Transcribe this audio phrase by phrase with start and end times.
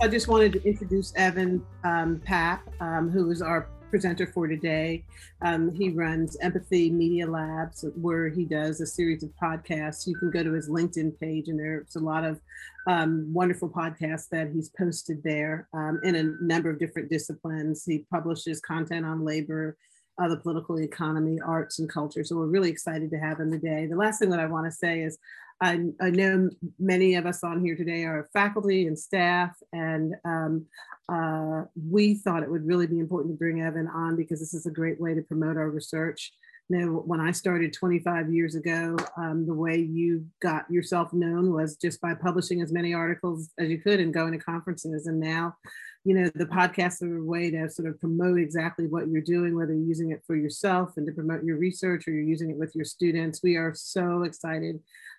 [0.00, 5.04] I just wanted to introduce Evan um, Papp, um, who is our presenter for today.
[5.42, 10.06] Um, he runs Empathy Media Labs, where he does a series of podcasts.
[10.06, 12.40] You can go to his LinkedIn page, and there's a lot of
[12.86, 17.84] um, wonderful podcasts that he's posted there um, in a number of different disciplines.
[17.84, 19.76] He publishes content on labor,
[20.22, 22.22] uh, the political economy, arts, and culture.
[22.22, 23.86] So we're really excited to have him today.
[23.86, 25.18] The last thing that I want to say is
[25.60, 30.66] I, I, know many of us on here today are faculty and staff, and um,
[31.08, 34.66] uh, we thought it would really be important to bring Evan on because this is
[34.66, 36.32] a great way to promote our research.
[36.68, 41.52] You know, when I started 25 years ago, um, the way you got yourself known
[41.52, 45.06] was just by publishing as many articles as you could and going to conferences.
[45.06, 45.56] And now,
[46.04, 49.56] you know, the podcasts are a way to sort of promote exactly what you're doing,
[49.56, 52.56] whether you're using it for yourself and to promote your research or you're using it
[52.56, 53.42] with your students.
[53.42, 54.78] We are so excited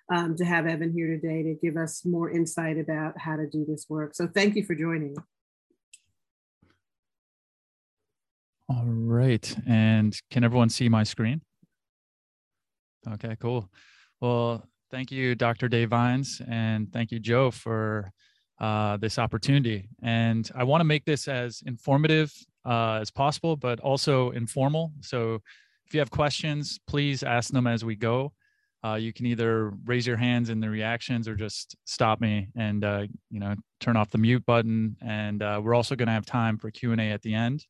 [0.09, 3.65] um, to have Evan here today to give us more insight about how to do
[3.65, 4.15] this work.
[4.15, 5.15] So thank you for joining.
[8.69, 9.55] All right.
[9.67, 11.41] And can everyone see my screen?
[13.07, 13.69] Okay, cool.
[14.21, 15.69] Well, thank you, Dr.
[15.69, 18.11] Dave Vines, and thank you, Joe, for
[18.59, 19.87] uh, this opportunity.
[20.03, 22.31] And I want to make this as informative
[22.65, 24.91] uh, as possible, but also informal.
[25.01, 25.39] So
[25.85, 28.33] if you have questions, please ask them as we go
[28.85, 32.83] uh, you can either raise your hands in the reactions or just stop me and
[32.83, 34.95] uh, you know turn off the mute button.
[35.01, 37.65] And uh, we're also going to have time for q&a at the end.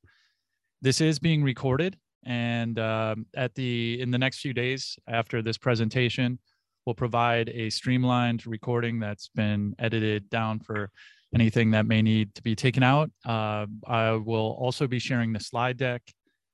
[0.81, 5.57] This is being recorded and um, at the in the next few days after this
[5.57, 6.37] presentation
[6.85, 10.89] we'll provide a streamlined recording that's been edited down for
[11.35, 13.11] anything that may need to be taken out.
[13.25, 16.01] Uh, i will also be sharing the slide deck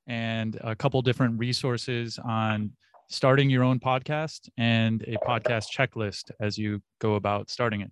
[0.08, 2.72] and a couple different resources on
[3.10, 7.92] starting your own podcast and a podcast checklist as you go about starting it.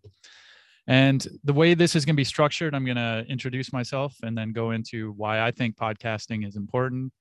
[0.87, 4.37] And the way this is going to be structured, I'm going to introduce myself and
[4.37, 7.13] then go into why I think podcasting is important,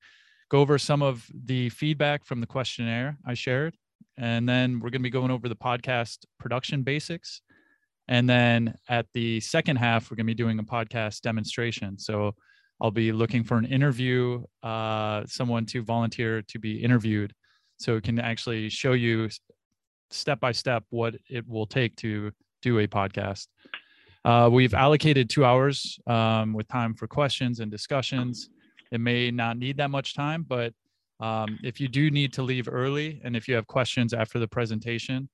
[0.49, 3.77] go over some of the feedback from the questionnaire I shared,
[4.17, 7.41] and then we're going to be going over the podcast production basics.
[8.09, 11.97] And then at the second half, we're going to be doing a podcast demonstration.
[11.97, 12.35] So
[12.81, 17.33] I'll be looking for an interview, uh, someone to volunteer to be interviewed
[17.83, 19.29] so it can actually show you
[20.09, 23.47] step by step what it will take to do a podcast.
[24.23, 28.49] Uh, we've allocated two hours um, with time for questions and discussions.
[28.91, 30.73] It may not need that much time, but
[31.19, 34.47] um, if you do need to leave early and if you have questions after the
[34.47, 35.27] presentation,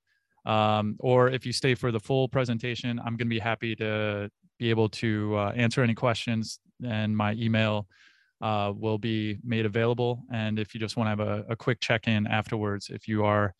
[0.45, 4.29] um, or if you stay for the full presentation, I'm going to be happy to
[4.57, 6.59] be able to uh, answer any questions.
[6.83, 7.87] And my email
[8.41, 10.23] uh, will be made available.
[10.33, 13.25] And if you just want to have a, a quick check in afterwards, if you
[13.25, 13.53] are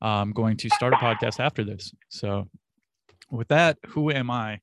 [0.00, 1.92] um, going to start a podcast after this.
[2.08, 2.48] So,
[3.30, 4.60] with that, who am I?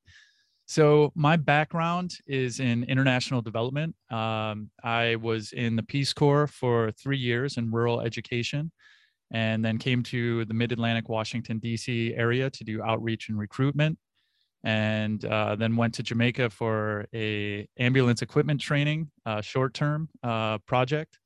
[0.66, 3.96] So, my background is in international development.
[4.10, 8.72] Um, I was in the Peace Corps for three years in rural education
[9.32, 12.14] and then came to the Mid Atlantic, Washington, D.C.
[12.16, 13.98] area to do outreach and recruitment
[14.66, 20.58] and uh, then went to Jamaica for a ambulance equipment training uh, short term uh,
[20.60, 21.20] project,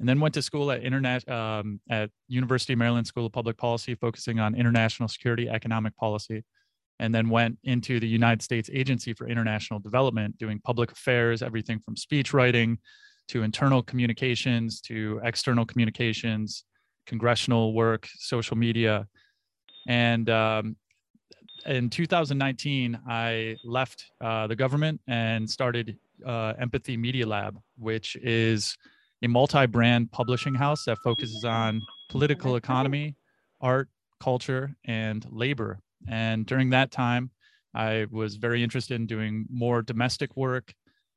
[0.00, 3.56] and then went to school at internet um, at University of Maryland School of Public
[3.56, 6.42] Policy, focusing on international security, economic policy,
[6.98, 11.78] and then went into the United States Agency for International Development, doing public affairs, everything
[11.78, 12.78] from speech writing
[13.28, 16.64] to internal communications to external communications,
[17.06, 19.06] congressional work, social media.
[19.86, 20.76] And um,
[21.66, 28.76] in 2019, I left uh, the government and started uh, Empathy Media Lab, which is
[29.22, 31.80] a multi brand publishing house that focuses on
[32.10, 33.16] political economy,
[33.60, 33.88] art,
[34.20, 35.78] culture, and labor.
[36.08, 37.30] And during that time,
[37.74, 40.74] I was very interested in doing more domestic work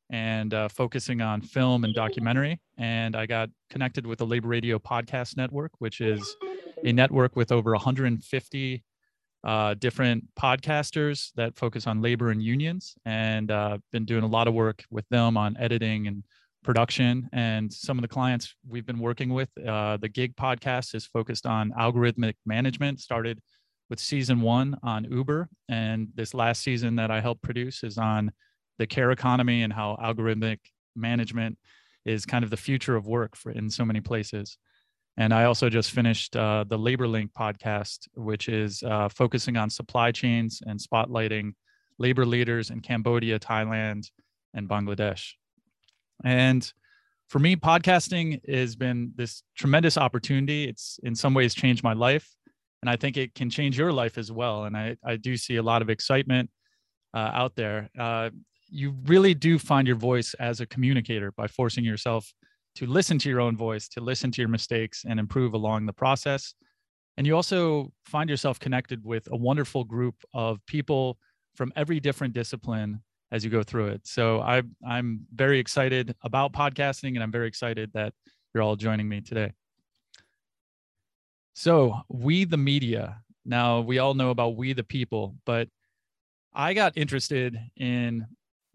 [0.10, 2.62] and uh, focusing on film and documentary.
[2.78, 6.36] And I got connected with the Labor Radio Podcast Network, which is
[6.84, 8.84] a network with over 150
[9.46, 14.48] uh, different podcasters that focus on labor and unions, and uh, been doing a lot
[14.48, 16.24] of work with them on editing and
[16.64, 17.30] production.
[17.32, 21.46] And some of the clients we've been working with, uh, the Gig podcast is focused
[21.46, 23.00] on algorithmic management.
[23.00, 23.40] Started
[23.90, 28.32] with season one on Uber, and this last season that I helped produce is on
[28.80, 30.58] the care economy and how algorithmic
[30.96, 31.58] management
[32.04, 34.58] is kind of the future of work for in so many places.
[35.18, 39.70] And I also just finished uh, the Labor Link podcast, which is uh, focusing on
[39.70, 41.54] supply chains and spotlighting
[41.98, 44.10] labor leaders in Cambodia, Thailand,
[44.54, 45.32] and Bangladesh.
[46.24, 46.70] And
[47.30, 50.66] for me, podcasting has been this tremendous opportunity.
[50.66, 52.30] It's in some ways changed my life.
[52.82, 54.66] And I think it can change your life as well.
[54.66, 56.50] And I, I do see a lot of excitement
[57.14, 57.90] uh, out there.
[57.98, 58.30] Uh,
[58.68, 62.32] you really do find your voice as a communicator by forcing yourself
[62.76, 65.94] to listen to your own voice, to listen to your mistakes and improve along the
[65.94, 66.54] process.
[67.18, 71.18] And you also find yourself connected with a wonderful group of people
[71.56, 73.02] from every different discipline
[73.32, 74.06] as you go through it.
[74.06, 78.14] So I, I'm very excited about podcasting and I'm very excited that
[78.54, 79.52] you're all joining me today.
[81.58, 83.22] So, we the media.
[83.46, 85.70] Now, we all know about we the people, but
[86.54, 88.26] I got interested in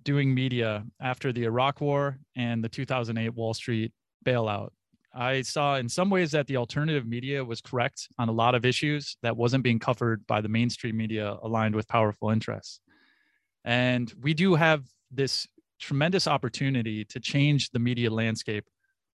[0.02, 3.92] doing media after the Iraq War and the 2008 Wall Street
[4.24, 4.70] bailout.
[5.12, 8.64] I saw in some ways that the alternative media was correct on a lot of
[8.64, 12.80] issues that wasn't being covered by the mainstream media aligned with powerful interests.
[13.64, 15.46] And we do have this
[15.80, 18.66] tremendous opportunity to change the media landscape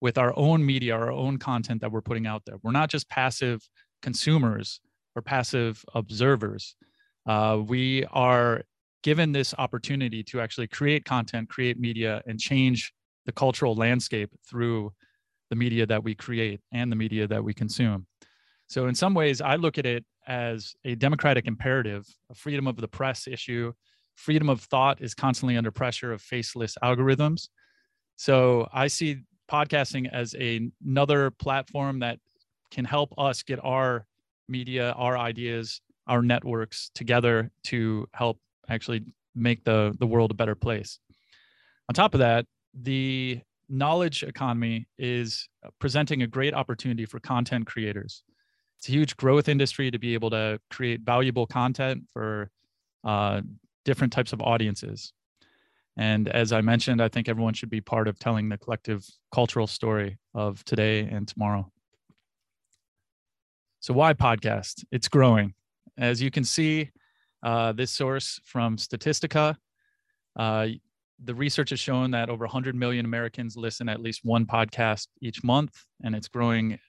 [0.02, 2.56] with our own media, our own content that we're putting out there.
[2.64, 3.62] We're not just passive
[4.02, 4.82] consumers
[5.16, 6.76] or passive observers.
[7.26, 8.64] Uh, we are
[9.04, 12.94] given this opportunity to actually create content, create media, and change
[13.26, 14.92] the cultural landscape through
[15.50, 18.08] the media that we create and the media that we consume.
[18.68, 22.78] So, in some ways, I look at it as a democratic imperative, a freedom of
[22.78, 23.74] the press issue.
[24.16, 27.50] Freedom of thought is constantly under pressure of faceless algorithms.
[28.16, 32.20] So, I see podcasting as a, another platform that
[32.72, 34.08] can help us get our
[34.48, 38.40] media, our ideas, our networks together to help
[38.70, 39.04] actually
[39.36, 41.00] make the, the world a better place.
[41.90, 45.48] On top of that, the knowledge economy is
[45.80, 48.24] presenting a great opportunity for content creators.
[48.78, 52.50] It's a huge growth industry to be able to create valuable content for
[53.04, 53.42] uh,
[53.86, 55.14] different types of audiences.
[55.96, 59.68] And as I mentioned, I think everyone should be part of telling the collective cultural
[59.68, 61.72] story of today and tomorrow.
[63.80, 64.86] So, why podcast?
[64.92, 65.54] It's growing.
[65.98, 66.90] As you can see,
[67.44, 69.56] uh, this source from Statistica,
[70.36, 70.68] uh,
[71.24, 75.44] the research has shown that over 100 million Americans listen at least one podcast each
[75.44, 76.80] month, and it's growing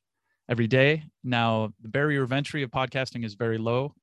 [0.49, 1.05] every day.
[1.23, 3.95] Now, the barrier of entry of podcasting is very low,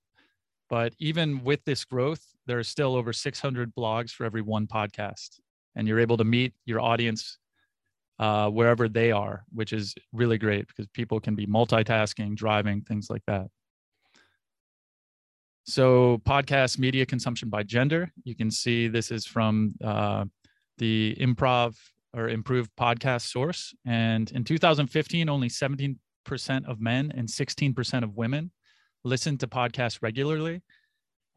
[0.69, 5.39] but even with this growth, there are still over 600 blogs for every one podcast,
[5.75, 7.37] and you're able to meet your audience
[8.19, 13.09] uh, wherever they are, which is really great because people can be multitasking, driving, things
[13.09, 13.47] like that.
[15.63, 18.11] So, podcast media consumption by gender.
[18.23, 20.25] You can see this is from uh,
[20.79, 21.75] the improv
[22.13, 23.73] or improved podcast source.
[23.85, 25.97] And in 2015, only 17%
[26.67, 28.51] of men and 16% of women
[29.03, 30.61] listened to podcasts regularly.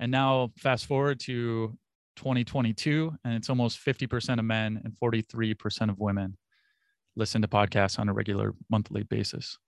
[0.01, 1.77] And now, fast forward to
[2.17, 6.37] 2022, and it's almost 50% of men and 43% of women
[7.17, 9.59] listen to podcasts on a regular monthly basis.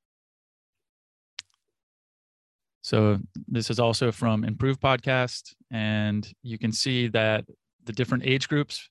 [2.86, 3.18] So
[3.48, 7.44] this is also from Improve Podcast, and you can see that
[7.82, 8.88] the different age groups,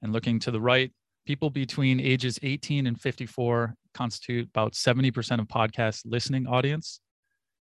[0.00, 0.90] and looking to the right,
[1.26, 7.00] people between ages 18 and 54 constitute about 70% of podcast listening audience,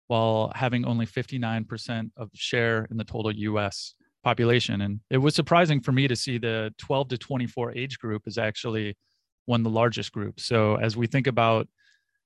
[0.07, 3.93] while having only 59% of share in the total US
[4.23, 4.79] population.
[4.79, 8.37] And it was surprising for me to see the 12 to 24 age group is
[8.37, 8.95] actually
[9.47, 10.45] one of the largest groups.
[10.45, 11.67] So as we think about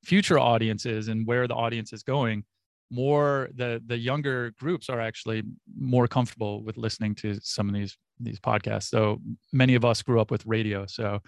[0.03, 2.43] future audiences and where the audience is going,
[2.91, 5.43] more the the younger groups are actually
[5.79, 8.89] more comfortable with listening to some of these these podcasts.
[8.89, 9.19] So
[9.51, 11.19] many of us grew up with radio so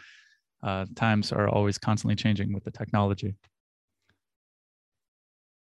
[0.61, 3.35] uh, times are always constantly changing with the technology.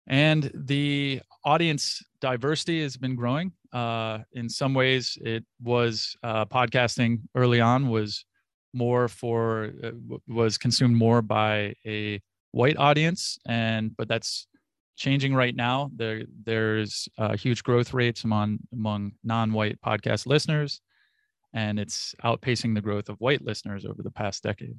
[0.07, 3.53] And the audience diversity has been growing.
[3.71, 8.25] Uh, in some ways it was uh, podcasting early on was
[8.73, 9.91] more for uh,
[10.27, 12.21] was consumed more by a
[12.51, 14.47] white audience and but that's
[14.95, 15.89] changing right now.
[15.95, 20.81] There, there's huge growth rates among among non-white podcast listeners,
[21.53, 24.77] and it's outpacing the growth of white listeners over the past decade.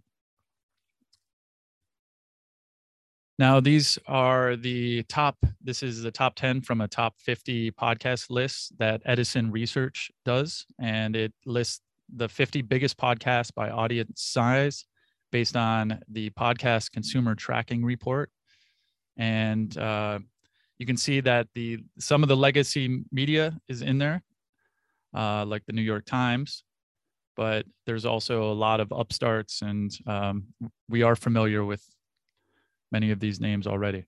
[3.37, 5.37] Now, these are the top.
[5.61, 10.66] This is the top 10 from a top 50 podcast list that Edison Research does,
[10.78, 11.80] and it lists
[12.14, 14.85] the 50 biggest podcasts by audience size
[15.33, 18.30] based on the podcast consumer tracking report
[19.16, 20.18] and uh,
[20.78, 24.23] you can see that the some of the legacy media is in there,
[25.16, 26.64] uh, like the New York Times,
[27.37, 30.44] but there's also a lot of upstarts, and um,
[30.88, 31.83] we are familiar with
[32.90, 34.04] many of these names already.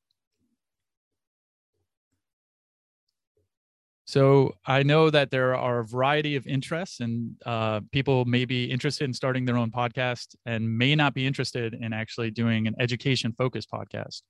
[4.08, 8.70] So I know that there are a variety of interests, and uh, people may be
[8.70, 12.76] interested in starting their own podcast and may not be interested in actually doing an
[12.78, 14.22] education-focused podcast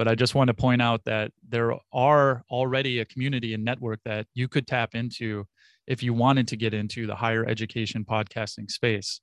[0.00, 4.00] but I just want to point out that there are already a community and network
[4.06, 5.44] that you could tap into
[5.86, 9.20] if you wanted to get into the higher education podcasting space.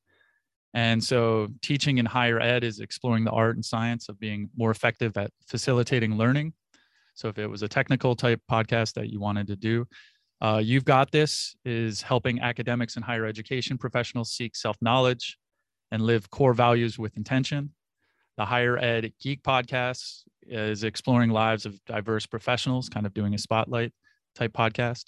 [0.76, 4.70] And so, teaching in higher ed is exploring the art and science of being more
[4.70, 6.54] effective at facilitating learning.
[7.16, 9.88] So, if it was a technical type podcast that you wanted to do,
[10.42, 15.40] uh, You've Got This is helping academics and higher education professionals seek self knowledge
[15.92, 17.72] and live core values with intention.
[18.38, 23.38] The Higher Ed Geek podcast is exploring lives of diverse professionals, kind of doing a
[23.38, 23.92] spotlight
[24.36, 25.06] type podcast.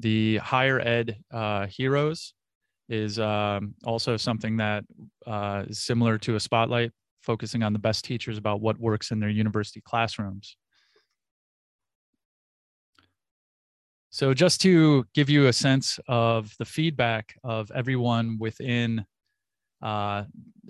[0.00, 2.34] The Higher Ed uh, Heroes
[2.88, 4.82] is um, also something that
[5.24, 9.20] uh, is similar to a spotlight, focusing on the best teachers about what works in
[9.20, 10.56] their university classrooms.
[14.10, 19.04] So, just to give you a sense of the feedback of everyone within
[19.82, 20.24] uh,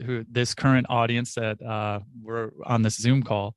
[0.04, 3.54] who this current audience that uh, we're on this Zoom call.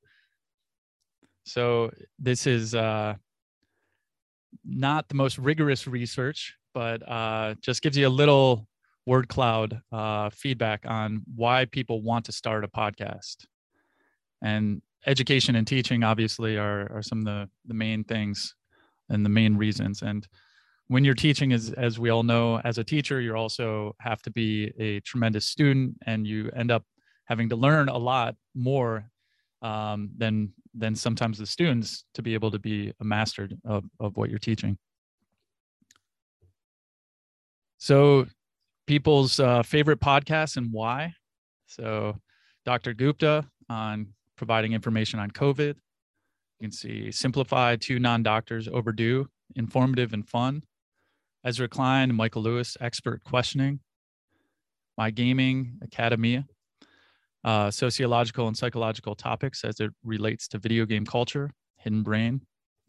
[1.46, 3.15] So, this is uh,
[4.65, 8.67] not the most rigorous research, but uh, just gives you a little
[9.05, 13.46] word cloud uh, feedback on why people want to start a podcast.
[14.43, 18.55] And education and teaching, obviously, are, are some of the, the main things
[19.10, 20.01] and the main reasons.
[20.01, 20.27] And
[20.91, 24.29] when you're teaching, as, as we all know, as a teacher, you also have to
[24.29, 26.83] be a tremendous student and you end up
[27.24, 29.10] having to learn a lot more
[29.62, 34.17] um, than, than sometimes the students to be able to be a master of, of
[34.17, 34.77] what you're teaching.
[37.77, 38.25] So
[38.86, 41.13] people's uh, favorite podcasts and why.
[41.67, 42.17] So
[42.65, 42.93] Dr.
[42.93, 45.74] Gupta on providing information on COVID.
[46.60, 50.63] You can see Simplified, two non-doctors overdue, informative and fun.
[51.43, 53.79] Ezra Klein, Michael Lewis, expert questioning.
[54.98, 56.45] My Gaming Academia,
[57.43, 61.50] uh, sociological and psychological topics as it relates to video game culture.
[61.77, 62.41] Hidden Brain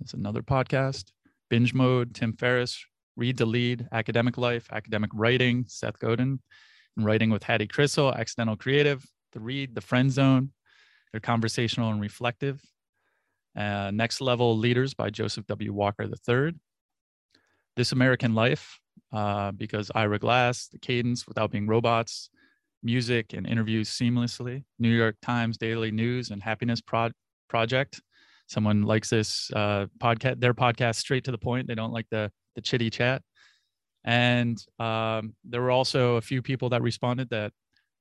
[0.05, 1.13] is another podcast.
[1.49, 2.85] Binge Mode, Tim Ferriss,
[3.17, 6.41] Read to Lead, Academic Life, Academic Writing, Seth Godin,
[6.97, 10.53] and Writing with Hattie Crisell, Accidental Creative, The Read, The Friend Zone.
[11.13, 12.61] They're conversational and reflective.
[13.57, 15.73] Uh, Next Level Leaders by Joseph W.
[15.73, 16.55] Walker III.
[17.77, 18.79] This American Life,
[19.13, 22.31] uh, because Ira Glass, The Cadence Without Being Robots,
[22.83, 24.65] music and interviews seamlessly.
[24.79, 27.11] New York Times Daily News and Happiness Pro-
[27.49, 28.01] Project.
[28.49, 31.69] Someone likes this uh, podcast, their podcast straight to the point.
[31.69, 33.23] They don't like the the chitty chat.
[34.05, 37.53] And um, there were also a few people that responded that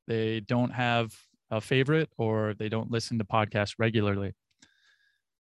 [0.08, 1.13] they don't have
[1.51, 4.34] a favorite or they don't listen to podcasts regularly.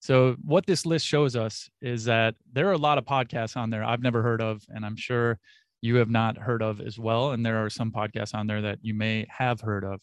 [0.00, 3.70] So, what this list shows us is that there are a lot of podcasts on
[3.70, 5.38] there I've never heard of, and I'm sure
[5.80, 7.32] you have not heard of as well.
[7.32, 10.00] And there are some podcasts on there that you may have heard of.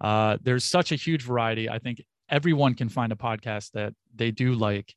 [0.00, 1.68] Uh, there's such a huge variety.
[1.68, 4.94] I think everyone can find a podcast that they do like.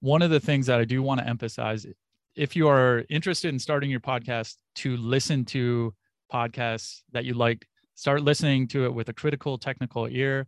[0.00, 1.86] One of the things that I do want to emphasize
[2.36, 5.94] if you are interested in starting your podcast, to listen to
[6.32, 10.46] podcasts that you like, start listening to it with a critical technical ear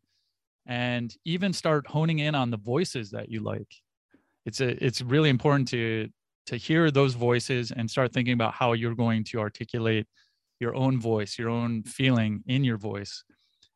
[0.66, 3.68] and even start honing in on the voices that you like.
[4.46, 6.08] It's a, it's really important to
[6.46, 10.06] to hear those voices and start thinking about how you're going to articulate
[10.58, 13.24] your own voice your own feeling in your voice.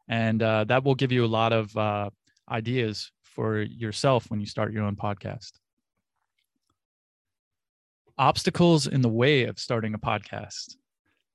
[0.08, 2.10] And uh, that will give you a lot of uh,
[2.50, 5.52] ideas for yourself when you start your own podcast.
[8.18, 10.76] Obstacles in the way of starting a podcast.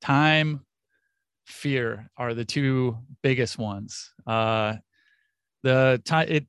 [0.02, 0.66] Time
[1.46, 4.12] fear are the two biggest ones.
[4.26, 4.76] Uh,
[5.64, 6.46] the time it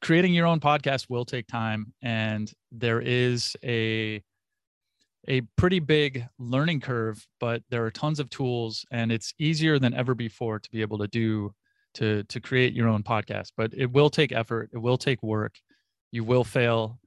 [0.00, 4.22] creating your own podcast will take time and there is a
[5.26, 9.92] a pretty big learning curve but there are tons of tools and it's easier than
[9.94, 11.52] ever before to be able to do
[11.94, 13.52] to to create your own podcast.
[13.56, 15.54] But it will take effort it will take work.
[16.12, 16.98] You will fail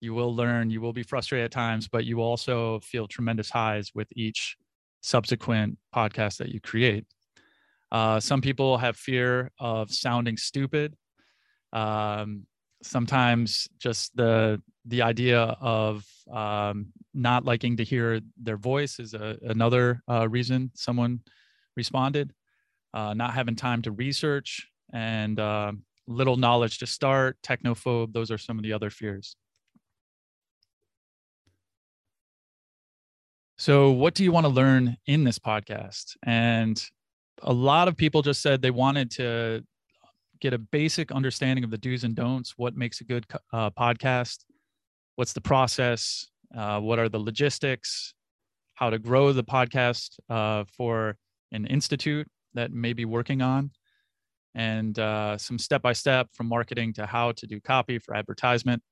[0.00, 3.90] you will learn you will be frustrated at times but you also feel tremendous highs
[3.94, 4.56] with each
[5.02, 7.04] subsequent podcast that you create
[7.92, 10.96] uh, some people have fear of sounding stupid.
[11.72, 12.46] Um,
[12.82, 19.36] sometimes just the the idea of um, not liking to hear their voice is a,
[19.42, 21.20] another uh, reason someone
[21.76, 22.32] responded.
[22.92, 25.70] Uh, not having time to research and uh,
[26.08, 28.12] little knowledge to start, technophobe.
[28.12, 29.36] Those are some of the other fears.
[33.58, 36.16] So, what do you want to learn in this podcast?
[36.24, 36.82] And
[37.42, 39.64] a lot of people just said they wanted to
[40.40, 42.54] get a basic understanding of the do's and don'ts.
[42.56, 44.38] What makes a good uh, podcast?
[45.16, 46.28] What's the process?
[46.56, 48.14] Uh, what are the logistics?
[48.74, 51.16] How to grow the podcast uh, for
[51.52, 53.70] an institute that may be working on?
[54.54, 58.82] And uh, some step by step from marketing to how to do copy for advertisement.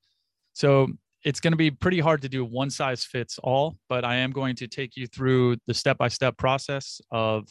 [0.52, 0.88] So
[1.24, 4.30] it's going to be pretty hard to do one size fits all, but I am
[4.30, 7.48] going to take you through the step by step process of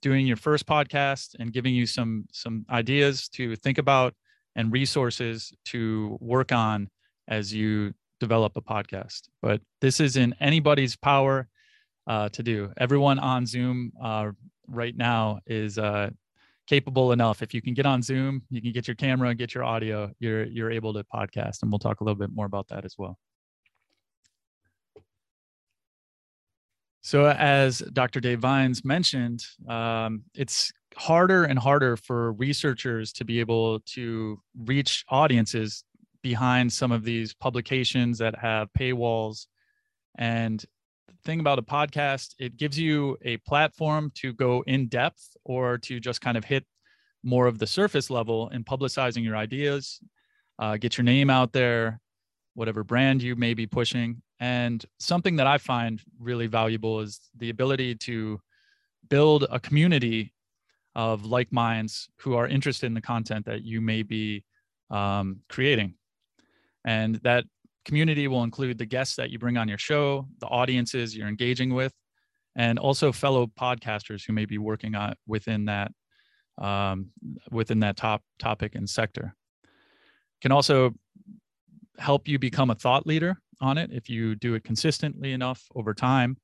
[0.00, 4.14] doing your first podcast and giving you some some ideas to think about
[4.56, 6.88] and resources to work on
[7.28, 9.22] as you develop a podcast.
[9.40, 11.48] But this is in anybody's power
[12.06, 12.72] uh, to do.
[12.76, 14.30] Everyone on Zoom uh,
[14.68, 16.10] right now is uh,
[16.66, 17.42] capable enough.
[17.42, 20.10] If you can get on Zoom, you can get your camera and get your audio.
[20.18, 22.96] You're you're able to podcast, and we'll talk a little bit more about that as
[22.98, 23.18] well.
[27.04, 28.20] So, as Dr.
[28.20, 35.04] Dave Vines mentioned, um, it's harder and harder for researchers to be able to reach
[35.08, 35.82] audiences
[36.22, 39.46] behind some of these publications that have paywalls.
[40.16, 40.64] And
[41.08, 45.78] the thing about a podcast, it gives you a platform to go in depth or
[45.78, 46.64] to just kind of hit
[47.24, 49.98] more of the surface level in publicizing your ideas,
[50.60, 52.00] uh, get your name out there,
[52.54, 54.22] whatever brand you may be pushing.
[54.40, 58.40] And something that I find really valuable is the ability to
[59.08, 60.32] build a community
[60.94, 64.44] of like minds who are interested in the content that you may be
[64.90, 65.94] um, creating.
[66.84, 67.44] And that
[67.84, 71.72] community will include the guests that you bring on your show, the audiences you're engaging
[71.72, 71.92] with,
[72.56, 75.92] and also fellow podcasters who may be working on within that
[76.58, 77.10] um,
[77.50, 79.34] within that top topic and sector.
[80.42, 80.92] Can also
[81.98, 85.94] help you become a thought leader on it if you do it consistently enough over
[85.94, 86.36] time.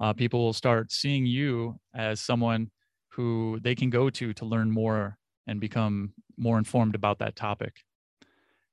[0.00, 2.70] Uh, people will start seeing you as someone
[3.08, 7.76] who they can go to to learn more and become more informed about that topic.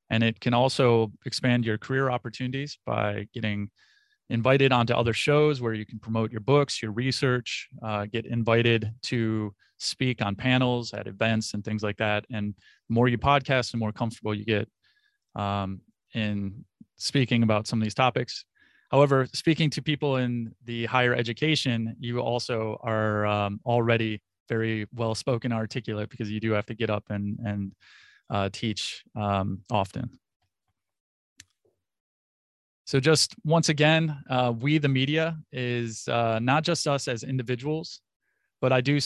[0.10, 3.70] And it can also expand your career opportunities by getting
[4.30, 8.92] invited onto other shows where you can promote your books, your research, uh, get invited
[9.04, 12.26] to speak on panels at events and things like that.
[12.32, 12.54] And
[12.90, 14.68] the more you podcast, the more comfortable you get
[15.36, 15.82] um,
[16.14, 16.66] in
[16.98, 18.46] speaking about some of these topics.
[18.92, 25.16] However, speaking to people in the higher education, you also are um, already very well
[25.16, 27.74] spoken, articulate because you do have to get up and and
[28.30, 30.10] uh, teach um, often.
[32.86, 38.02] So just once again, uh, we the media is uh, not just us as individuals,
[38.62, 39.00] but I do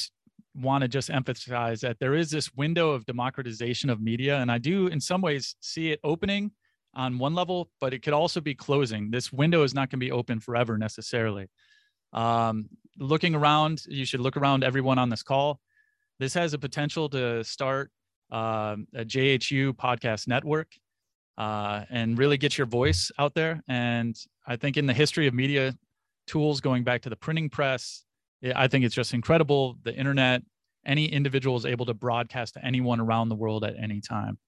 [0.56, 4.58] want to just emphasize that there is this window of democratization of media, and I
[4.58, 6.52] do in some ways see it opening
[6.98, 9.12] on one level, but it could also be closing.
[9.12, 11.48] This window is not going to be open forever necessarily.
[12.12, 15.60] Um, looking around, you should look around everyone on this call.
[16.20, 17.92] This has a potential to start
[18.32, 20.70] uh, a JHU podcast network
[21.38, 23.62] uh, and really get your voice out there.
[23.68, 25.76] And I think in the history of media
[26.26, 28.04] tools, going back to the printing press,
[28.56, 29.78] I think it's just incredible.
[29.84, 30.42] The internet,
[30.86, 34.40] any individual is able to broadcast to anyone around the world at any time.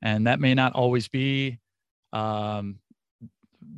[0.00, 1.58] And that may not always be
[2.12, 2.78] um,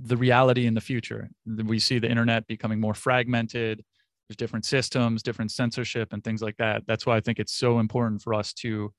[0.02, 1.28] the reality in the future.
[1.46, 3.84] We see the internet becoming more fragmented.
[4.28, 6.82] There's different systems, different censorship, and things like that.
[6.86, 8.92] That's why I think it's so important for us to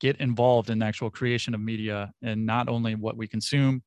[0.00, 3.82] get involved in the actual creation of media and not only what we consume,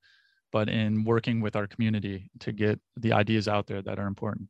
[0.52, 4.50] but in working with our community to get the ideas out there that are important.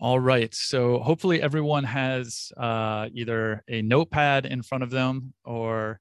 [0.00, 0.52] All right.
[0.54, 6.00] So hopefully everyone has uh, either a notepad in front of them or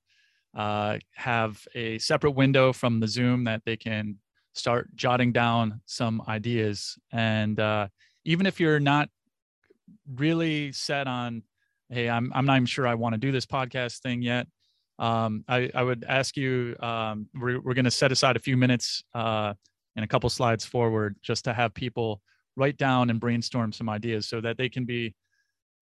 [0.56, 4.18] uh, have a separate window from the Zoom that they can
[4.54, 6.98] start jotting down some ideas.
[7.12, 7.88] And uh,
[8.24, 9.10] even if you're not
[10.16, 11.44] really set on,
[11.90, 14.48] hey, I'm, I'm not even sure I want to do this podcast thing yet,
[15.00, 18.56] um, I, I would ask you, um, we're, we're going to set aside a few
[18.56, 19.54] minutes uh,
[19.96, 22.22] and a couple slides forward just to have people
[22.56, 25.16] write down and brainstorm some ideas so that they can be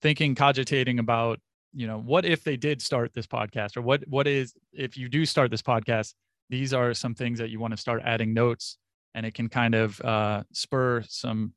[0.01, 1.39] thinking, cogitating about
[1.73, 5.07] you know what if they did start this podcast or what what is if you
[5.07, 6.13] do start this podcast
[6.49, 8.77] these are some things that you want to start adding notes
[9.15, 11.53] and it can kind of uh, spur some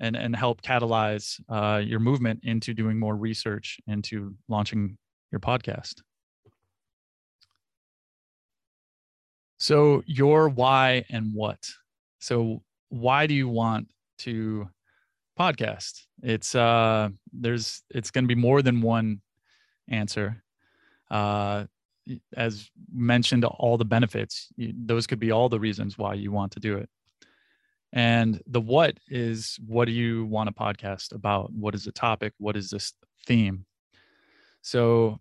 [0.00, 4.96] and and help catalyze uh, your movement into doing more research into launching
[5.32, 6.02] your podcast.
[9.58, 11.68] So your why and what.
[12.20, 14.68] So why do you want to
[15.38, 16.02] podcast?
[16.22, 19.20] It's uh there's it's going to be more than one
[19.88, 20.42] answer.
[21.10, 21.64] Uh,
[22.34, 26.60] as mentioned, all the benefits, those could be all the reasons why you want to
[26.60, 26.88] do it.
[27.92, 31.52] And the what is what do you want a podcast about?
[31.52, 32.34] What is the topic?
[32.38, 32.92] What is this
[33.26, 33.64] theme?
[34.60, 35.20] So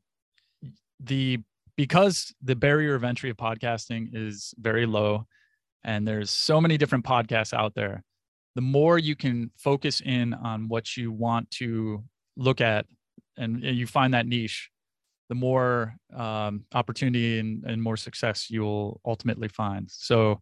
[0.99, 1.39] the
[1.77, 5.27] because the barrier of entry of podcasting is very low
[5.83, 8.03] and there's so many different podcasts out there,
[8.55, 12.03] the more you can focus in on what you want to
[12.35, 12.85] look at
[13.37, 14.69] and you find that niche
[15.29, 19.89] the more um, opportunity and, and more success you'll ultimately find.
[19.91, 20.41] So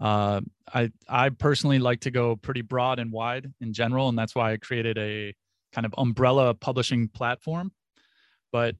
[0.00, 0.40] uh,
[0.72, 4.52] I I personally like to go pretty broad and wide in general, and that's why
[4.52, 5.34] I created a
[5.72, 7.72] kind of umbrella publishing platform.
[8.52, 8.76] But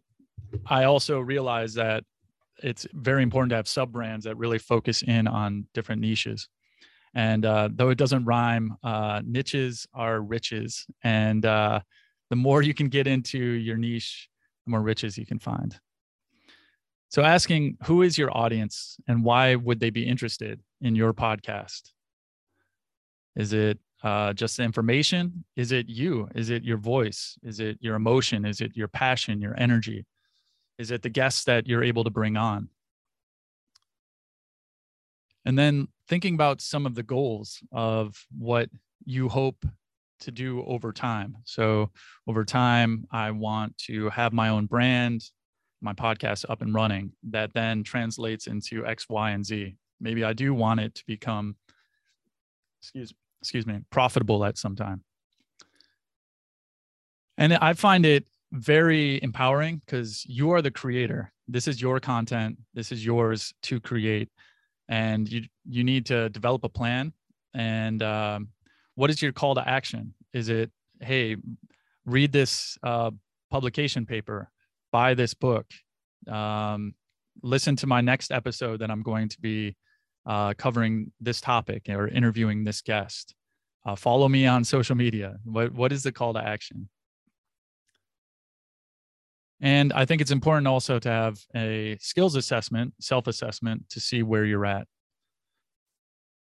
[0.67, 2.05] I also realize that
[2.63, 6.49] it's very important to have sub brands that really focus in on different niches.
[7.15, 11.81] And uh, though it doesn't rhyme, uh, niches are riches, and uh,
[12.31, 14.29] the more you can get into your niche,
[14.65, 15.79] the more riches you can find.
[17.09, 21.93] So, asking who is your audience and why would they be interested in your podcast?
[23.37, 25.45] Is it uh, just information?
[25.57, 26.29] Is it you?
[26.35, 27.39] Is it your voice?
[27.43, 28.45] Is it your emotion?
[28.45, 30.05] Is it your passion, your energy?
[30.79, 32.69] Is it the guests that you're able to bring on?
[35.45, 38.69] And then thinking about some of the goals of what
[39.05, 39.65] you hope
[40.21, 41.37] to do over time.
[41.45, 41.91] So,
[42.27, 45.23] over time, I want to have my own brand,
[45.81, 49.77] my podcast up and running that then translates into X, Y, and Z.
[50.01, 51.57] Maybe I do want it to become,
[52.81, 55.05] excuse, excuse me, profitable at some time.
[57.39, 61.33] And I find it very empowering because you are the creator.
[61.49, 62.59] This is your content.
[62.75, 64.31] This is yours to create,
[64.89, 67.13] and you you need to develop a plan.
[67.55, 68.49] And um,
[68.97, 70.15] what is your call to action?
[70.33, 71.37] Is it hey,
[72.05, 73.11] read this uh,
[73.51, 74.51] publication paper,
[74.91, 75.67] buy this book,
[76.27, 76.95] um,
[77.43, 79.77] listen to my next episode that I'm going to be
[80.25, 83.35] uh, covering this topic or interviewing this guest.
[83.85, 85.37] Uh, follow me on social media.
[85.45, 86.89] What what is the call to action?
[89.61, 94.23] And I think it's important also to have a skills assessment, self assessment to see
[94.23, 94.87] where you're at.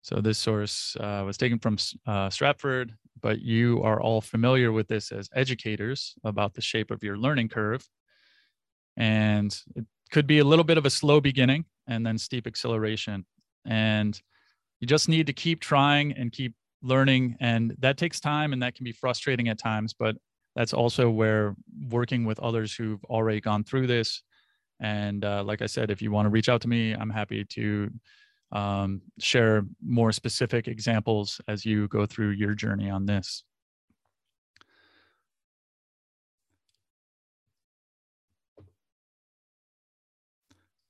[0.09, 4.89] So this source uh, was taken from uh, Stratford, but you are all familiar with
[4.89, 7.87] this as educators about the shape of your learning curve.
[8.97, 13.27] And it could be a little bit of a slow beginning and then steep acceleration.
[13.67, 14.19] And
[14.81, 17.37] you just need to keep trying and keep learning.
[17.39, 20.17] And that takes time and that can be frustrating at times, but
[20.57, 21.55] that's also where
[21.91, 24.23] working with others who've already gone through this.
[24.81, 27.45] And uh, like I said, if you want to reach out to me, I'm happy
[27.45, 27.91] to
[28.53, 33.45] um, share more specific examples as you go through your journey on this.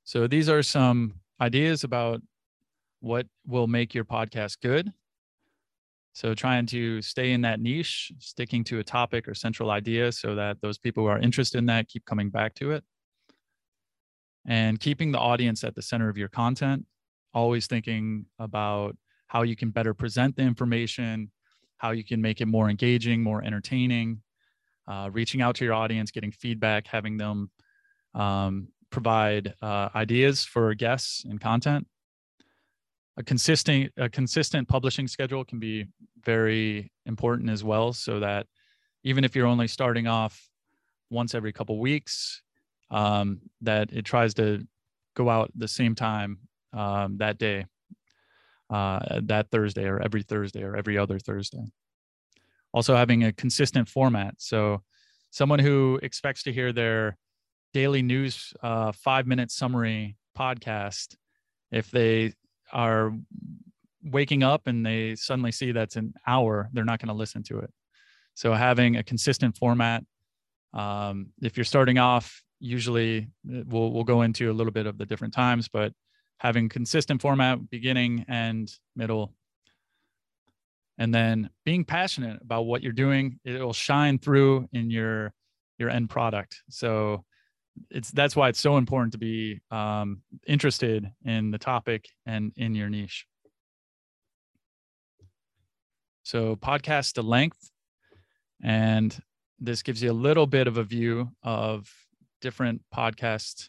[0.05, 2.23] So these are some ideas about
[3.01, 4.91] what will make your podcast good.
[6.15, 10.35] So trying to stay in that niche, sticking to a topic or central idea so
[10.35, 12.85] that those people who are interested in that keep coming back to it.
[14.47, 16.87] And keeping the audience at the center of your content
[17.35, 18.97] always thinking about
[19.29, 21.31] how you can better present the information,
[21.77, 24.21] how you can make it more engaging, more entertaining,
[24.89, 27.51] uh, reaching out to your audience, getting feedback, having them
[28.15, 31.87] um, provide uh, ideas for guests and content.
[33.19, 35.87] A consistent, a consistent publishing schedule can be
[36.25, 38.47] very important as well, so that
[39.05, 40.49] even if you're only starting off
[41.11, 42.43] once every couple weeks,
[42.91, 44.67] um, that it tries to
[45.15, 46.39] go out the same time
[46.73, 47.67] um, that day,
[48.71, 51.65] uh, that Thursday, or every Thursday, or every other Thursday.
[52.73, 54.35] Also, having a consistent format.
[54.39, 54.83] So,
[55.31, 57.17] someone who expects to hear their
[57.73, 61.17] daily news uh, five minute summary podcast,
[61.71, 62.33] if they
[62.73, 63.13] are
[64.03, 67.59] waking up and they suddenly see that's an hour, they're not going to listen to
[67.61, 67.71] it.
[68.35, 70.05] So, having a consistent format.
[70.75, 74.99] Um, if you're starting off, usually uh, we'll we'll go into a little bit of
[74.99, 75.93] the different times, but
[76.39, 79.35] having consistent format beginning and middle.
[80.97, 85.33] And then being passionate about what you're doing it will shine through in your
[85.79, 86.63] your end product.
[86.71, 87.25] So
[87.91, 92.75] it's that's why it's so important to be um, interested in the topic and in
[92.75, 93.27] your niche.
[96.25, 97.71] So podcast to length
[98.63, 99.17] and
[99.61, 101.91] this gives you a little bit of a view of
[102.41, 103.69] different podcast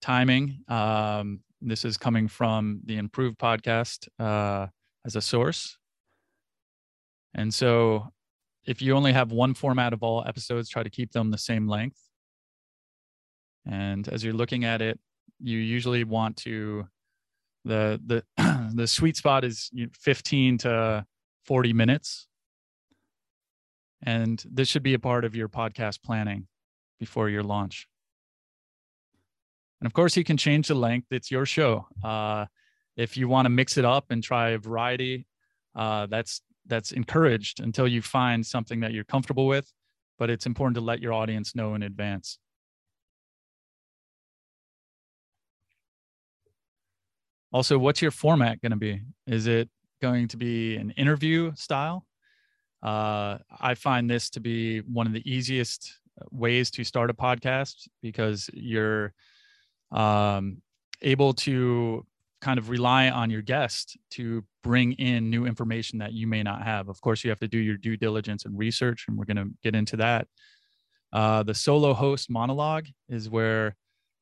[0.00, 0.64] timing.
[0.68, 4.66] Um, this is coming from the Improved podcast uh,
[5.04, 5.78] as a source.
[7.34, 8.08] And so
[8.64, 11.66] if you only have one format of all episodes, try to keep them the same
[11.66, 12.00] length.
[13.66, 14.98] And as you're looking at it,
[15.40, 16.86] you usually want to
[17.64, 21.06] the the the sweet spot is 15 to
[21.44, 22.26] 40 minutes.
[24.04, 26.48] And this should be a part of your podcast planning
[26.98, 27.86] before your launch.
[29.82, 31.08] And of course, you can change the length.
[31.10, 31.88] It's your show.
[32.04, 32.46] Uh,
[32.96, 35.26] if you want to mix it up and try a variety,
[35.74, 39.72] uh, that's that's encouraged until you find something that you're comfortable with.
[40.20, 42.38] But it's important to let your audience know in advance.
[47.52, 49.00] Also, what's your format going to be?
[49.26, 49.68] Is it
[50.00, 52.06] going to be an interview style?
[52.84, 55.98] Uh, I find this to be one of the easiest
[56.30, 59.12] ways to start a podcast because you're
[59.92, 60.62] um,
[61.00, 62.04] able to
[62.40, 66.62] kind of rely on your guest to bring in new information that you may not
[66.62, 66.88] have.
[66.88, 69.50] Of course, you have to do your due diligence and research, and we're going to
[69.62, 70.26] get into that.
[71.12, 73.76] Uh, the solo host monologue is where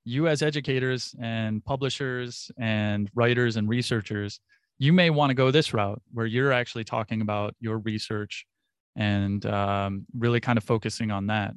[0.04, 4.40] you, as educators and publishers and writers and researchers,
[4.78, 8.46] you may want to go this route where you're actually talking about your research
[8.96, 11.52] and um, really kind of focusing on that.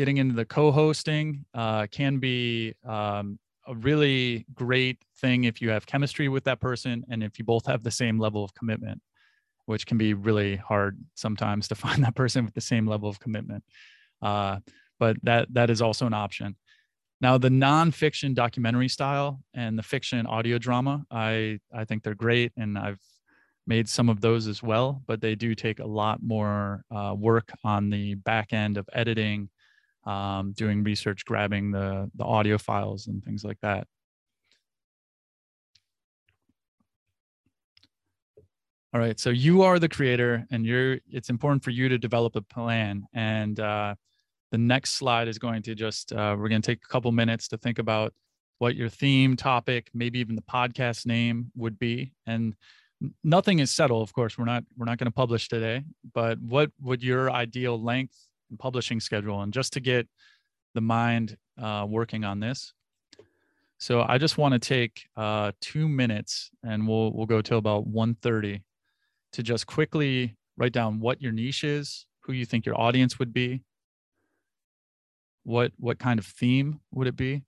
[0.00, 5.68] Getting into the co hosting uh, can be um, a really great thing if you
[5.68, 9.02] have chemistry with that person and if you both have the same level of commitment
[9.66, 13.20] which can be really hard sometimes to find that person with the same level of
[13.20, 13.62] commitment.
[14.22, 14.60] Uh,
[14.98, 16.56] but that that is also an option.
[17.20, 22.52] Now the nonfiction documentary style and the fiction audio drama i i think they're great
[22.56, 23.02] and i've
[23.66, 27.52] made some of those as well but they do take a lot more uh, work
[27.64, 29.50] on the back end of editing
[30.04, 33.86] um, doing research, grabbing the, the audio files and things like that.
[38.92, 42.34] All right, so you are the creator and you're, it's important for you to develop
[42.34, 43.04] a plan.
[43.12, 43.94] And uh,
[44.50, 47.46] the next slide is going to just, uh, we're going to take a couple minutes
[47.48, 48.12] to think about
[48.58, 52.12] what your theme, topic, maybe even the podcast name would be.
[52.26, 52.56] And
[53.22, 56.72] nothing is settled, of course, we're not, we're not going to publish today, but what
[56.80, 58.18] would your ideal length
[58.58, 60.08] publishing schedule and just to get
[60.74, 62.72] the mind uh, working on this.
[63.78, 67.90] So I just want to take uh, two minutes and we'll, we'll go till about
[67.90, 68.62] 1.30
[69.32, 73.32] to just quickly write down what your niche is, who you think your audience would
[73.32, 73.62] be,
[75.44, 77.42] what, what kind of theme would it be,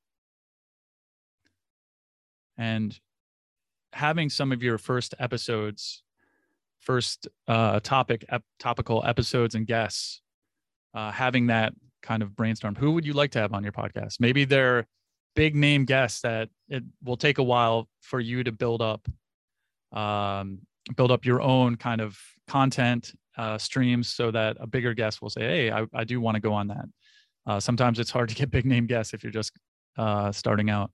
[2.57, 2.99] and
[3.93, 6.03] having some of your first episodes
[6.81, 10.22] first uh, topic ep- topical episodes and guests
[10.95, 12.75] uh, having that kind of brainstorm.
[12.75, 14.21] Who would you like to have on your podcast?
[14.21, 14.87] Maybe they're
[15.35, 19.09] big name guests that it will take a while for you to build up,
[19.93, 20.59] um,
[20.97, 25.31] build up your own kind of content uh, streams so that a bigger guest will
[25.31, 26.85] say, "Hey, I, I do want to go on that."
[27.47, 29.53] Uh, sometimes it's hard to get big name guests if you're just
[29.97, 30.91] uh, starting out.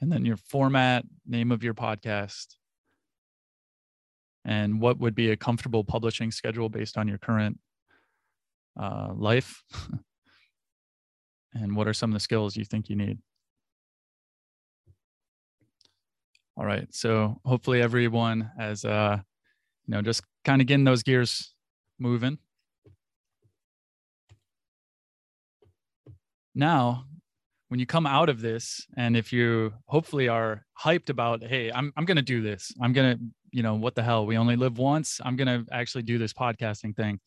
[0.00, 2.56] And then your format, name of your podcast,
[4.44, 7.58] and what would be a comfortable publishing schedule based on your current
[8.78, 9.62] uh, life?
[11.54, 13.18] and what are some of the skills you think you need?
[16.56, 16.86] All right.
[16.94, 19.18] So hopefully everyone has, uh,
[19.86, 21.54] you know, just kind of getting those gears
[21.98, 22.38] moving.
[26.54, 27.04] Now,
[27.68, 31.92] when you come out of this, and if you hopefully are hyped about, hey, I'm
[31.96, 32.72] I'm gonna do this.
[32.80, 33.16] I'm gonna,
[33.50, 34.24] you know, what the hell?
[34.24, 35.20] We only live once.
[35.22, 37.20] I'm gonna actually do this podcasting thing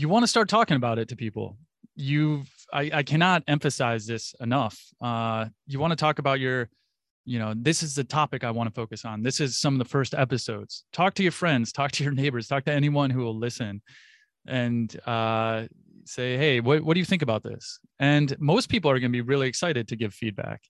[0.00, 1.58] you want to start talking about it to people.
[1.94, 4.80] You've I, I cannot emphasize this enough.
[5.00, 6.70] Uh, you want to talk about your
[7.26, 9.22] you know this is the topic i want to focus on.
[9.22, 10.84] This is some of the first episodes.
[10.92, 13.82] Talk to your friends talk to your neighbors talk to anyone who will listen
[14.46, 15.66] and uh,
[16.06, 17.78] say hey what, what do you think about this?
[17.98, 20.62] And most people are going to be really excited to give feedback.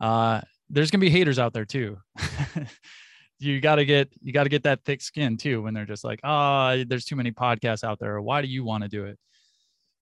[0.00, 1.98] Uh, there's going to be haters out there too
[3.38, 6.04] you got to get you got to get that thick skin too when they're just
[6.04, 8.20] like ah oh, there's too many podcasts out there.
[8.20, 9.18] Why do you want to do it?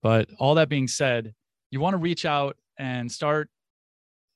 [0.02, 1.34] But all that being said
[1.70, 3.48] you want to reach out and start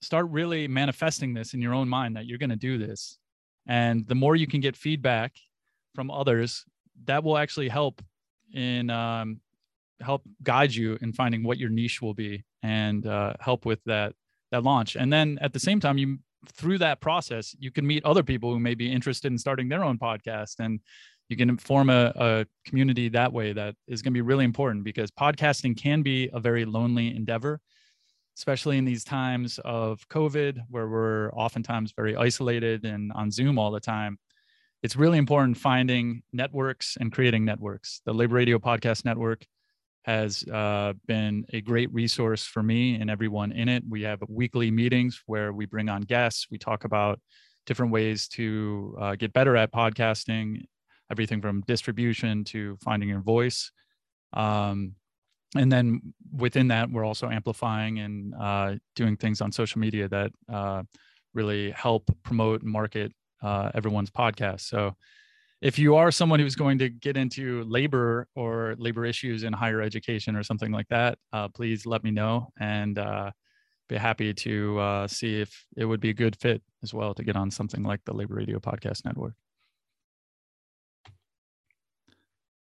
[0.00, 3.18] start really manifesting this in your own mind that you're going to do this.
[3.66, 5.32] And the more you can get feedback
[5.94, 6.64] from others
[7.04, 8.02] that will actually help
[8.52, 9.40] in um,
[10.00, 14.14] help guide you in finding what your niche will be and uh, help with that
[14.50, 14.96] that launch.
[14.96, 16.18] And then at the same time you
[16.52, 19.84] through that process, you can meet other people who may be interested in starting their
[19.84, 20.80] own podcast and
[21.28, 24.82] you can form a, a community that way that is going to be really important
[24.82, 27.60] because podcasting can be a very lonely endeavor,
[28.36, 33.70] especially in these times of COVID where we're oftentimes very isolated and on Zoom all
[33.70, 34.18] the time.
[34.82, 38.00] It's really important finding networks and creating networks.
[38.06, 39.44] The Labor Radio Podcast Network
[40.02, 43.82] has uh, been a great resource for me and everyone in it.
[43.88, 46.46] We have weekly meetings where we bring on guests.
[46.50, 47.20] We talk about
[47.66, 50.64] different ways to uh, get better at podcasting,
[51.10, 53.70] everything from distribution to finding your voice.
[54.32, 54.94] Um,
[55.56, 60.30] and then within that, we're also amplifying and uh, doing things on social media that
[60.52, 60.82] uh,
[61.34, 64.62] really help promote and market uh, everyone's podcast.
[64.62, 64.96] So
[65.60, 69.80] if you are someone who's going to get into labor or labor issues in higher
[69.82, 72.48] education or something like that, uh, please let me know.
[72.60, 73.32] And uh,
[73.88, 77.24] be happy to uh, see if it would be a good fit as well to
[77.24, 79.34] get on something like the Labor Radio Podcast Network.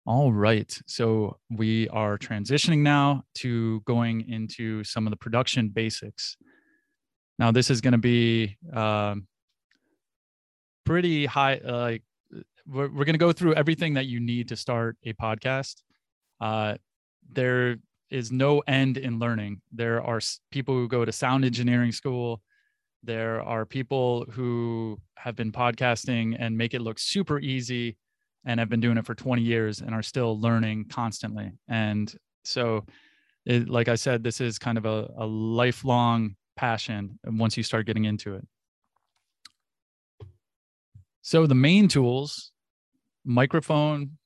[0.04, 0.76] All right.
[0.86, 6.36] So we are transitioning now to going into some of the production basics.
[7.38, 9.28] Now, this is going to be um,
[10.84, 11.60] pretty high.
[11.62, 12.02] Like
[12.66, 15.82] we're, we're going to go through everything that you need to start a podcast.
[16.40, 16.74] Uh,
[17.30, 17.76] there
[18.10, 19.60] is no end in learning.
[19.72, 20.20] There are
[20.50, 22.42] people who go to sound engineering school.
[23.02, 27.96] There are people who have been podcasting and make it look super easy
[28.44, 31.52] and have been doing it for 20 years and are still learning constantly.
[31.68, 32.84] And so,
[33.44, 37.86] it, like I said, this is kind of a, a lifelong passion once you start
[37.86, 38.46] getting into it.
[41.22, 42.51] So, the main tools
[43.24, 44.18] microphone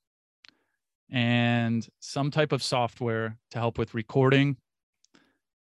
[1.11, 4.57] and some type of software to help with recording,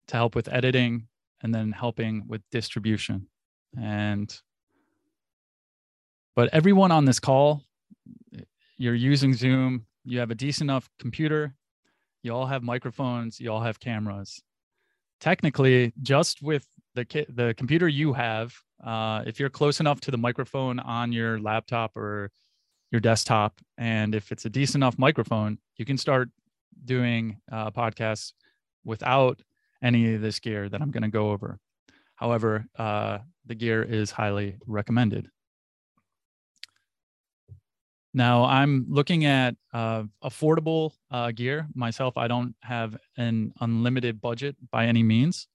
[0.07, 1.07] to help with editing,
[1.41, 3.27] and then helping with distribution.
[3.79, 4.35] And
[6.35, 7.63] but everyone on this call
[8.79, 11.53] you're using Zoom, you have a decent enough computer,
[12.23, 14.41] you all have microphones, you all have cameras.
[15.19, 20.17] Technically, just with the the computer you have, uh, if you're close enough to the
[20.17, 22.31] microphone on your laptop or
[22.91, 26.29] your desktop, and if it's a decent enough microphone, you can start
[26.85, 28.33] doing uh, podcasts
[28.83, 29.41] without
[29.81, 31.59] any of this gear that I'm going to go over.
[32.15, 35.29] However, uh, the gear is highly recommended.
[38.13, 42.17] Now I'm looking at uh, affordable uh, gear myself.
[42.17, 45.47] I don't have an unlimited budget by any means.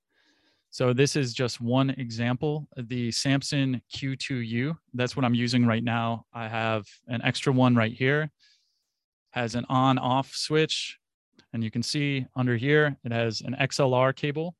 [0.74, 4.76] So this is just one example, the Samson Q2U.
[4.92, 6.26] That's what I'm using right now.
[6.32, 8.28] I have an extra one right here,
[9.30, 10.98] has an on off switch.
[11.52, 14.56] And you can see under here, it has an XLR cable.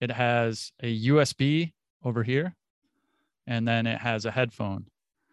[0.00, 2.56] It has a USB over here,
[3.46, 4.86] and then it has a headphone.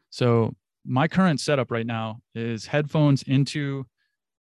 [0.10, 3.86] So my current setup right now is headphones into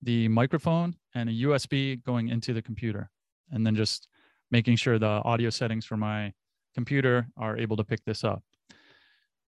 [0.02, 3.10] the microphone and a USB going into the computer,
[3.52, 4.08] and then just
[4.54, 6.32] making sure the audio settings for my
[6.74, 8.42] computer are able to pick this up.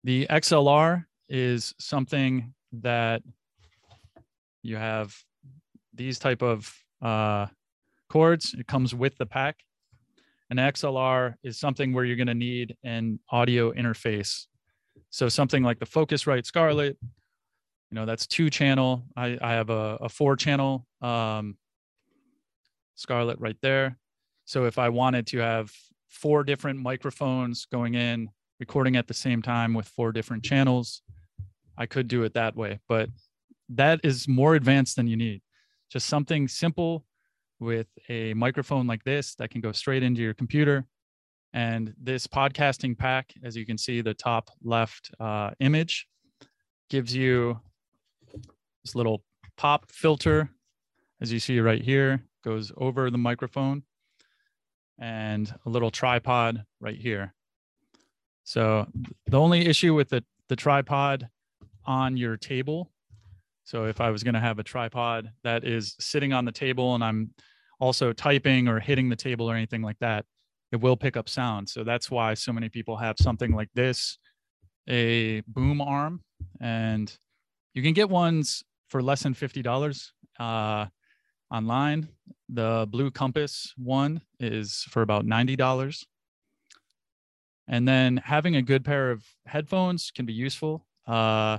[0.03, 3.23] The XLR is something that
[4.63, 5.15] you have
[5.93, 7.47] these type of uh,
[8.09, 8.55] cords.
[8.59, 9.57] It comes with the pack.
[10.51, 14.47] An XLR is something where you're going to need an audio interface
[15.15, 19.05] so something like the Focusrite Scarlett, you know, that's two channel.
[19.17, 21.57] I, I have a, a four channel um,
[22.97, 23.97] Scarlett right there.
[24.45, 25.71] So if I wanted to have
[26.09, 28.29] four different microphones going in,
[28.61, 31.03] recording at the same time with four different channels,
[31.77, 32.81] I could do it that way.
[32.89, 33.09] But
[33.71, 35.43] that is more advanced than you need.
[35.91, 37.05] Just something simple
[37.59, 40.87] with a microphone like this that can go straight into your computer
[41.55, 46.09] and this podcasting pack, as you can see, the top left uh, image
[46.91, 47.61] gives you
[48.85, 49.23] this little
[49.57, 50.51] pop filter,
[51.21, 53.85] as you see right here, goes over the microphone,
[54.99, 57.35] and a little tripod right here.
[58.45, 58.87] So
[59.27, 61.29] the only issue with the, the tripod
[61.87, 62.91] on your table,
[63.65, 66.95] so if I was going to have a tripod that is sitting on the table
[66.95, 67.31] and I'm
[67.81, 70.27] also typing or hitting the table or anything like that,
[70.71, 71.69] it will pick up sound.
[71.69, 74.19] So that's why so many people have something like this,
[74.89, 76.23] a boom arm,
[76.61, 77.17] and
[77.73, 80.87] you can get ones for less than fifty dollars uh,
[81.55, 82.09] online.
[82.49, 86.05] The Blue Compass one is for about ninety dollars.
[87.67, 90.85] And then having a good pair of headphones can be useful.
[91.07, 91.59] Uh,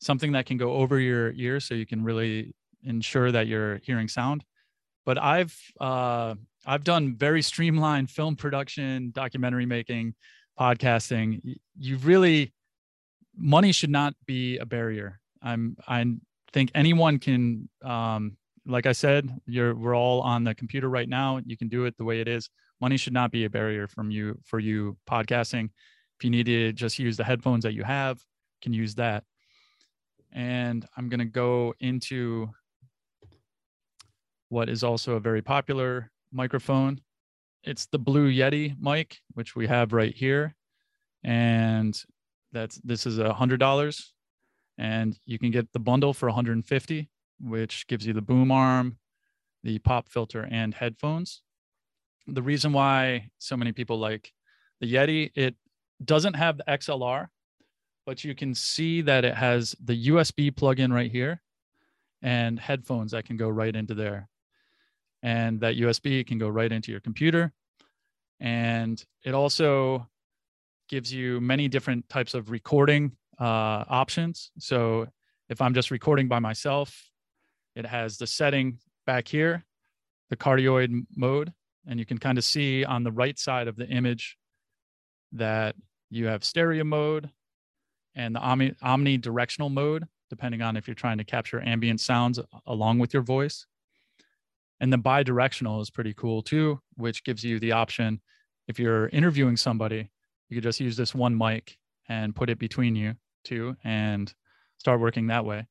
[0.00, 4.08] something that can go over your ears so you can really ensure that you're hearing
[4.08, 4.44] sound.
[5.04, 10.14] But I've uh, I've done very streamlined film production, documentary making,
[10.58, 11.56] podcasting.
[11.78, 12.52] You really
[13.36, 15.20] money should not be a barrier.
[15.42, 16.04] I'm I
[16.52, 21.40] think anyone can um, like I said, you're we're all on the computer right now.
[21.44, 22.48] You can do it the way it is.
[22.80, 25.70] Money should not be a barrier from you for you podcasting.
[26.18, 28.20] If you need to just use the headphones that you have,
[28.62, 29.24] can use that.
[30.32, 32.48] And I'm to go into
[34.48, 37.00] what is also a very popular microphone.
[37.64, 40.54] It's the Blue Yeti mic, which we have right here.
[41.24, 42.00] And
[42.52, 44.12] that's this is a hundred dollars.
[44.78, 47.08] And you can get the bundle for 150,
[47.42, 48.98] which gives you the boom arm,
[49.62, 51.42] the pop filter, and headphones.
[52.26, 54.32] The reason why so many people like
[54.80, 55.56] the Yeti, it
[56.04, 57.28] doesn't have the XLR,
[58.06, 61.42] but you can see that it has the USB plug-in right here
[62.22, 64.28] and headphones that can go right into there
[65.22, 67.52] and that USB can go right into your computer.
[68.40, 70.08] And it also
[70.88, 74.50] gives you many different types of recording uh, options.
[74.58, 75.06] So
[75.48, 77.11] if I'm just recording by myself,
[77.74, 79.64] it has the setting back here,
[80.30, 81.52] the cardioid mode,
[81.86, 84.36] and you can kind of see on the right side of the image
[85.32, 85.74] that
[86.10, 87.30] you have stereo mode
[88.14, 92.98] and the omni, omnidirectional mode, depending on if you're trying to capture ambient sounds along
[92.98, 93.66] with your voice.
[94.80, 98.20] And the bidirectional is pretty cool too, which gives you the option
[98.68, 100.10] if you're interviewing somebody,
[100.48, 103.14] you could just use this one mic and put it between you
[103.44, 104.32] two and
[104.78, 105.66] start working that way.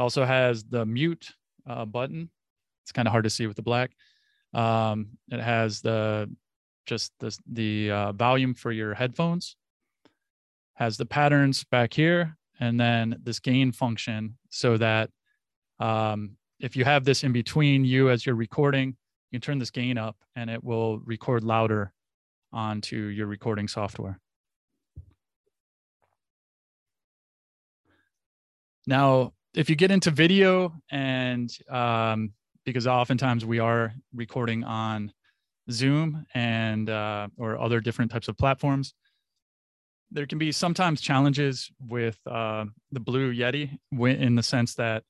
[0.00, 1.34] It also has the mute
[1.68, 2.30] uh, button.
[2.84, 3.90] It's kind of hard to see with the black.
[4.54, 6.34] Um, it has the
[6.86, 9.56] just the the uh, volume for your headphones.
[10.72, 15.10] Has the patterns back here, and then this gain function so that
[15.80, 18.96] um, if you have this in between you as you're recording,
[19.30, 21.92] you can turn this gain up and it will record louder
[22.54, 24.18] onto your recording software.
[28.86, 32.32] Now, if you get into video and um,
[32.64, 35.12] because oftentimes we are recording on
[35.70, 38.94] Zoom and uh, or other different types of platforms,
[40.10, 45.04] there can be sometimes challenges with uh, the Blue Yeti in the sense that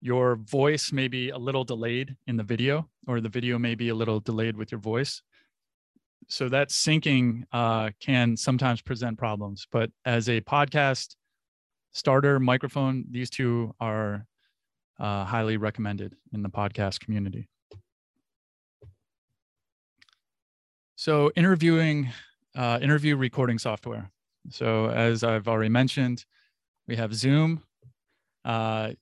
[0.00, 3.90] your voice may be a little delayed in the video, or the video may be
[3.90, 5.22] a little delayed with your voice.
[6.28, 9.66] So that syncing uh, can sometimes present problems.
[9.70, 11.16] But as a podcast
[11.92, 14.26] starter microphone, these two are
[14.98, 17.48] uh, highly recommended in the podcast community.
[20.96, 22.10] So interviewing,
[22.54, 24.10] uh, interview recording software.
[24.50, 26.24] So as I've already mentioned,
[26.86, 27.62] we have Zoom.
[28.44, 28.92] Uh,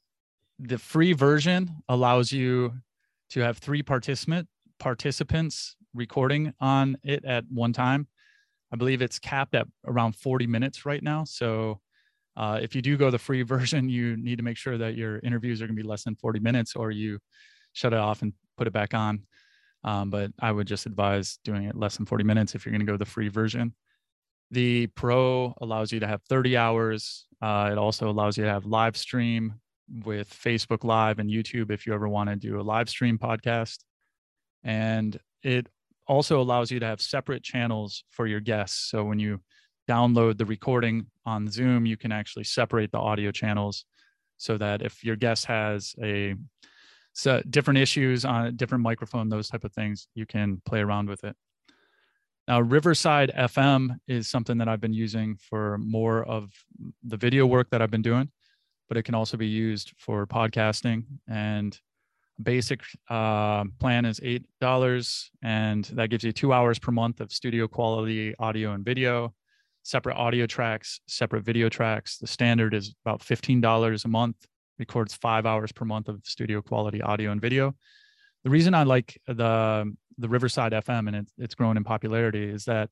[0.59, 2.73] the free version allows you
[3.31, 8.07] to have three participant participants recording on it at one time.
[8.73, 11.25] I believe it's capped at around 40 minutes right now.
[11.25, 11.81] So
[12.39, 15.19] uh, if you do go the free version, you need to make sure that your
[15.19, 17.19] interviews are going to be less than 40 minutes or you
[17.73, 19.23] shut it off and put it back on.
[19.85, 22.87] Um, but I would just advise doing it less than 40 minutes if you're going
[22.87, 23.75] to go the free version.
[24.51, 27.27] The Pro allows you to have 30 hours.
[27.43, 29.55] Uh, it also allows you to have live stream
[30.05, 33.79] with Facebook Live and YouTube if you ever want to do a live stream podcast.
[34.65, 35.69] And it
[36.07, 38.91] also allows you to have separate channels for your guests.
[38.91, 39.41] So when you
[39.89, 43.85] download the recording on Zoom, you can actually separate the audio channels
[44.37, 46.35] so that if your guest has a
[47.13, 51.09] so different issues on a different microphone, those type of things, you can play around
[51.09, 51.35] with it.
[52.47, 56.51] Now, Riverside FM is something that I've been using for more of
[57.05, 58.31] the video work that I've been doing
[58.89, 61.05] but it can also be used for podcasting.
[61.29, 61.79] And
[62.43, 67.31] basic uh, plan is eight dollars, and that gives you two hours per month of
[67.31, 69.35] studio quality audio and video,
[69.89, 72.19] separate audio tracks, separate video tracks.
[72.19, 74.37] The standard is about fifteen dollars a month.
[74.79, 77.75] Records five hours per month of studio quality audio and video.
[78.45, 82.65] The reason I like the the Riverside FM and it, it's grown in popularity is
[82.67, 82.91] that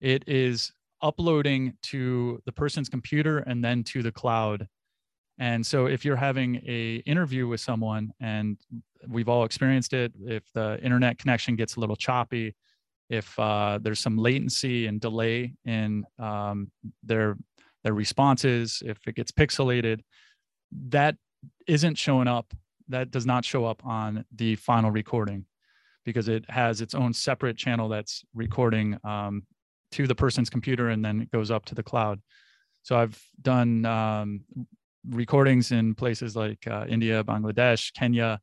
[0.00, 4.68] it is uploading to the person's computer and then to the cloud
[5.38, 8.58] and so if you're having a interview with someone and
[9.08, 12.54] we've all experienced it, if the internet connection gets a little choppy,
[13.08, 16.70] if uh, there's some latency and delay in um,
[17.02, 17.36] their
[17.84, 20.00] their responses, if it gets pixelated,
[20.88, 21.16] that
[21.66, 22.52] isn't showing up.
[22.88, 25.46] That does not show up on the final recording
[26.04, 29.44] because it has its own separate channel that's recording um,
[29.92, 32.20] to the person's computer and then it goes up to the cloud.
[32.82, 34.40] So I've done um,
[35.08, 38.40] recordings in places like uh, India, Bangladesh, Kenya,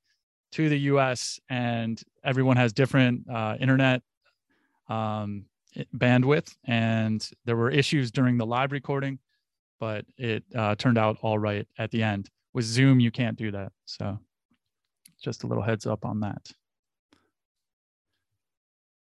[0.53, 1.39] to the U.S.
[1.49, 4.01] and everyone has different uh, internet
[4.89, 5.45] um,
[5.95, 9.19] bandwidth, and there were issues during the live recording,
[9.79, 12.29] but it uh, turned out all right at the end.
[12.53, 14.19] With Zoom, you can't do that, so
[15.21, 16.51] just a little heads up on that.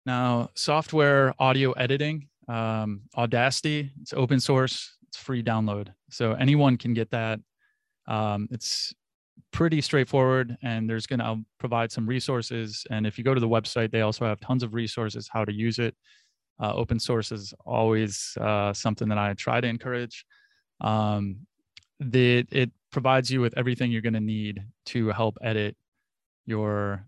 [0.07, 5.89] Now, software audio editing, um, Audacity, it's open source it's free download.
[6.09, 7.41] So anyone can get that.
[8.07, 8.95] Um, it's
[9.53, 12.87] pretty straightforward and there's going to provide some resources.
[12.91, 15.53] And if you go to the website, they also have tons of resources how to
[15.53, 15.95] use it.
[16.63, 20.25] Uh, open source is always uh, something that I try to encourage.
[20.81, 21.47] Um,
[22.01, 25.77] the, it provides you with everything you're going to need to help edit
[26.47, 27.07] your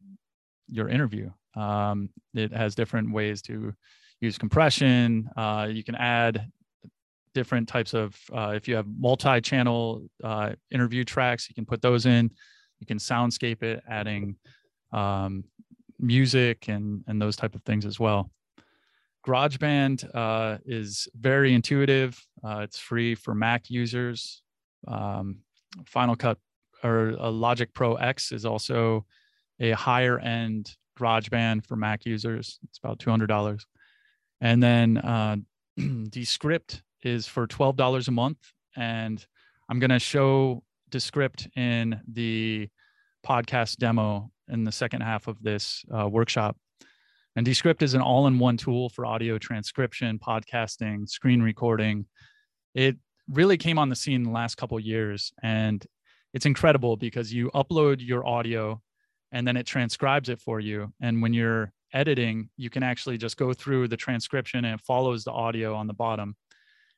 [0.68, 1.30] your interview.
[1.54, 3.74] Um, it has different ways to
[4.20, 5.28] use compression.
[5.36, 6.50] Uh, you can add
[7.34, 12.06] different types of uh, if you have multi-channel uh, interview tracks you can put those
[12.06, 12.30] in
[12.80, 14.36] you can soundscape it adding
[14.92, 15.44] um,
[15.98, 18.30] music and and those type of things as well
[19.26, 22.20] GarageBand uh, is very intuitive.
[22.44, 24.42] Uh, it's free for Mac users.
[24.88, 25.38] Um,
[25.86, 26.38] Final Cut
[26.82, 29.06] or Logic Pro X is also
[29.60, 32.58] a higher end GarageBand for Mac users.
[32.68, 33.64] It's about $200.
[34.40, 35.36] And then uh,
[36.08, 38.38] Descript is for $12 a month.
[38.76, 39.24] And
[39.68, 42.68] I'm going to show Descript in the
[43.26, 46.56] podcast demo in the second half of this uh, workshop.
[47.36, 52.06] And Descript is an all in one tool for audio transcription, podcasting, screen recording.
[52.74, 52.96] It
[53.28, 55.32] really came on the scene in the last couple years.
[55.42, 55.84] And
[56.34, 58.80] it's incredible because you upload your audio
[59.32, 60.92] and then it transcribes it for you.
[61.00, 65.24] And when you're editing, you can actually just go through the transcription and it follows
[65.24, 66.36] the audio on the bottom.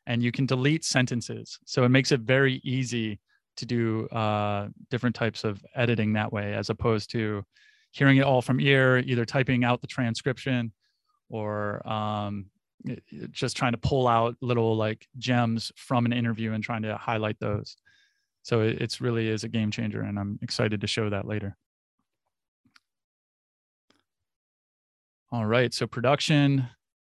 [0.06, 1.58] And you can delete sentences.
[1.64, 3.20] So it makes it very easy
[3.56, 7.44] to do uh, different types of editing that way, as opposed to
[7.92, 10.72] hearing it all from ear, either typing out the transcription
[11.28, 12.46] or um,
[13.30, 17.38] just trying to pull out little like gems from an interview and trying to highlight
[17.40, 17.76] those.
[18.42, 21.56] So it, it's really is a game changer, and I'm excited to show that later.
[25.32, 26.68] All right, so production,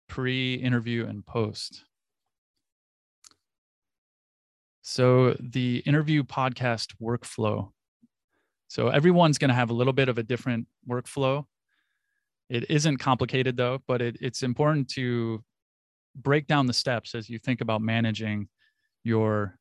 [0.09, 1.85] pre-interview, and post.
[4.91, 7.73] So the interview podcast workflow.
[8.69, 11.45] So everyone's going to have a little bit of a different workflow.
[12.49, 15.45] It isn't complicated though, but it, it's important to
[16.17, 18.49] break down the steps as you think about managing
[19.05, 19.59] your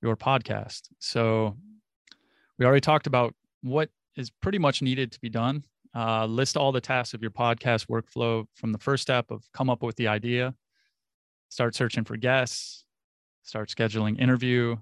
[0.00, 0.88] your podcast.
[0.98, 1.54] So
[2.58, 5.62] we already talked about what is pretty much needed to be done.
[5.94, 9.68] Uh, list all the tasks of your podcast workflow from the first step of come
[9.68, 10.54] up with the idea,
[11.50, 12.86] start searching for guests,
[13.48, 14.76] start scheduling interview,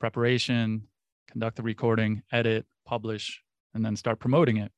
[0.00, 0.88] preparation,
[1.30, 3.42] conduct the recording, edit, publish,
[3.74, 4.72] and then start promoting it.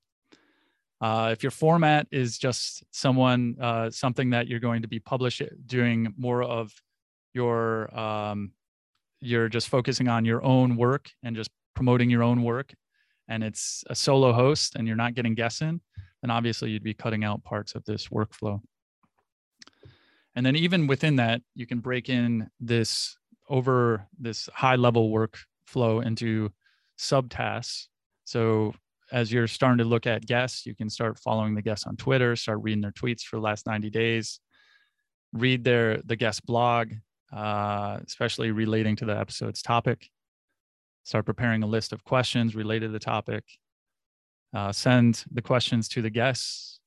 [1.01, 5.49] Uh, if your format is just someone, uh, something that you're going to be publishing,
[5.66, 6.72] doing more of
[7.32, 8.51] your um,
[9.20, 12.74] you're just focusing on your own work and just promoting your own work
[13.28, 15.80] and it's a solo host and you're not getting guests in,
[16.22, 18.61] then obviously you'd be cutting out parts of this workflow.
[20.41, 23.14] And then even within that, you can break in this
[23.51, 26.51] over this high level workflow into
[26.99, 27.88] subtasks.
[28.24, 28.72] So
[29.12, 32.34] as you're starting to look at guests, you can start following the guests on Twitter,
[32.36, 34.41] start reading their tweets for the last 90 days,
[35.34, 36.91] read their the guest blog,
[37.34, 40.09] uh, especially relating to the episode's topic.
[41.05, 43.45] Start preparing a list of questions related to the topic.
[44.55, 46.80] Uh, send the questions to the guests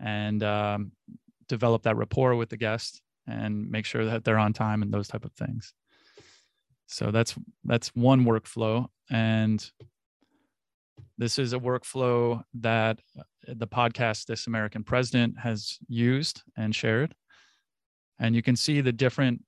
[0.00, 0.90] and um,
[1.50, 5.08] develop that rapport with the guest and make sure that they're on time and those
[5.08, 5.74] type of things.
[6.86, 9.70] So that's that's one workflow and
[11.20, 12.98] this is a workflow that
[13.46, 17.14] the podcast This American President has used and shared.
[18.18, 19.44] And you can see the different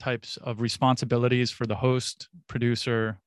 [0.00, 3.20] types of responsibilities for the host, producer,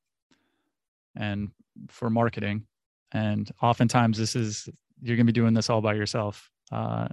[1.16, 1.48] and
[1.88, 2.66] for marketing.
[3.12, 4.68] And oftentimes, this is
[5.00, 6.50] you're going to be doing this all by yourself.
[6.70, 7.08] Uh,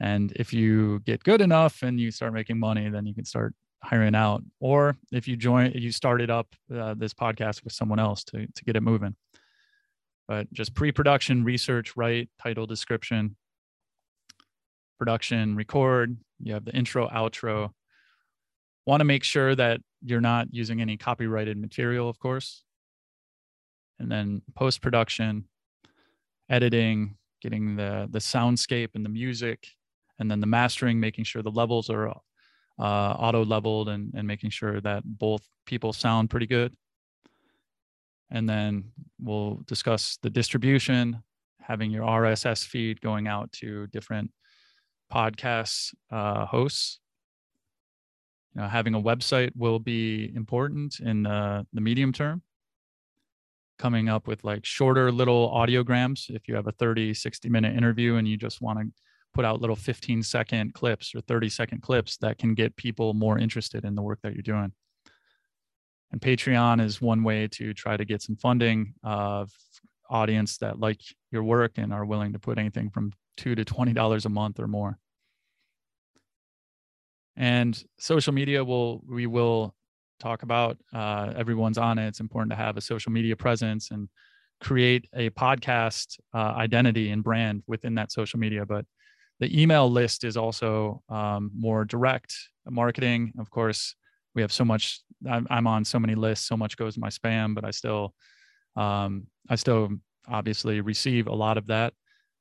[0.00, 3.54] and if you get good enough and you start making money, then you can start
[3.82, 4.42] hiring out.
[4.60, 8.64] Or if you join, you started up uh, this podcast with someone else to to
[8.64, 9.14] get it moving.
[10.26, 13.36] But just pre-production, research, write, title, description,
[14.98, 17.70] production, record, you have the intro, outro.
[18.86, 22.64] Want to make sure that you're not using any copyrighted material, of course.
[23.98, 25.44] And then post production,
[26.48, 29.68] editing, getting the the soundscape and the music,
[30.18, 34.50] and then the mastering, making sure the levels are uh, auto leveled and, and making
[34.50, 36.74] sure that both people sound pretty good.
[38.30, 38.90] And then
[39.20, 41.22] we'll discuss the distribution,
[41.60, 44.30] having your RSS feed going out to different
[45.12, 47.00] podcasts uh, hosts.
[48.54, 52.42] You know, having a website will be important in the, the medium term.
[53.78, 56.30] Coming up with like shorter little audiograms.
[56.30, 58.86] If you have a 30, 60 minute interview and you just want to
[59.34, 63.38] put out little 15 second clips or 30 second clips that can get people more
[63.38, 64.72] interested in the work that you're doing.
[66.12, 69.50] And Patreon is one way to try to get some funding of
[70.08, 71.00] audience that like
[71.32, 74.60] your work and are willing to put anything from two to twenty dollars a month
[74.60, 74.98] or more.
[77.36, 79.74] And social media will we will
[80.20, 80.78] talk about.
[80.92, 82.06] Uh, everyone's on it.
[82.06, 84.08] It's important to have a social media presence and
[84.60, 88.64] create a podcast uh, identity and brand within that social media.
[88.64, 88.84] But
[89.44, 92.34] the email list is also um, more direct
[92.68, 93.32] marketing.
[93.38, 93.94] Of course,
[94.34, 95.00] we have so much.
[95.28, 96.48] I'm, I'm on so many lists.
[96.48, 98.14] So much goes in my spam, but I still,
[98.74, 99.90] um, I still
[100.28, 101.92] obviously receive a lot of that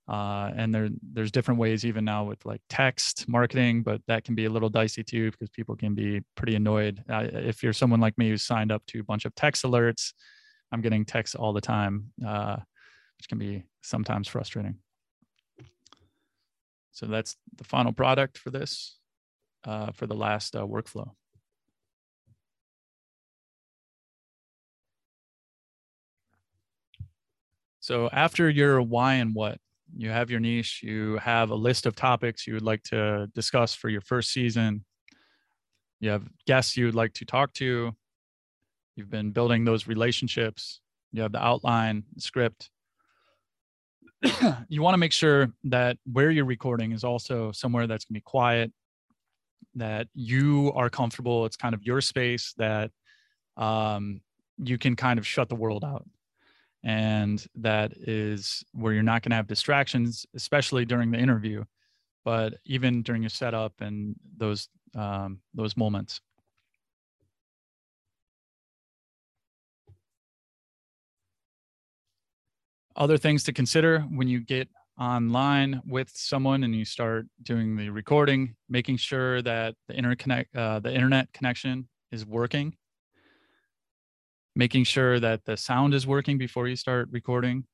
[0.07, 4.35] uh, and there there's different ways even now with like text marketing but that can
[4.35, 8.01] be a little dicey too because people can be pretty annoyed uh, if you're someone
[8.01, 10.13] like me who's signed up to a bunch of text alerts
[10.71, 12.57] i'm getting texts all the time uh,
[13.17, 14.75] which can be sometimes frustrating
[16.93, 18.97] so that's the final product for this
[19.65, 21.09] uh, for the last uh, workflow.
[27.79, 29.57] So after your why and what
[29.97, 33.73] you have your niche, you have a list of topics you would like to discuss
[33.73, 34.85] for your first season,
[35.99, 37.91] you have guests you would like to talk to,
[38.95, 40.79] you've been building those relationships,
[41.11, 42.69] you have the outline, the script.
[44.69, 48.19] you want to make sure that where you're recording is also somewhere that's going to
[48.19, 48.71] be quiet,
[49.75, 51.45] that you are comfortable.
[51.45, 52.91] It's kind of your space that
[53.57, 54.21] um,
[54.57, 56.05] you can kind of shut the world out
[56.83, 61.63] and that is where you're not going to have distractions especially during the interview
[62.25, 66.21] but even during your setup and those um, those moments
[72.95, 74.67] other things to consider when you get
[74.99, 80.79] online with someone and you start doing the recording making sure that the interconnect uh,
[80.79, 82.75] the internet connection is working
[84.55, 87.65] making sure that the sound is working before you start recording.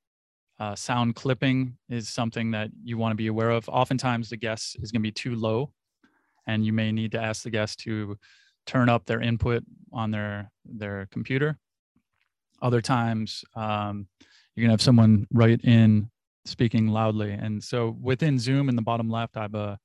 [0.60, 3.68] Uh, sound clipping is something that you want to be aware of.
[3.70, 5.72] Oftentimes, the guest is going to be too low,
[6.48, 8.18] and you may need to ask the guest to
[8.66, 9.64] turn up their input
[9.94, 11.58] on their their computer.
[12.62, 14.08] Other times, um,
[14.56, 16.10] you're to have someone right in
[16.46, 19.80] speaking loudly, and so within Zoom in the bottom left, I have a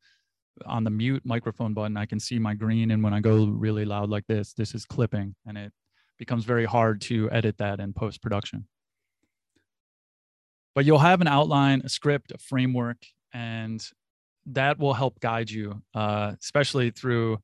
[0.66, 1.96] on the mute microphone button.
[1.96, 4.84] I can see my green, and when I go really loud like this, this is
[4.84, 5.72] clipping, and it
[6.18, 8.66] becomes very hard to edit that in post production.
[10.74, 12.98] But you'll have an outline, a script, a framework,
[13.32, 13.84] and
[14.46, 17.38] that will help guide you, uh, especially through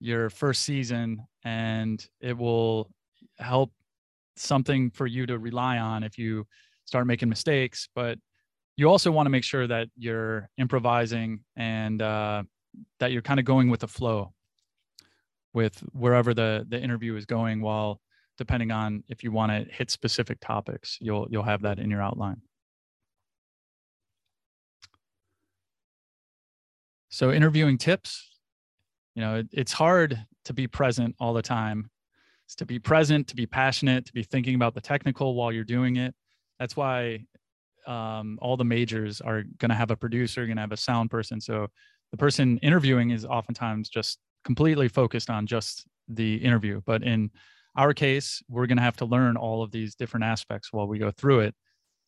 [0.00, 1.26] your first season.
[1.44, 2.90] And it will
[3.38, 3.72] help
[4.36, 6.46] something for you to rely on if you
[6.84, 7.88] start making mistakes.
[7.94, 8.18] But
[8.76, 12.42] you also want to make sure that you're improvising and uh,
[12.98, 14.32] that you're kind of going with the flow
[15.52, 18.00] with wherever the the interview is going while
[18.36, 22.02] depending on if you want to hit specific topics you'll you'll have that in your
[22.02, 22.42] outline
[27.08, 28.36] so interviewing tips
[29.14, 31.88] you know it, it's hard to be present all the time
[32.46, 35.64] it's to be present to be passionate to be thinking about the technical while you're
[35.64, 36.14] doing it
[36.58, 37.20] that's why
[37.86, 41.10] um, all the majors are going to have a producer going to have a sound
[41.10, 41.68] person so
[42.10, 46.80] the person interviewing is oftentimes just completely focused on just the interview.
[46.86, 47.30] But in
[47.76, 50.98] our case, we're going to have to learn all of these different aspects while we
[50.98, 51.54] go through it.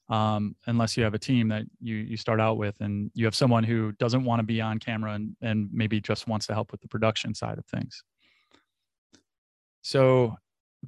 [0.08, 3.34] Um, unless you have a team that you you start out with, and you have
[3.34, 6.70] someone who doesn't want to be on camera and and maybe just wants to help
[6.70, 8.04] with the production side of things.
[9.86, 10.34] So,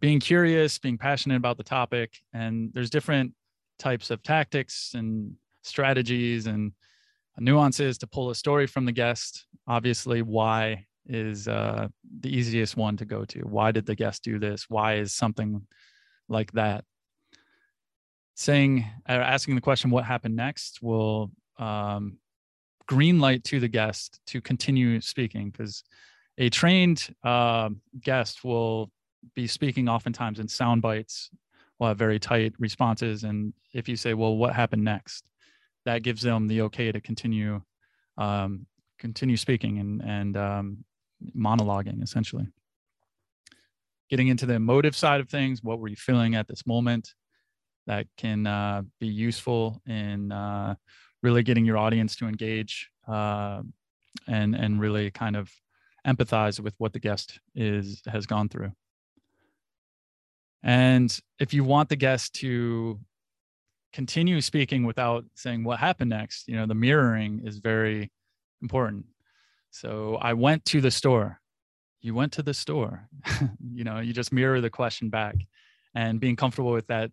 [0.01, 3.33] being curious, being passionate about the topic, and there's different
[3.79, 6.73] types of tactics and strategies and
[7.39, 9.47] nuances to pull a story from the guest.
[9.69, 11.87] Obviously, why is uh,
[12.23, 13.43] the easiest one to go to.
[13.43, 14.69] Why did the guest do this?
[14.69, 15.65] Why is something
[16.29, 16.85] like that?
[18.35, 22.19] Saying or asking the question, what happened next, will um,
[22.89, 25.85] green light to the guest to continue speaking because
[26.39, 27.69] a trained uh,
[28.01, 28.91] guest will
[29.35, 31.31] be speaking oftentimes in sound bites,
[31.79, 33.25] will have very tight responses.
[33.25, 35.25] And if you say, well, what happened next?
[35.85, 37.61] That gives them the okay to continue
[38.17, 38.67] um,
[38.99, 40.85] continue speaking and and um,
[41.37, 42.47] monologuing essentially.
[44.11, 47.15] Getting into the emotive side of things, what were you feeling at this moment?
[47.87, 50.75] That can uh, be useful in uh,
[51.23, 53.63] really getting your audience to engage uh,
[54.27, 55.51] and and really kind of
[56.07, 58.73] empathize with what the guest is has gone through.
[60.63, 62.99] And if you want the guest to
[63.93, 68.11] continue speaking without saying what happened next, you know, the mirroring is very
[68.61, 69.07] important.
[69.71, 71.41] So I went to the store.
[72.01, 73.09] You went to the store.
[73.75, 75.37] you know, you just mirror the question back,
[75.95, 77.11] and being comfortable with that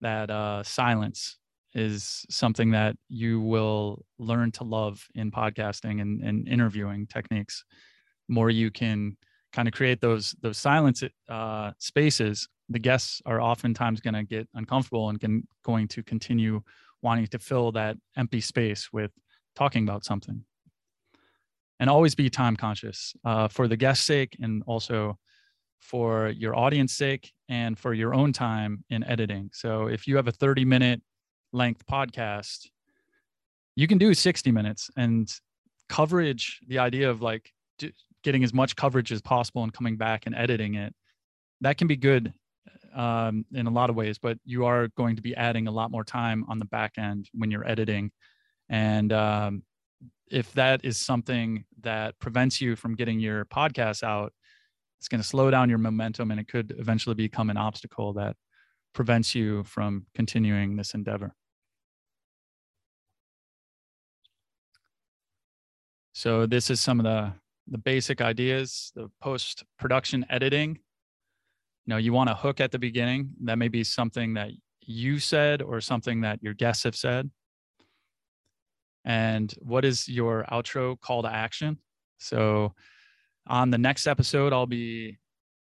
[0.00, 1.36] that uh, silence
[1.74, 7.64] is something that you will learn to love in podcasting and, and interviewing techniques.
[8.30, 9.16] More you can
[9.52, 14.48] kind of create those those silence uh, spaces, the guests are oftentimes going to get
[14.54, 16.62] uncomfortable and can, going to continue
[17.02, 19.10] wanting to fill that empty space with
[19.54, 20.44] talking about something.
[21.80, 25.18] And always be time conscious uh, for the guest's sake and also
[25.80, 29.50] for your audience sake and for your own time in editing.
[29.52, 31.02] So if you have a 30 minute
[31.52, 32.68] length podcast
[33.76, 35.32] you can do 60 minutes and
[35.88, 37.50] coverage the idea of like
[38.22, 40.94] getting as much coverage as possible and coming back and editing it
[41.60, 42.32] that can be good
[42.94, 45.90] um, in a lot of ways but you are going to be adding a lot
[45.90, 48.10] more time on the back end when you're editing.
[48.68, 49.62] And um,
[50.30, 54.32] if that is something that prevents you from getting your podcast out
[54.98, 58.36] it's going to slow down your momentum and it could eventually become an obstacle that
[58.92, 61.34] prevents you from continuing this endeavor.
[66.12, 67.32] So this is some of the
[67.70, 70.70] the basic ideas, the post production editing.
[71.86, 73.30] You know, you want to hook at the beginning.
[73.44, 74.50] That may be something that
[74.82, 77.30] you said or something that your guests have said.
[79.04, 81.78] And what is your outro call to action?
[82.18, 82.74] So
[83.46, 85.18] on the next episode, I'll be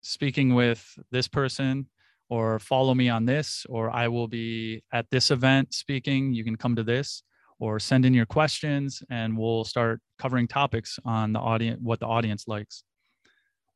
[0.03, 1.87] speaking with this person
[2.29, 6.35] or follow me on this, or I will be at this event speaking.
[6.35, 7.23] You can come to this
[7.63, 12.07] or send in your questions and we'll start covering topics on the audience what the
[12.07, 12.83] audience likes.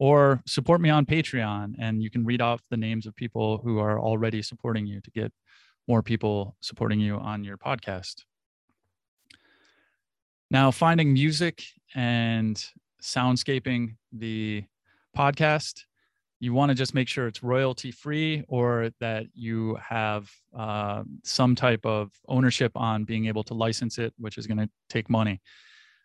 [0.00, 3.78] Or support me on patreon and you can read off the names of people who
[3.78, 5.32] are already supporting you to get
[5.86, 8.24] more people supporting you on your podcast.
[10.50, 11.62] Now finding music
[11.94, 12.60] and
[13.00, 14.64] soundscaping the
[15.16, 15.82] podcast
[16.38, 21.54] you want to just make sure it's royalty free or that you have uh, some
[21.54, 25.40] type of ownership on being able to license it, which is going to take money.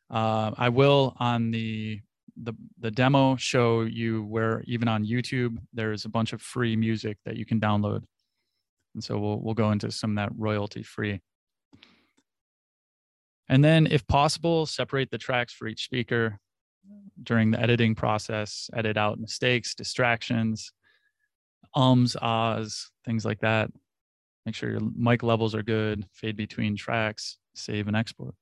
[0.10, 2.00] Uh, I will on the,
[2.42, 7.18] the the demo show you where even on YouTube there's a bunch of free music
[7.26, 8.04] that you can download,
[8.94, 11.22] and so we'll we'll go into some of that royalty free.
[13.50, 16.40] And then, if possible, separate the tracks for each speaker
[17.24, 20.72] during the editing process, edit out mistakes, distractions,
[21.76, 23.70] ums, ahs, things like that.
[24.46, 28.34] Make sure your mic levels are good, fade between tracks, save and export.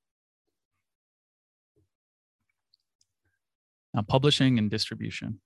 [3.93, 5.41] Now, publishing and distribution.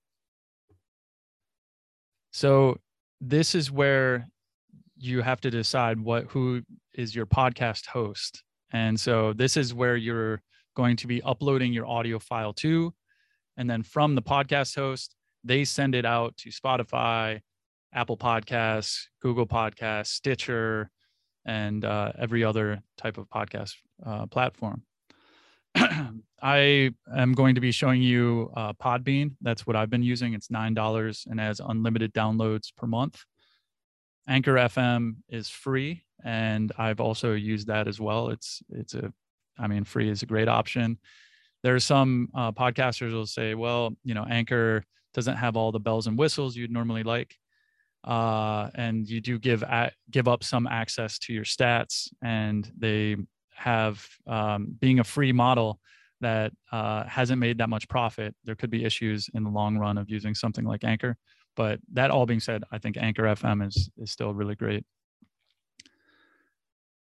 [2.32, 2.78] So,
[3.20, 4.28] this is where
[4.96, 8.42] you have to decide what who is your podcast host.
[8.72, 10.42] And so, this is where you're
[10.74, 12.92] going to be uploading your audio file to.
[13.56, 15.14] And then from the podcast host,
[15.44, 17.40] they send it out to Spotify,
[17.92, 20.90] Apple Podcasts, Google Podcasts, Stitcher,
[21.46, 24.82] and uh, every other type of podcast uh, platform.
[26.42, 29.32] I am going to be showing you uh, Podbean.
[29.40, 30.34] That's what I've been using.
[30.34, 33.24] It's $9 and has unlimited downloads per month.
[34.28, 38.30] Anchor FM is free, and I've also used that as well.
[38.30, 39.12] It's it's a
[39.58, 40.98] I mean, free is a great option.
[41.62, 44.84] There are some uh, podcasters will say, well, you know, Anchor
[45.14, 47.36] doesn't have all the bells and whistles you'd normally like.
[48.04, 49.64] Uh, and you do give
[50.10, 53.16] give up some access to your stats, and they
[53.54, 55.80] have um, being a free model
[56.20, 58.34] that uh, hasn't made that much profit.
[58.44, 61.16] There could be issues in the long run of using something like Anchor.
[61.56, 64.84] But that all being said, I think Anchor FM is is still really great.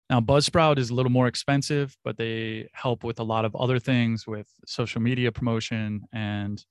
[0.10, 3.78] Now, Buzzsprout is a little more expensive, but they help with a lot of other
[3.78, 6.02] things with social media promotion.
[6.12, 6.64] And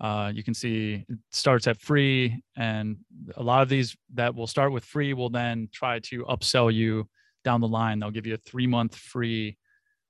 [0.00, 2.42] uh, you can see it starts at free.
[2.56, 2.96] And
[3.36, 7.06] a lot of these that will start with free will then try to upsell you
[7.44, 7.98] down the line.
[7.98, 9.58] They'll give you a three month free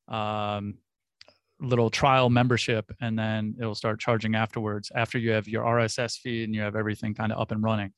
[0.06, 0.74] um,
[1.60, 6.44] little trial membership, and then it'll start charging afterwards after you have your RSS feed
[6.44, 7.92] and you have everything kind of up and running.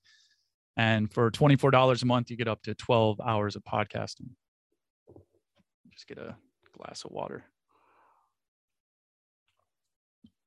[0.79, 4.31] And for $24 a month, you get up to 12 hours of podcasting
[5.93, 6.37] just get a
[6.77, 7.45] glass of water.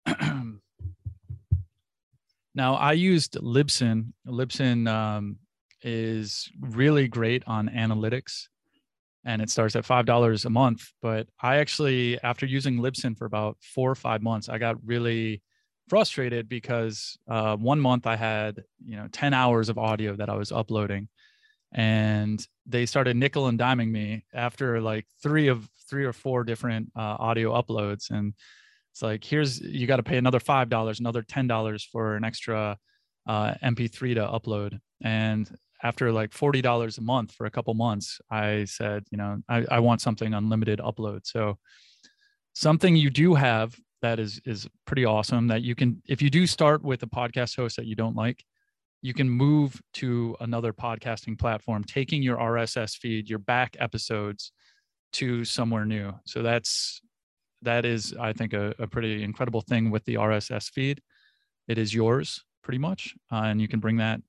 [2.55, 4.13] now I used Libsyn.
[4.27, 5.37] Libsyn um,
[5.81, 8.47] is really great on analytics
[9.25, 10.91] and it starts at five dollars a month.
[11.01, 15.41] But I actually, after using Libsyn for about four or five months, I got really
[15.89, 20.35] frustrated because uh, one month I had you know ten hours of audio that I
[20.35, 21.09] was uploading,
[21.73, 26.91] and they started nickel and diming me after like three of three or four different
[26.95, 28.09] uh, audio uploads.
[28.09, 28.33] And
[28.91, 32.23] it's like here's you got to pay another five dollars another ten dollars for an
[32.23, 32.77] extra
[33.27, 34.79] uh, mp3 to upload.
[35.03, 35.49] And
[35.83, 39.65] after like forty dollars a month for a couple months i said you know I,
[39.69, 41.21] I want something unlimited upload.
[41.23, 41.57] So
[42.53, 46.47] something you do have that is is pretty awesome that you can if you do
[46.47, 48.43] start with a podcast host that you don't like
[49.05, 54.51] you can move to another podcasting platform, taking your RSS feed, your back episodes
[55.13, 56.11] to somewhere new.
[56.25, 57.01] So that's
[57.61, 61.03] that is, I think, a, a pretty incredible thing with the RSS feed.
[61.67, 64.21] It is yours pretty much, uh, and you can bring that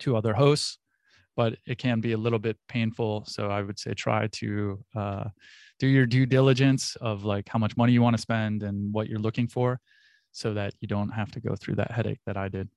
[0.00, 0.76] to other hosts,
[1.34, 3.24] but it can be a little bit painful.
[3.26, 5.24] So I would say try to uh,
[5.78, 9.08] do your due diligence of like how much money you want to spend and what
[9.08, 9.80] you're looking for
[10.32, 12.68] so that you don't have to go through that headache that I did.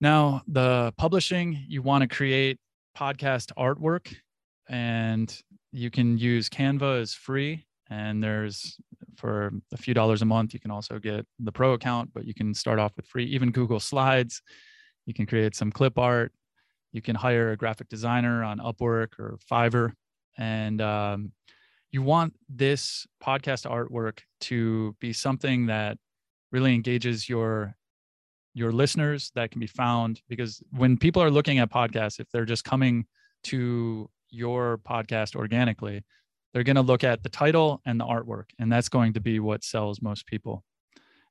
[0.00, 2.58] Now, the publishing, you want to create
[2.96, 4.14] podcast artwork
[4.68, 5.34] and
[5.72, 8.78] you can use Canva as free and there's
[9.16, 12.34] for a few dollars a month you can also get the pro account but you
[12.34, 14.42] can start off with free even google slides.
[15.04, 16.32] You can create some clip art.
[16.92, 19.92] You can hire a graphic designer on upwork or fiverr
[20.38, 21.32] and um,
[21.90, 25.98] you want this podcast artwork to be something that
[26.50, 27.76] really engages your
[28.56, 32.44] your listeners that can be found because when people are looking at podcasts if they're
[32.44, 33.04] just coming
[33.44, 36.02] to your podcast organically
[36.56, 39.40] they're going to look at the title and the artwork and that's going to be
[39.40, 40.64] what sells most people.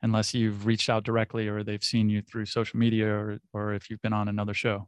[0.04, 3.90] Unless you've reached out directly or they've seen you through social media or, or if
[3.90, 4.88] you've been on another show.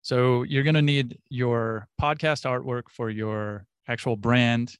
[0.00, 4.74] So you're going to need your podcast artwork for your actual brand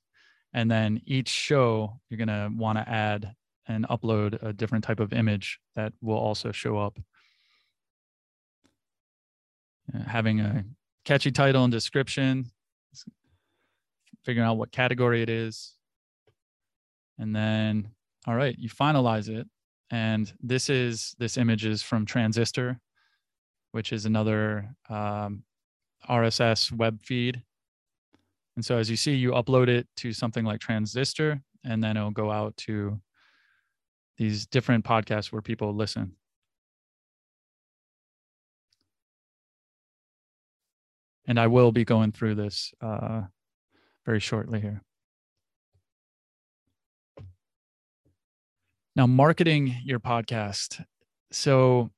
[0.54, 3.34] and then each show you're going to want to add
[3.68, 6.98] and upload a different type of image that will also show up
[9.94, 10.64] uh, having a
[11.04, 12.50] catchy title and description
[14.24, 15.74] figuring out what category it is.
[17.18, 17.88] And then,
[18.26, 19.46] all right, you finalize it.
[19.90, 22.78] And this is, this image is from Transistor,
[23.72, 25.44] which is another um,
[26.08, 27.42] RSS web feed.
[28.56, 32.10] And so as you see, you upload it to something like Transistor, and then it'll
[32.10, 33.00] go out to
[34.18, 36.12] these different podcasts where people listen.
[41.26, 43.22] And I will be going through this uh,
[44.04, 44.82] very shortly here.
[48.96, 50.84] Now, marketing your podcast.
[51.30, 51.90] So,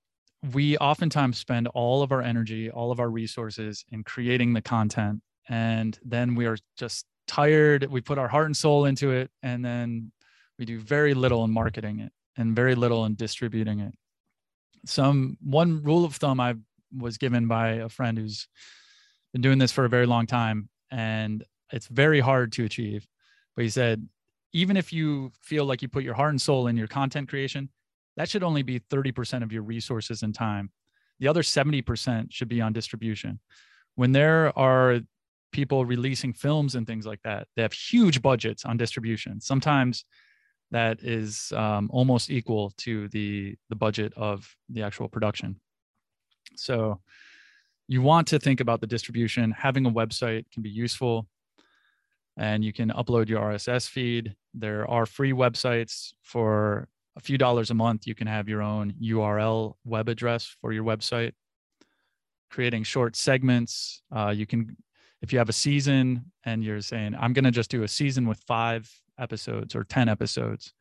[0.53, 5.21] we oftentimes spend all of our energy, all of our resources in creating the content.
[5.49, 7.85] And then we are just tired.
[7.91, 9.31] We put our heart and soul into it.
[9.43, 10.13] And then
[10.61, 13.95] we do very little in marketing it and very little in distributing it.
[14.85, 16.55] Some one rule of thumb I
[16.97, 18.47] was given by a friend who's
[19.33, 20.69] been doing this for a very long time.
[20.91, 21.43] And
[21.73, 23.07] it's very hard to achieve.
[23.57, 24.07] But he said,
[24.53, 27.71] even if you feel like you put your heart and soul in your content creation,
[28.17, 30.71] that should only be 30% of your resources and time.
[31.21, 33.41] The other 70% should be on distribution.
[33.95, 35.01] When there are
[35.53, 39.41] people releasing films and things like that, they have huge budgets on distribution.
[39.41, 40.05] Sometimes
[40.71, 45.61] that is um, almost equal to the the budget of the actual production.
[46.57, 47.01] So
[47.89, 49.51] you want to think about the distribution.
[49.51, 51.27] Having a website can be useful
[52.37, 54.35] and you can upload your RSS feed.
[54.55, 58.07] There are free websites for a few dollars a month.
[58.07, 61.33] You can have your own URL web address for your website.
[62.51, 64.03] Creating short segments.
[64.15, 64.77] Uh, you can,
[65.21, 68.29] if you have a season and you're saying, I'm going to just do a season
[68.29, 68.91] with five
[69.21, 70.73] episodes or 10 episodes,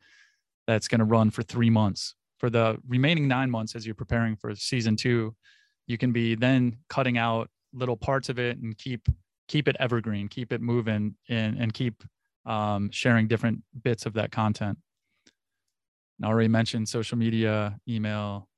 [0.66, 2.14] that's going to run for three months.
[2.38, 5.34] For the remaining nine months, as you're preparing for season two,
[5.86, 9.08] you can be then cutting out little parts of it and keep
[9.48, 12.02] keep it evergreen, keep it moving, and and keep
[12.46, 14.78] um, sharing different bits of that content.
[16.18, 18.48] And I already mentioned social media, email,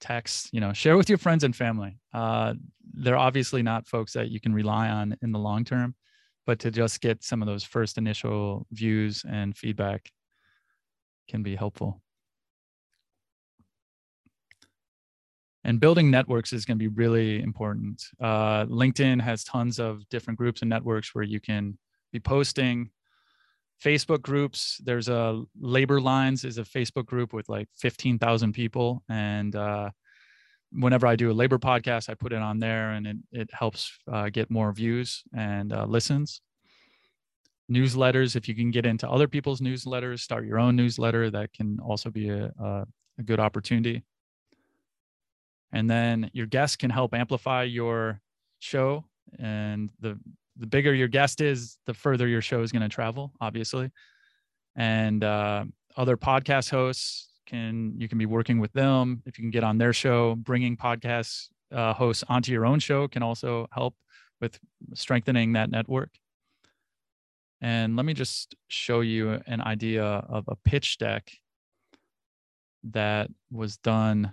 [0.00, 0.48] text.
[0.52, 1.98] You know, share with your friends and family.
[2.14, 2.54] Uh,
[2.94, 5.94] they're obviously not folks that you can rely on in the long term,
[6.48, 10.10] but to just get some of those first initial views and feedback
[11.28, 12.00] can be helpful.
[15.64, 18.02] and building networks is going to be really important.
[18.18, 21.76] Uh, LinkedIn has tons of different groups and networks where you can
[22.10, 22.88] be posting.
[23.84, 29.02] Facebook groups, there's a Labor Lines is a Facebook group with like 15,000 people.
[29.10, 29.90] And uh,
[30.72, 33.90] whenever I do a labor podcast, I put it on there and it, it helps
[34.10, 36.40] uh, get more views and uh, listens.
[37.70, 41.78] Newsletters, if you can get into other people's newsletters, start your own newsletter, that can
[41.80, 42.86] also be a, a,
[43.18, 44.02] a good opportunity
[45.72, 48.20] and then your guest can help amplify your
[48.58, 49.04] show
[49.38, 50.18] and the
[50.56, 53.90] the bigger your guest is the further your show is going to travel obviously
[54.76, 55.64] and uh,
[55.96, 59.78] other podcast hosts can you can be working with them if you can get on
[59.78, 63.94] their show bringing podcast uh, hosts onto your own show can also help
[64.40, 64.58] with
[64.94, 66.10] strengthening that network
[67.60, 71.30] and let me just show you an idea of a pitch deck
[72.84, 74.32] that was done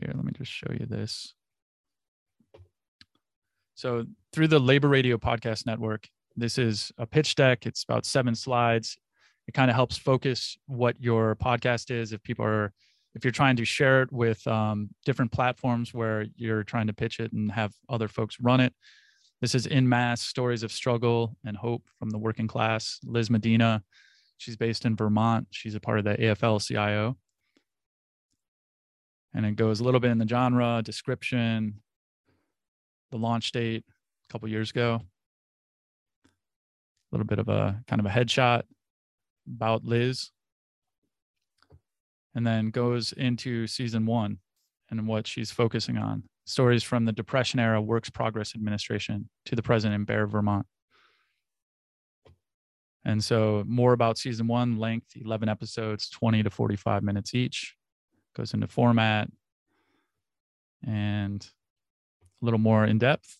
[0.00, 1.34] here, let me just show you this.
[3.74, 7.66] So through the Labor Radio Podcast Network, this is a pitch deck.
[7.66, 8.96] It's about seven slides.
[9.48, 12.12] It kind of helps focus what your podcast is.
[12.12, 12.70] If people are,
[13.14, 17.18] if you're trying to share it with um, different platforms where you're trying to pitch
[17.18, 18.74] it and have other folks run it.
[19.40, 23.00] This is in mass stories of struggle and hope from the working class.
[23.04, 23.82] Liz Medina,
[24.36, 25.46] she's based in Vermont.
[25.50, 27.16] She's a part of the AFL CIO.
[29.32, 31.80] And it goes a little bit in the genre, description,
[33.10, 33.84] the launch date
[34.28, 35.00] a couple years ago.
[36.24, 36.28] A
[37.12, 38.64] little bit of a kind of a headshot
[39.54, 40.30] about Liz
[42.34, 44.38] and then goes into season one
[44.90, 49.62] and what she's focusing on stories from the Depression era Works Progress Administration to the
[49.62, 50.66] present in Bear, Vermont.
[53.04, 57.74] And so, more about season one length 11 episodes, 20 to 45 minutes each,
[58.36, 59.28] goes into format
[60.86, 61.46] and
[62.40, 63.38] a little more in depth.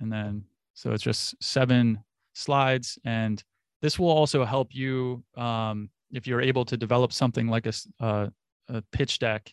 [0.00, 2.02] And then, so it's just seven
[2.34, 2.98] slides.
[3.04, 3.42] And
[3.84, 8.28] this will also help you um, if you're able to develop something like a, uh,
[8.68, 9.52] a pitch deck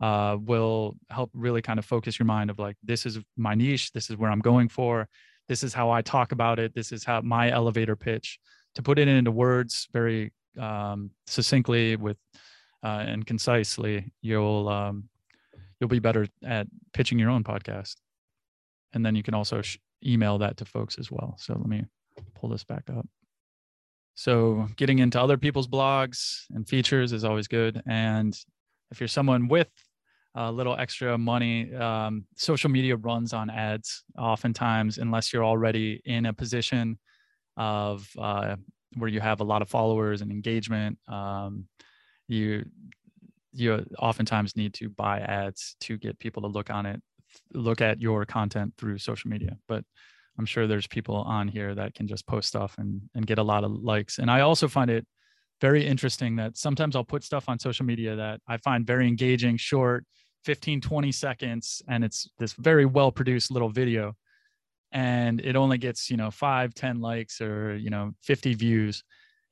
[0.00, 3.90] uh, will help really kind of focus your mind of like this is my niche
[3.90, 5.08] this is where i'm going for
[5.48, 8.38] this is how i talk about it this is how my elevator pitch.
[8.74, 12.16] To put it into words very um, succinctly with
[12.84, 15.08] uh, and concisely you'll um,
[15.80, 17.96] you'll be better at pitching your own podcast.
[18.92, 21.34] And then you can also sh- email that to folks as well.
[21.38, 21.86] So let me
[22.36, 23.08] pull this back up
[24.18, 27.80] so getting into other people's blogs and features is always good.
[27.86, 28.36] And
[28.90, 29.70] if you're someone with
[30.34, 36.26] a little extra money, um, social media runs on ads oftentimes, unless you're already in
[36.26, 36.98] a position
[37.56, 38.56] of uh,
[38.96, 40.98] where you have a lot of followers and engagement.
[41.06, 41.68] Um,
[42.26, 42.64] you
[43.52, 47.00] you oftentimes need to buy ads to get people to look on it,
[47.54, 49.58] look at your content through social media.
[49.68, 49.84] But
[50.38, 53.42] I'm sure there's people on here that can just post stuff and, and get a
[53.42, 54.18] lot of likes.
[54.18, 55.06] And I also find it
[55.60, 59.56] very interesting that sometimes I'll put stuff on social media that I find very engaging,
[59.56, 60.04] short,
[60.44, 64.14] 15, 20 seconds, and it's this very well produced little video.
[64.92, 69.02] And it only gets, you know, five, 10 likes or, you know, 50 views.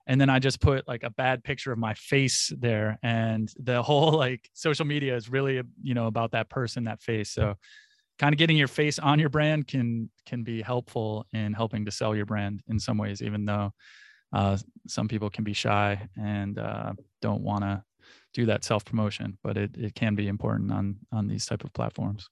[0.06, 2.98] And then I just put like a bad picture of my face there.
[3.02, 7.30] And the whole like social media is really, you know, about that person, that face.
[7.30, 7.56] So
[8.18, 11.90] kind of getting your face on your brand can can be helpful in helping to
[11.90, 13.72] sell your brand in some ways even though
[14.32, 14.56] uh,
[14.86, 16.92] some people can be shy and uh,
[17.22, 17.82] don't want to
[18.34, 21.72] do that self promotion but it, it can be important on on these type of
[21.72, 22.28] platforms.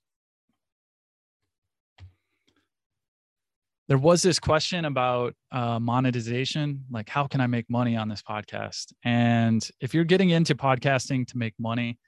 [3.87, 8.23] There was this question about uh, monetization like how can i make money on this
[8.23, 8.93] podcast?
[9.05, 11.99] And if you're getting into podcasting to make money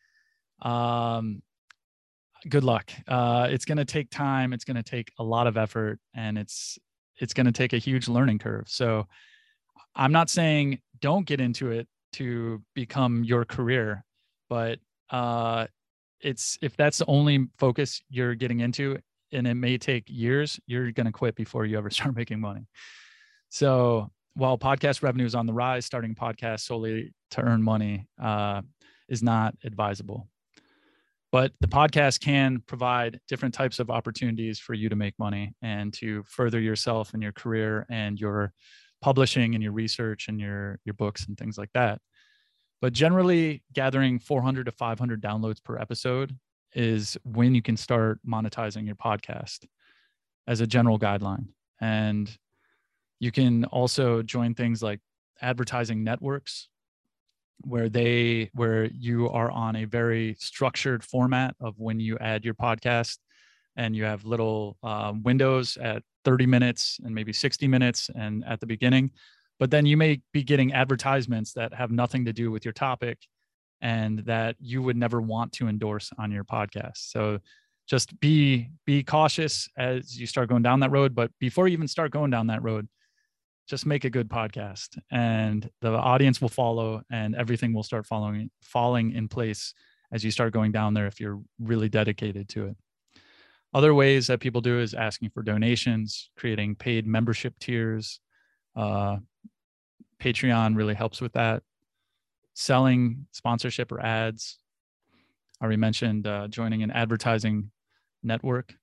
[0.62, 1.42] um,
[2.48, 2.90] good luck.
[3.06, 4.52] Uh, it's going to take time.
[4.52, 6.78] It's going to take a lot of effort, and it's
[7.18, 8.64] it's going to take a huge learning curve.
[8.68, 9.06] So,
[9.94, 14.04] I'm not saying don't get into it to become your career,
[14.48, 14.78] but
[15.10, 15.66] uh,
[16.20, 18.98] it's if that's the only focus you're getting into,
[19.32, 22.66] and it may take years, you're going to quit before you ever start making money.
[23.48, 28.06] So, while podcast revenue is on the rise, starting a podcast solely to earn money
[28.22, 28.62] uh,
[29.08, 30.28] is not advisable
[31.36, 35.92] but the podcast can provide different types of opportunities for you to make money and
[35.92, 38.54] to further yourself in your career and your
[39.02, 42.00] publishing and your research and your your books and things like that.
[42.80, 46.34] But generally gathering 400 to 500 downloads per episode
[46.72, 49.66] is when you can start monetizing your podcast
[50.46, 51.48] as a general guideline.
[51.82, 52.34] And
[53.20, 55.00] you can also join things like
[55.42, 56.70] advertising networks
[57.60, 62.54] where they where you are on a very structured format of when you add your
[62.54, 63.18] podcast
[63.76, 68.60] and you have little uh, windows at 30 minutes and maybe 60 minutes and at
[68.60, 69.10] the beginning
[69.58, 73.18] but then you may be getting advertisements that have nothing to do with your topic
[73.80, 76.96] and that you would never want to endorse on your podcast.
[76.96, 77.38] So
[77.88, 81.86] just be be cautious as you start going down that road but before you even
[81.86, 82.88] start going down that road
[83.66, 88.50] just make a good podcast and the audience will follow and everything will start following
[88.62, 89.74] falling in place
[90.12, 92.76] as you start going down there if you're really dedicated to it.
[93.74, 98.20] Other ways that people do is asking for donations creating paid membership tiers
[98.76, 99.16] uh,
[100.20, 101.62] patreon really helps with that.
[102.54, 104.58] Selling sponsorship or ads.
[105.60, 107.70] I already mentioned uh, joining an advertising
[108.22, 108.74] network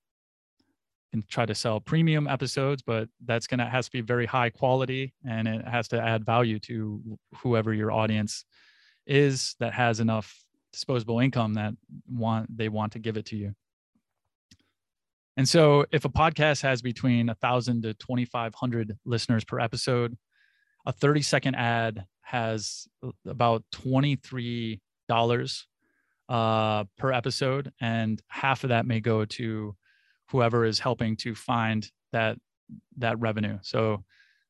[1.14, 5.14] can try to sell premium episodes, but that's to has to be very high quality
[5.24, 7.02] and it has to add value to
[7.38, 8.46] whoever your audience
[9.06, 10.36] is that has enough
[10.72, 11.74] disposable income that
[12.10, 13.54] want they want to give it to you.
[15.38, 20.18] And so if a podcast has between a thousand to 2,500 listeners per episode,
[20.88, 22.88] a 30 second ad has
[23.28, 24.80] about $23
[26.30, 29.76] uh, per episode, and half of that may go to
[30.30, 32.38] whoever is helping to find that
[32.98, 33.58] that revenue.
[33.62, 34.04] So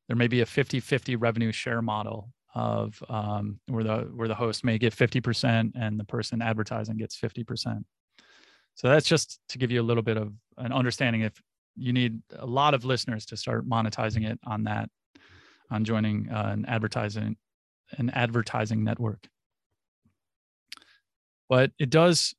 [0.08, 4.64] there may be a 50-50 revenue share model of um, where the where the host
[4.64, 7.84] may get 50% and the person advertising gets 50%.
[8.76, 11.40] So that's just to give you a little bit of an understanding if
[11.76, 14.88] you need a lot of listeners to start monetizing it on that
[15.70, 17.36] on joining uh, an advertising
[17.98, 19.26] an advertising network.
[21.48, 22.34] But it does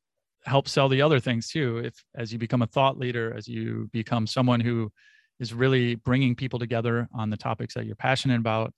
[0.45, 1.79] help sell the other things too.
[1.79, 4.91] If as you become a thought leader as you become someone who
[5.39, 8.73] is really bringing people together on the topics that you're passionate about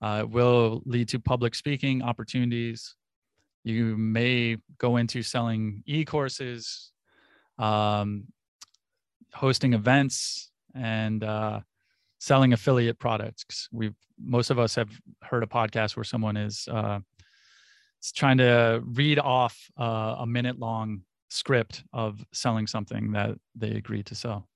[0.00, 2.96] uh, will lead to public speaking opportunities.
[3.64, 6.92] You may go into selling e-courses
[7.58, 8.24] um,
[9.32, 11.60] hosting events and uh,
[12.18, 13.68] selling affiliate products.
[13.72, 14.90] We've most of us have
[15.22, 17.00] heard a podcast where someone is uh,
[18.10, 24.06] trying to read off uh, a minute long script of selling something that they agreed
[24.06, 24.48] to sell.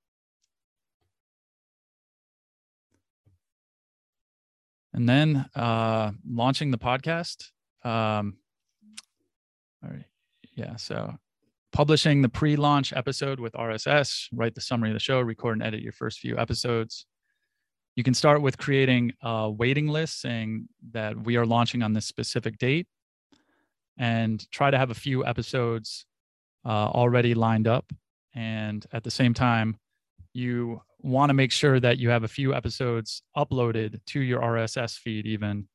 [4.92, 7.50] And then uh, launching the podcast.
[7.84, 8.38] Um,
[9.84, 10.06] all right.
[10.54, 10.76] Yeah.
[10.76, 11.14] So
[11.72, 15.62] publishing the pre launch episode with RSS, write the summary of the show, record and
[15.62, 17.06] edit your first few episodes.
[17.94, 22.06] You can start with creating a waiting list saying that we are launching on this
[22.06, 22.86] specific date
[23.98, 26.06] and try to have a few episodes
[26.64, 27.92] uh, already lined up.
[28.34, 29.78] And at the same time,
[30.32, 34.98] you want to make sure that you have a few episodes uploaded to your RSS
[34.98, 35.68] feed, even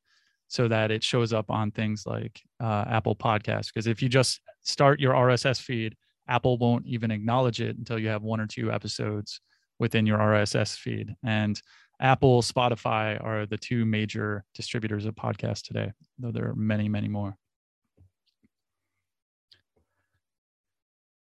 [0.48, 3.68] so that it shows up on things like uh, Apple Podcasts.
[3.72, 5.96] Because if you just start your RSS feed,
[6.28, 9.40] Apple won't even acknowledge it until you have one or two episodes
[9.78, 11.14] within your RSS feed.
[11.24, 11.60] And
[12.00, 17.08] Apple, Spotify are the two major distributors of podcasts today, though there are many, many
[17.08, 17.36] more.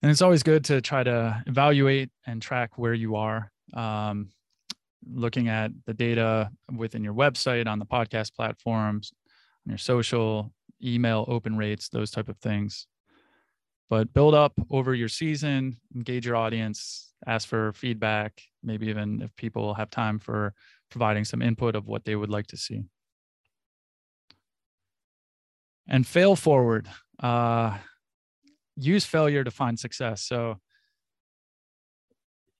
[0.05, 4.28] And it's always good to try to evaluate and track where you are um,
[5.11, 9.14] looking at the data within your website on the podcast platforms
[9.66, 10.52] on your social
[10.84, 12.86] email open rates those type of things.
[13.88, 19.34] But build up over your season engage your audience ask for feedback maybe even if
[19.36, 20.52] people have time for
[20.90, 22.82] providing some input of what they would like to see.
[25.88, 26.90] And fail forward.
[27.18, 27.78] Uh,
[28.76, 30.22] use failure to find success.
[30.22, 30.58] So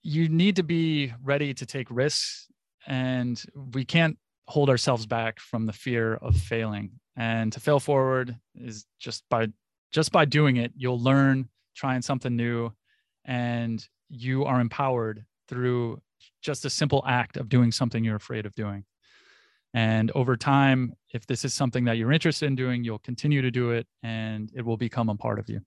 [0.03, 2.49] you need to be ready to take risks
[2.87, 3.43] and
[3.73, 6.91] we can't hold ourselves back from the fear of failing.
[7.17, 9.49] And to fail forward is just by
[9.93, 12.73] just by doing it, you'll learn trying something new
[13.25, 16.01] and you are empowered through
[16.43, 18.85] just a simple act of doing something you're afraid of doing.
[19.73, 23.51] And over time, if this is something that you're interested in doing, you'll continue to
[23.51, 25.61] do it and it will become a part of you.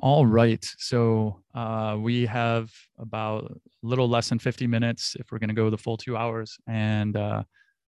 [0.00, 0.64] All right.
[0.78, 5.54] So uh, we have about a little less than 50 minutes if we're going to
[5.54, 6.56] go the full two hours.
[6.68, 7.42] And uh,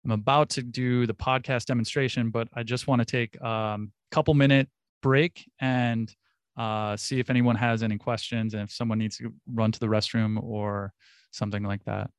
[0.05, 3.91] I'm about to do the podcast demonstration, but I just want to take a um,
[4.11, 4.69] couple minute
[5.01, 6.13] break and
[6.55, 9.87] uh, see if anyone has any questions and if someone needs to run to the
[9.87, 10.93] restroom or
[11.31, 12.09] something like that.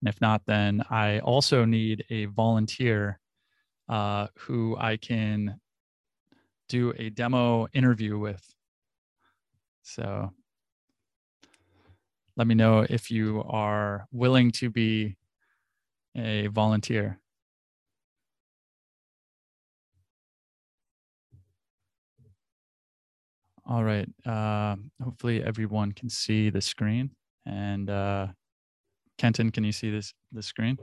[0.00, 3.20] And if not, then I also need a volunteer
[3.86, 5.60] uh, who I can
[6.70, 8.42] do a demo interview with.
[9.82, 10.30] So
[12.36, 15.16] let me know if you are willing to be
[16.16, 17.18] a volunteer.
[23.66, 24.08] All right.
[24.24, 27.10] Uh, hopefully everyone can see the screen.
[27.46, 28.28] And uh,
[29.18, 30.78] Kenton, can you see this the screen?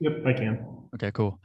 [0.00, 0.66] Yep, I can.
[0.94, 1.40] Okay, cool.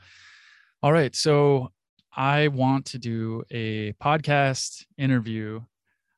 [0.83, 1.15] All right.
[1.15, 1.71] So
[2.15, 5.61] I want to do a podcast interview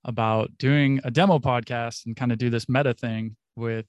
[0.04, 3.86] about doing a demo podcast and kind of do this meta thing with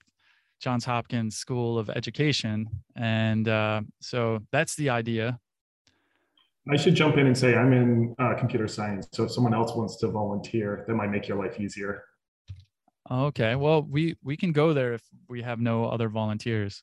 [0.59, 2.69] Johns Hopkins School of Education.
[2.95, 5.39] And uh, so that's the idea.
[6.71, 9.07] I should jump in and say I'm in uh, computer science.
[9.11, 12.03] So if someone else wants to volunteer, that might make your life easier.
[13.09, 13.55] Okay.
[13.55, 16.81] Well, we we can go there if we have no other volunteers.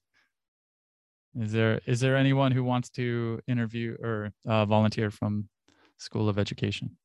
[1.39, 5.49] Is there is there anyone who wants to interview or uh, volunteer from
[5.97, 6.97] School of Education?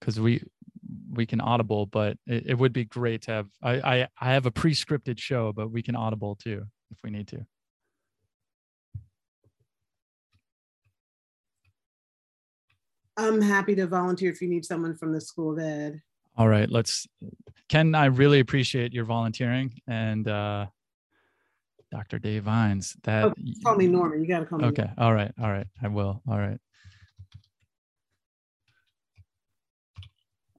[0.00, 0.42] Because we
[1.12, 3.48] we can audible, but it, it would be great to have.
[3.62, 7.28] I, I I have a pre-scripted show, but we can audible too if we need
[7.28, 7.44] to.
[13.18, 16.00] I'm happy to volunteer if you need someone from the School of Ed.
[16.36, 17.06] All right, let's.
[17.68, 20.66] Ken, I really appreciate your volunteering, and uh,
[21.92, 22.18] Dr.
[22.18, 22.96] Day Vines.
[23.04, 24.16] That Oh, Call me Norma.
[24.16, 24.66] You got to call me.
[24.66, 24.88] Okay.
[24.96, 25.30] All right.
[25.40, 25.66] All right.
[25.82, 26.22] I will.
[26.26, 26.58] All right.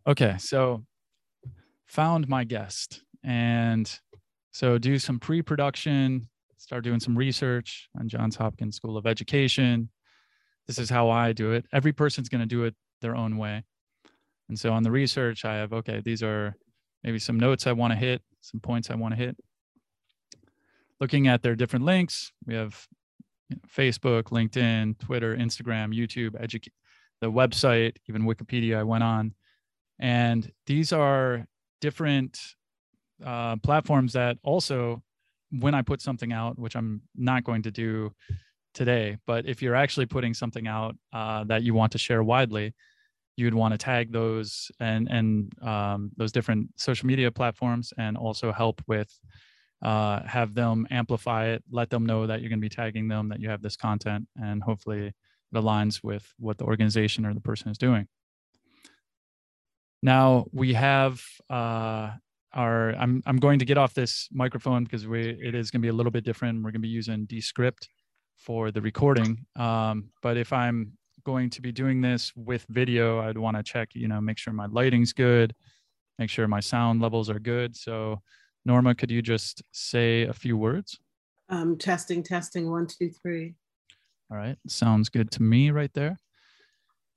[0.07, 0.35] Okay.
[0.37, 0.83] So
[1.87, 3.99] found my guest and
[4.51, 6.27] so do some pre-production,
[6.57, 9.89] start doing some research on Johns Hopkins School of Education.
[10.67, 11.65] This is how I do it.
[11.73, 13.63] Every person's going to do it their own way.
[14.49, 16.55] And so on the research, I have, okay, these are
[17.03, 19.37] maybe some notes I want to hit, some points I want to hit.
[20.99, 22.87] Looking at their different links, we have
[23.49, 26.67] you know, Facebook, LinkedIn, Twitter, Instagram, YouTube, edu-
[27.21, 29.33] the website, even Wikipedia I went on.
[29.99, 31.45] And these are
[31.81, 32.39] different
[33.25, 35.01] uh, platforms that also,
[35.51, 38.13] when I put something out, which I'm not going to do
[38.73, 42.73] today, but if you're actually putting something out uh, that you want to share widely,
[43.35, 48.51] you'd want to tag those and and um, those different social media platforms, and also
[48.51, 49.11] help with
[49.81, 53.29] uh, have them amplify it, let them know that you're going to be tagging them,
[53.29, 55.15] that you have this content, and hopefully it
[55.55, 58.07] aligns with what the organization or the person is doing.
[60.01, 62.11] Now we have uh,
[62.53, 62.95] our.
[62.95, 65.89] I'm I'm going to get off this microphone because we it is going to be
[65.89, 66.57] a little bit different.
[66.57, 67.87] We're going to be using Descript
[68.37, 69.45] for the recording.
[69.55, 73.89] Um, but if I'm going to be doing this with video, I'd want to check,
[73.93, 75.53] you know, make sure my lighting's good,
[76.19, 77.75] make sure my sound levels are good.
[77.75, 78.21] So,
[78.65, 80.99] Norma, could you just say a few words?
[81.49, 83.55] Um, testing, testing, one, two, three.
[84.31, 86.17] All right, sounds good to me right there.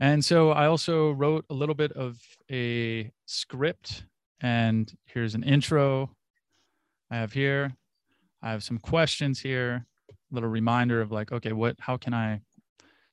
[0.00, 2.18] And so I also wrote a little bit of
[2.50, 4.04] a script,
[4.40, 6.10] and here's an intro
[7.10, 7.74] I have here.
[8.42, 12.42] I have some questions here, a little reminder of like, okay, what, how can I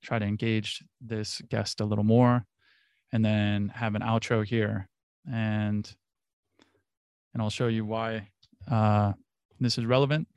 [0.03, 2.45] try to engage this guest a little more?
[3.11, 4.89] And then have an outro here.
[5.31, 5.89] And
[7.34, 8.30] and I'll show you why
[8.69, 9.13] uh,
[9.59, 10.27] this is relevant.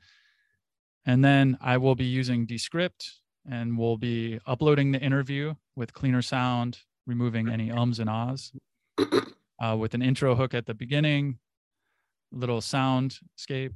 [1.05, 3.19] And then I will be using Descript
[3.49, 8.51] and we'll be uploading the interview with cleaner sound, removing any ums and ahs,
[9.63, 11.39] uh, with an intro hook at the beginning,
[12.31, 13.73] little soundscape,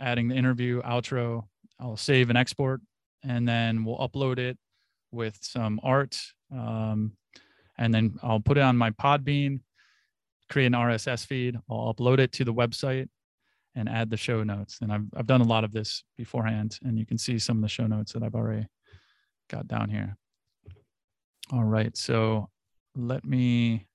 [0.00, 1.44] adding the interview, outro.
[1.78, 2.80] I'll save and export,
[3.22, 4.58] and then we'll upload it
[5.10, 6.18] with some art.
[6.52, 7.12] Um,
[7.78, 9.60] and then I'll put it on my Podbean,
[10.50, 11.56] create an RSS feed.
[11.70, 13.08] I'll upload it to the website
[13.74, 14.78] and add the show notes.
[14.80, 17.62] And I've, I've done a lot of this beforehand, and you can see some of
[17.62, 18.66] the show notes that I've already
[19.48, 20.16] got down here.
[21.52, 22.48] All right, so
[22.96, 23.86] let me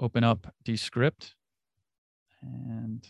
[0.00, 1.34] open up Descript
[2.42, 3.06] and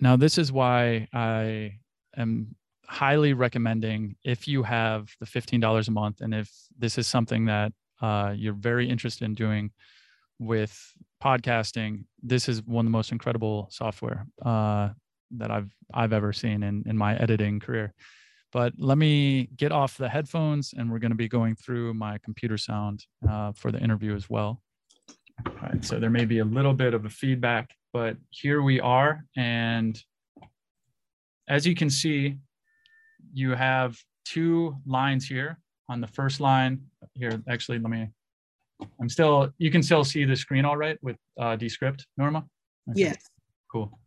[0.00, 1.78] Now, this is why I
[2.16, 2.56] am
[2.86, 7.72] highly recommending if you have the $15 a month and if this is something that
[8.00, 9.70] uh, you're very interested in doing
[10.38, 14.88] with podcasting, this is one of the most incredible software uh,
[15.32, 17.94] that I've I've ever seen in in my editing career.
[18.52, 22.18] But let me get off the headphones, and we're going to be going through my
[22.18, 24.60] computer sound uh, for the interview as well.
[25.46, 28.80] All right, so there may be a little bit of a feedback, but here we
[28.80, 30.02] are, and
[31.48, 32.36] as you can see,
[33.32, 35.58] you have two lines here.
[35.88, 36.80] On the first line
[37.14, 38.08] here, actually, let me
[39.00, 42.44] I'm still, you can still see the screen all right with uh, Descript, Norma?
[42.90, 43.02] Okay.
[43.02, 43.16] Yes.
[43.70, 43.98] Cool.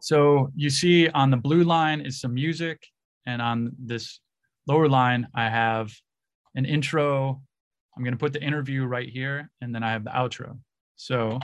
[0.00, 2.82] So you see on the blue line is some music,
[3.26, 4.20] and on this
[4.66, 5.90] lower line, I have
[6.54, 7.40] an intro.
[7.96, 10.58] I'm going to put the interview right here, and then I have the outro.
[10.96, 11.38] So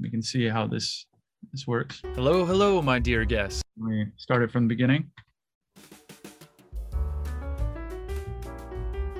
[0.00, 1.06] we can see how this
[1.52, 2.02] this works.
[2.14, 3.62] Hello, hello, my dear guests.
[3.76, 5.10] We started from the beginning.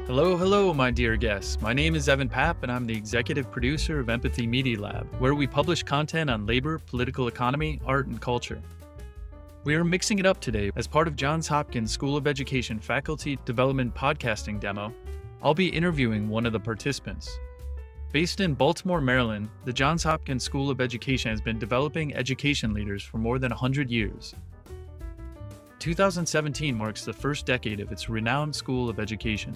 [0.06, 1.60] Hello, hello, my dear guests.
[1.60, 5.34] My name is Evan Papp, and I'm the executive producer of Empathy Media Lab, where
[5.34, 8.60] we publish content on labor, political economy, art, and culture.
[9.64, 13.38] We are mixing it up today as part of Johns Hopkins School of Education Faculty
[13.44, 14.94] Development Podcasting Demo.
[15.42, 17.38] I'll be interviewing one of the participants.
[18.10, 23.02] Based in Baltimore, Maryland, the Johns Hopkins School of Education has been developing education leaders
[23.02, 24.34] for more than 100 years.
[25.78, 29.54] 2017 marks the first decade of its renowned School of Education.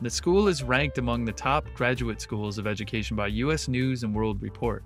[0.00, 3.68] The school is ranked among the top graduate schools of education by U.S.
[3.68, 4.82] News and World Report.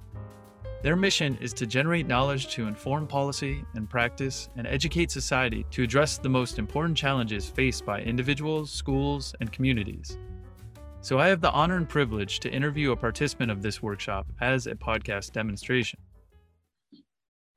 [0.83, 5.83] Their mission is to generate knowledge to inform policy and practice and educate society to
[5.83, 10.19] address the most important challenges faced by individuals, schools, and communities.
[11.07, 14.67] So I have the honor and privilege to interview a participant of this workshop as
[14.67, 16.01] a podcast demonstration.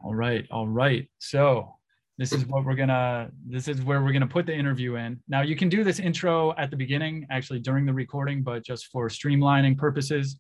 [0.04, 1.10] All right, all right.
[1.18, 1.74] So
[2.20, 5.42] this is what we're gonna this is where we're gonna put the interview in now
[5.42, 9.08] you can do this intro at the beginning actually during the recording but just for
[9.08, 10.38] streamlining purposes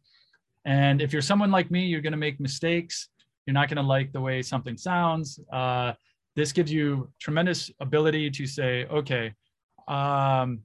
[0.65, 3.07] and if you're someone like me you're gonna make mistakes
[3.47, 5.93] you're not gonna like the way something sounds uh,
[6.35, 9.33] this gives you tremendous ability to say okay
[9.87, 10.59] um,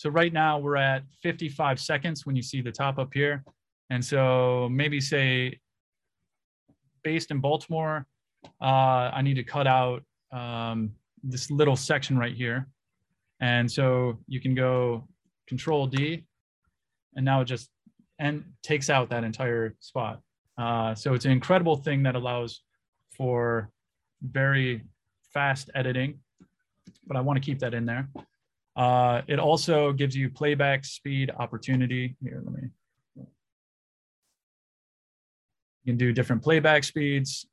[0.00, 3.44] so right now we're at 55 seconds when you see the top up here
[3.90, 5.58] and so maybe say
[7.02, 8.06] based in baltimore
[8.62, 10.02] uh, i need to cut out
[10.32, 12.68] um, this little section right here.
[13.40, 15.08] And so you can go
[15.46, 16.24] control D
[17.16, 17.70] and now it just
[18.18, 20.20] and takes out that entire spot.
[20.58, 22.60] Uh, so it's an incredible thing that allows
[23.16, 23.70] for
[24.22, 24.82] very
[25.32, 26.20] fast editing,
[27.06, 28.08] but I want to keep that in there.
[28.76, 32.16] Uh, it also gives you playback speed opportunity.
[32.22, 32.68] Here, let me.
[35.84, 37.46] You can do different playback speeds.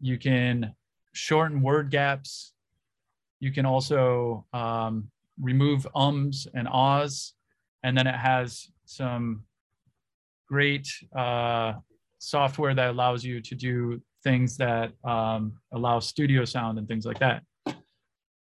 [0.00, 0.74] You can
[1.12, 2.52] shorten word gaps.
[3.40, 5.10] You can also um,
[5.40, 7.34] remove ums and ahs.
[7.82, 9.44] And then it has some
[10.48, 11.74] great uh,
[12.18, 17.18] software that allows you to do things that um, allow studio sound and things like
[17.18, 17.42] that.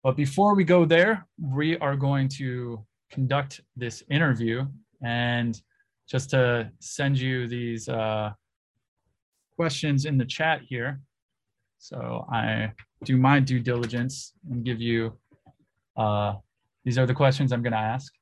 [0.07, 2.81] But before we go there, we are going to
[3.11, 4.65] conduct this interview
[5.03, 5.61] and
[6.09, 8.31] just to send you these uh,
[9.57, 11.01] questions in the chat here.
[11.77, 12.71] So I
[13.03, 15.11] do my due diligence and give you,
[15.97, 16.35] uh,
[16.85, 18.13] these are the questions I'm gonna ask.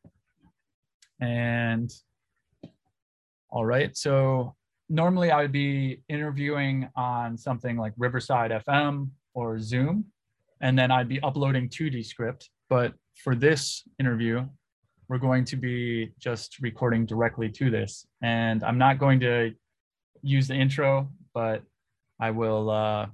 [1.21, 1.91] And
[3.51, 4.55] all right, so
[4.89, 10.05] normally I would be interviewing on something like Riverside FM or Zoom,
[10.65, 12.49] and then I'd be uploading to Descript.
[12.69, 12.93] But
[13.23, 14.43] for this interview,
[15.07, 18.07] we're going to be just recording directly to this.
[18.23, 19.53] And I'm not going to
[20.23, 21.61] use the intro, but
[22.19, 23.05] I will uh,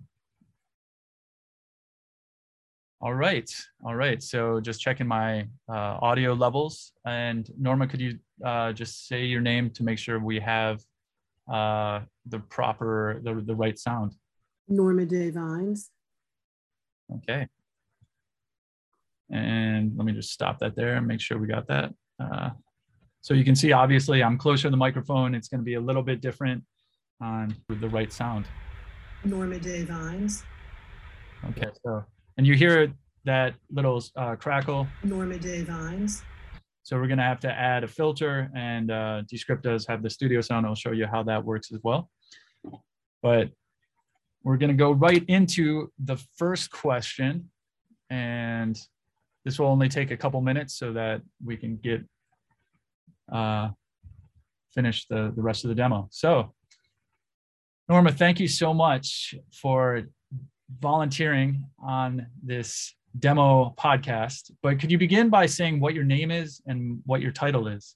[3.02, 3.50] all right.
[3.84, 4.24] All right.
[4.24, 6.94] So just checking my uh, audio levels.
[7.06, 10.80] And Norma, could you uh, just say your name to make sure we have
[11.52, 14.16] uh, the proper, the, the right sound?
[14.70, 15.90] Norma Day Vines.
[17.16, 17.48] Okay.
[19.32, 21.94] And let me just stop that there and make sure we got that.
[22.20, 22.50] Uh,
[23.22, 25.36] so you can see, obviously, I'm closer to the microphone.
[25.36, 26.64] It's going to be a little bit different
[27.22, 28.48] on with the right sound.
[29.24, 30.44] Norma Day Vines.
[31.50, 31.70] Okay.
[31.84, 32.04] So
[32.38, 32.92] and you hear
[33.26, 34.88] that little uh, crackle.
[35.04, 36.24] Norma Day Vines.
[36.84, 40.42] So we're gonna have to add a filter and uh, Descript does have the studio
[40.42, 40.66] sound.
[40.66, 42.10] I'll show you how that works as well.
[43.22, 43.52] But
[44.44, 47.50] we're gonna go right into the first question.
[48.10, 48.78] And
[49.46, 52.04] this will only take a couple minutes so that we can get
[53.32, 53.70] uh,
[54.74, 56.08] finish the, the rest of the demo.
[56.12, 56.54] So
[57.90, 60.04] Norma, thank you so much for
[60.80, 66.62] volunteering on this demo podcast, but could you begin by saying what your name is
[66.66, 67.96] and what your title is?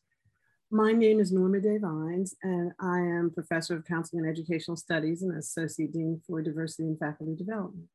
[0.71, 5.21] My name is Norma Day Vines, and I am Professor of Counseling and Educational Studies
[5.21, 7.87] and Associate Dean for Diversity and Faculty Development.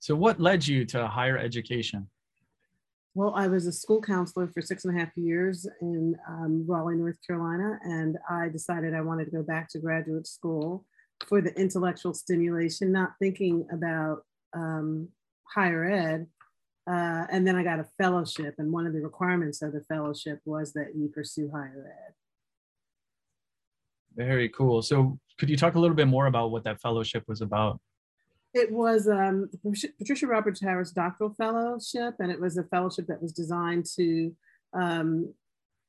[0.00, 2.08] So, what led you to higher education?
[3.14, 6.96] Well, I was a school counselor for six and a half years in um, Raleigh,
[6.96, 10.84] North Carolina, and I decided I wanted to go back to graduate school
[11.26, 14.24] for the intellectual stimulation, not thinking about
[14.54, 15.08] um,
[15.44, 16.26] higher ed.
[16.86, 20.40] Uh, and then I got a fellowship, and one of the requirements of the fellowship
[20.44, 22.14] was that you pursue higher ed.
[24.16, 24.82] Very cool.
[24.82, 27.80] So, could you talk a little bit more about what that fellowship was about?
[28.52, 29.48] It was um,
[29.98, 34.34] Patricia Roberts Harris Doctoral Fellowship, and it was a fellowship that was designed to
[34.72, 35.32] um,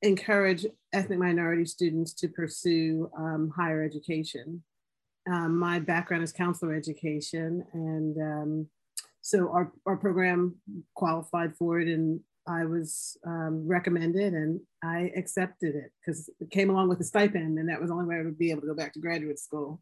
[0.02, 4.64] encourage ethnic minority students to pursue um, higher education.
[5.32, 8.68] Um, my background is counselor education, and um,
[9.22, 10.56] so our, our program
[10.96, 16.70] qualified for it, and I was um, recommended, and I accepted it because it came
[16.70, 18.68] along with a stipend, and that was the only way I would be able to
[18.68, 19.80] go back to graduate school.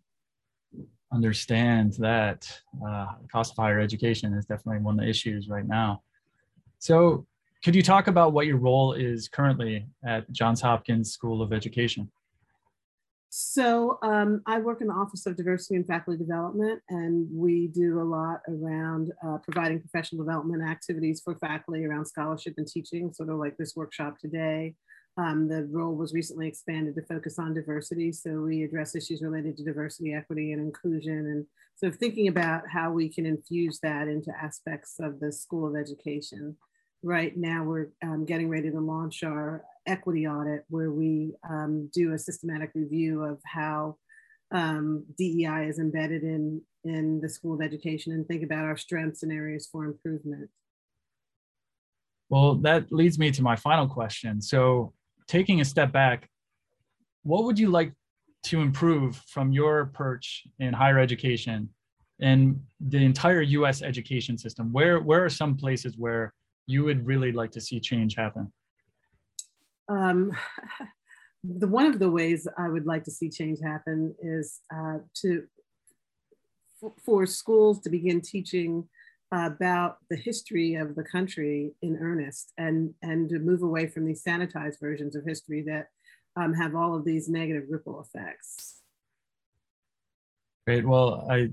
[1.11, 6.03] Understand that uh, cost of higher education is definitely one of the issues right now.
[6.77, 7.25] So,
[7.63, 12.09] could you talk about what your role is currently at Johns Hopkins School of Education?
[13.59, 17.99] So um, I work in the Office of Diversity and Faculty Development, and we do
[17.99, 23.27] a lot around uh, providing professional development activities for faculty around scholarship and teaching, sort
[23.27, 24.75] of like this workshop today.
[25.17, 29.57] Um, the role was recently expanded to focus on diversity, so we address issues related
[29.57, 31.45] to diversity, equity, and inclusion, and
[31.75, 36.55] so thinking about how we can infuse that into aspects of the School of Education.
[37.01, 42.13] Right now, we're um, getting ready to launch our equity audit where we um, do
[42.13, 43.97] a systematic review of how
[44.51, 49.23] um, DEI is embedded in in the School of Education and think about our strengths
[49.23, 50.49] and areas for improvement.
[52.29, 54.41] Well, that leads me to my final question.
[54.41, 54.93] So,
[55.27, 56.29] taking a step back,
[57.23, 57.93] what would you like
[58.43, 61.69] to improve from your perch in higher education
[62.21, 64.71] and the entire US education system?
[64.71, 66.33] Where, where are some places where
[66.69, 68.53] you would really like to see change happen?
[69.89, 70.31] Um,
[71.43, 75.43] the one of the ways I would like to see change happen is uh, to
[77.03, 78.87] for schools to begin teaching
[79.33, 84.23] about the history of the country in earnest and and to move away from these
[84.23, 85.87] sanitized versions of history that
[86.35, 88.78] um, have all of these negative ripple effects.
[90.69, 90.85] Great.
[90.85, 91.49] Well, I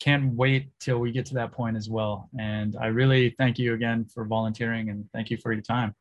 [0.00, 2.30] can't wait till we get to that point as well.
[2.40, 5.94] And I really thank you again for volunteering and thank you for your time.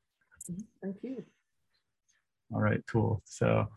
[0.81, 1.25] Thank you.
[2.53, 3.21] All right, cool.
[3.25, 3.67] So,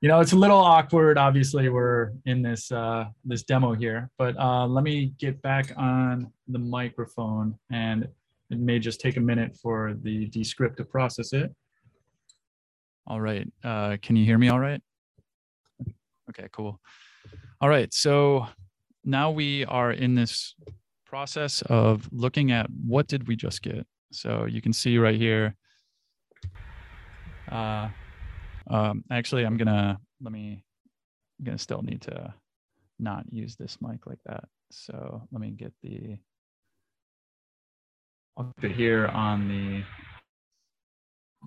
[0.00, 1.16] you know, it's a little awkward.
[1.16, 6.32] Obviously, we're in this uh, this demo here, but uh, let me get back on
[6.48, 8.08] the microphone, and
[8.50, 11.54] it may just take a minute for the Descript to process it.
[13.06, 13.46] All right.
[13.62, 14.82] Uh, can you hear me all right?
[16.30, 16.80] Okay, cool.
[17.64, 17.94] All right.
[17.94, 18.46] So
[19.04, 20.54] now we are in this
[21.06, 23.86] process of looking at what did we just get.
[24.12, 25.56] So you can see right here.
[27.50, 27.88] Uh,
[28.68, 30.62] um, actually, I'm gonna let me.
[31.38, 32.34] I'm gonna still need to
[32.98, 34.44] not use this mic like that.
[34.70, 36.18] So let me get the.
[38.36, 39.82] I'll put it here on the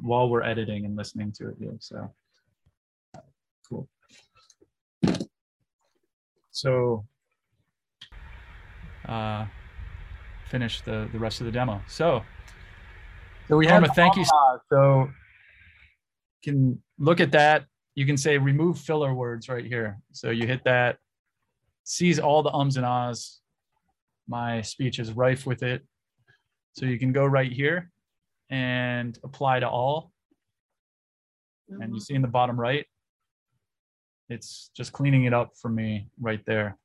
[0.01, 1.77] while we're editing and listening to it here.
[1.79, 2.11] So
[3.69, 3.87] cool.
[6.57, 7.05] So
[9.07, 9.45] uh,
[10.49, 11.81] finish the the rest of the demo.
[11.87, 12.23] So
[13.47, 14.25] so we have a thank you.
[14.71, 15.09] So
[16.43, 17.65] can look at that.
[17.93, 19.99] You can say remove filler words right here.
[20.13, 20.97] So you hit that,
[21.83, 23.39] sees all the ums and ahs.
[24.27, 25.85] My speech is rife with it.
[26.73, 27.91] So you can go right here
[28.49, 30.11] and apply to all.
[31.69, 32.85] And you see in the bottom right,
[34.29, 36.77] it's just cleaning it up for me right there.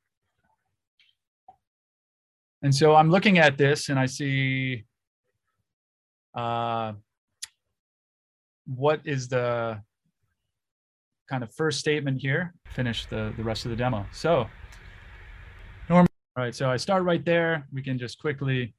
[2.61, 4.85] And so I'm looking at this and I see
[6.33, 6.93] uh,
[8.65, 9.81] what is the
[11.29, 14.05] kind of first statement here, finish the, the rest of the demo.
[14.13, 14.47] So,
[15.89, 16.07] Norm,
[16.37, 17.67] all right, so I start right there.
[17.73, 18.73] We can just quickly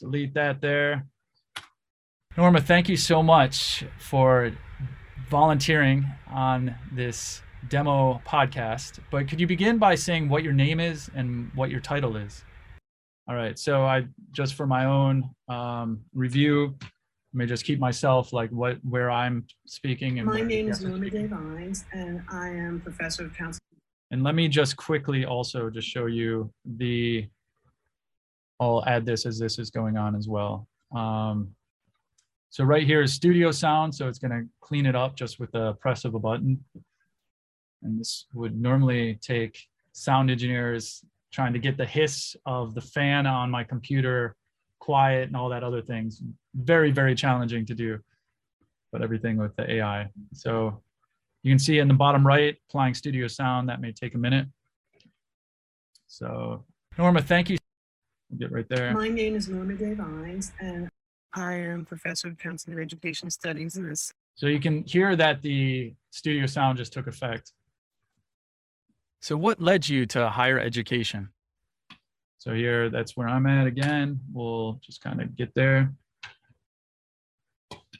[0.00, 1.06] delete that there.
[2.36, 4.52] Norma, thank you so much for
[5.30, 8.98] volunteering on this demo podcast.
[9.10, 12.44] But could you begin by saying what your name is and what your title is?
[13.28, 13.58] All right.
[13.58, 18.78] So I just for my own um, review, let me just keep myself like what
[18.82, 20.18] where I'm speaking.
[20.18, 23.60] And my name is Norma Day Vines, and I am professor of counseling.
[24.10, 27.28] And let me just quickly also just show you the.
[28.58, 30.66] I'll add this as this is going on as well.
[30.94, 31.54] Um,
[32.48, 33.94] so right here is studio sound.
[33.94, 36.64] So it's gonna clean it up just with the press of a button.
[37.82, 43.26] And this would normally take sound engineers trying to get the hiss of the fan
[43.26, 44.36] on my computer
[44.78, 46.22] quiet and all that other things.
[46.54, 47.98] Very, very challenging to do,
[48.92, 50.08] but everything with the AI.
[50.32, 50.82] So
[51.42, 54.46] you can see in the bottom right, applying studio sound, that may take a minute.
[56.06, 56.64] So
[56.98, 57.58] Norma, thank you.
[58.30, 58.92] We'll get right there.
[58.94, 60.88] My name is Norma Day Vines, and
[61.34, 64.12] I am professor of counseling education studies in this.
[64.34, 67.52] So you can hear that the studio sound just took effect.
[69.26, 71.30] So what led you to higher education?
[72.38, 74.20] So here, that's where I'm at again.
[74.32, 75.92] We'll just kind of get there.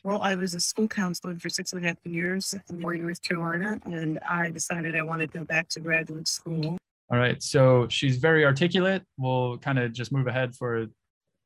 [0.04, 3.80] Well, I was a school counselor for six and a half years in North Carolina,
[3.86, 6.78] and I decided I wanted to go back to graduate school.
[7.10, 9.02] All right, so she's very articulate.
[9.18, 10.86] We'll kind of just move ahead for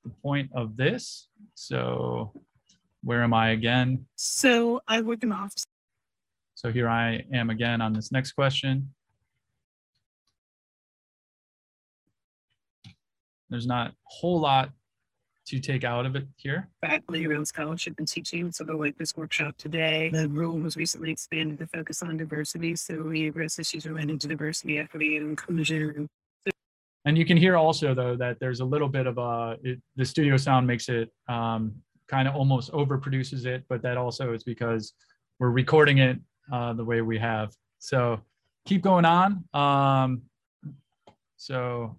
[0.05, 1.29] the point of this.
[1.55, 2.35] So
[3.03, 4.05] where am I again?
[4.17, 5.65] So I work in the office.
[6.55, 8.93] So here I am again on this next question.
[13.51, 14.71] There's not a whole lot
[15.47, 16.69] to take out of it here.
[16.81, 18.53] Faculty around scholarship and teaching.
[18.53, 22.77] So, like this workshop today, the room was recently expanded to focus on diversity.
[22.77, 26.09] So, we address issues related to diversity, equity, and inclusion.
[27.07, 30.05] And you can hear also though that there's a little bit of a it, the
[30.05, 31.75] studio sound makes it um,
[32.09, 34.93] kind of almost overproduces it, but that also is because
[35.39, 36.19] we're recording it
[36.53, 37.55] uh, the way we have.
[37.79, 38.21] So
[38.67, 39.45] keep going on.
[39.55, 40.23] Um,
[41.37, 41.97] so,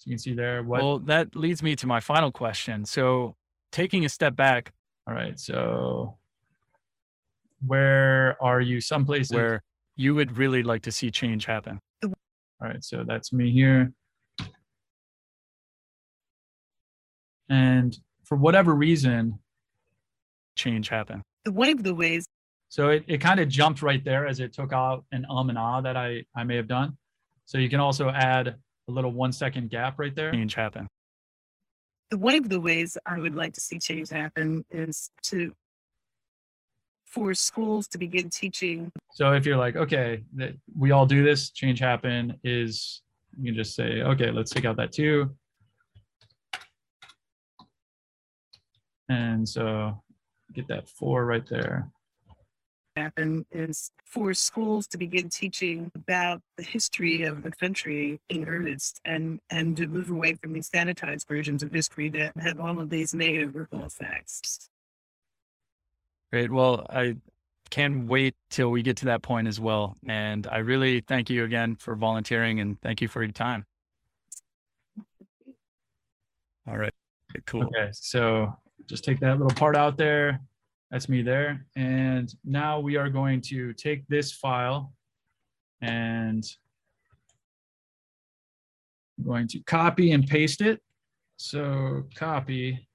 [0.00, 0.62] so you can see there.
[0.62, 2.86] What, well, that leads me to my final question.
[2.86, 3.36] So
[3.70, 4.72] taking a step back.
[5.06, 5.38] All right.
[5.38, 6.16] So
[7.66, 8.80] where are you?
[8.80, 9.62] Someplace where
[9.96, 11.78] you would really like to see change happen?
[12.02, 12.10] All
[12.62, 13.92] right, so that's me here.
[17.50, 17.94] And
[18.24, 19.38] for whatever reason,
[20.56, 21.22] change happened.
[21.46, 22.24] One of the ways.
[22.70, 25.58] So it, it kind of jumped right there as it took out an um and
[25.58, 26.96] ah that I, I may have done.
[27.44, 28.56] So you can also add
[28.90, 30.32] a little one second gap right there.
[30.32, 30.86] Change happen.
[32.12, 35.52] One of the ways I would like to see change happen is to
[37.06, 38.90] for schools to begin teaching.
[39.12, 43.02] So if you're like, okay, that we all do this, change happen is
[43.38, 45.30] you can just say, okay, let's take out that two.
[49.08, 50.00] And so
[50.52, 51.90] get that four right there.
[53.00, 59.00] Happen is for schools to begin teaching about the history of the country in earnest
[59.04, 62.90] and and to move away from these sanitized versions of history that have all of
[62.90, 64.68] these negative ripple effects.
[66.30, 66.52] Great.
[66.52, 67.16] Well, I
[67.70, 69.96] can't wait till we get to that point as well.
[70.06, 73.64] And I really thank you again for volunteering and thank you for your time.
[76.68, 76.92] All right.
[77.46, 77.64] Cool.
[77.64, 77.88] Okay.
[77.92, 78.52] So
[78.86, 80.40] just take that little part out there.
[80.90, 81.66] That's me there.
[81.76, 84.92] And now we are going to take this file
[85.80, 86.44] and
[89.18, 90.80] I'm going to copy and paste it.
[91.36, 92.88] So copy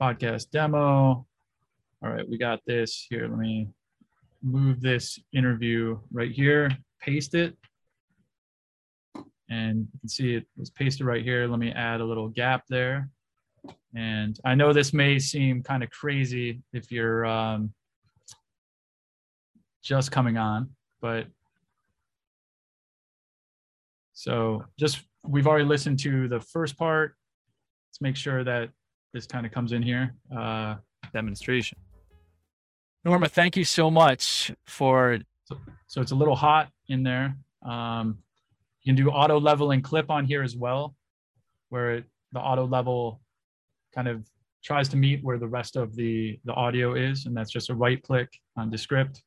[0.00, 1.26] podcast demo
[2.04, 3.28] all right, we got this here.
[3.28, 3.68] Let me
[4.42, 6.68] move this interview right here,
[7.00, 7.56] paste it.
[9.48, 11.46] And you can see it was pasted right here.
[11.46, 13.08] Let me add a little gap there.
[13.94, 17.72] And I know this may seem kind of crazy if you're um,
[19.82, 20.70] just coming on,
[21.00, 21.26] but
[24.14, 27.16] so just we've already listened to the first part.
[27.90, 28.70] Let's make sure that
[29.12, 30.14] this kind of comes in here.
[30.34, 30.76] Uh,
[31.12, 31.78] demonstration.
[33.04, 35.18] Norma, thank you so much for.
[35.44, 35.56] So,
[35.88, 37.36] so it's a little hot in there.
[37.66, 38.18] Um,
[38.82, 40.94] you can do auto level and clip on here as well,
[41.68, 43.20] where it, the auto level
[43.94, 44.26] kind of
[44.62, 47.26] tries to meet where the rest of the, the audio is.
[47.26, 49.22] And that's just a right click on Descript.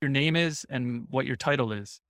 [0.00, 2.00] Your name is and what your title is.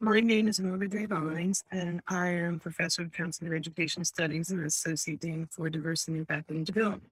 [0.00, 4.66] My name is Norma Day Vines, and I am professor of counseling education studies and
[4.66, 7.10] associate dean for diversity, impact, and development.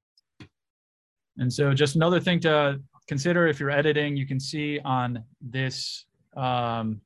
[1.39, 6.05] And so just another thing to consider if you're editing, you can see on this
[6.37, 7.01] um,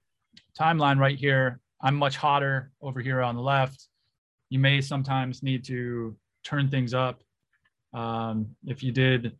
[0.58, 3.87] timeline right here, I'm much hotter over here on the left.
[4.50, 7.22] You may sometimes need to turn things up.
[7.94, 9.36] Um, if you did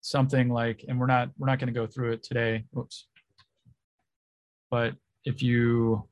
[0.00, 2.64] something like, and we're not, we're not going to go through it today.
[2.76, 3.06] Oops.
[4.70, 4.94] But
[5.24, 6.08] if you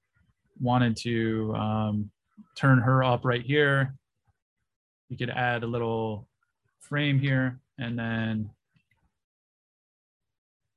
[0.60, 2.10] wanted to um,
[2.56, 3.94] turn her up right here,
[5.08, 6.28] you could add a little
[6.80, 8.50] frame here and then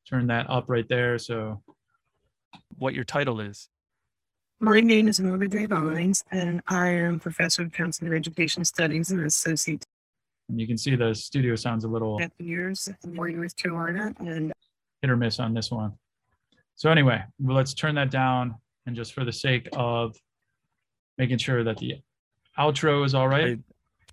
[0.09, 1.17] turn that up right there.
[1.17, 1.61] So
[2.77, 3.69] what your title is.
[4.59, 9.11] My name is Norma Day Vines, and I am professor of counseling and education studies
[9.11, 9.83] and associate.
[10.49, 14.13] And you can see the studio sounds a little at the years in North Carolina
[14.19, 14.51] and
[15.01, 15.93] hit or miss on this one.
[16.75, 18.55] So anyway, well, let's turn that down.
[18.85, 20.15] And just for the sake of
[21.17, 22.01] making sure that the
[22.57, 23.59] outro is all right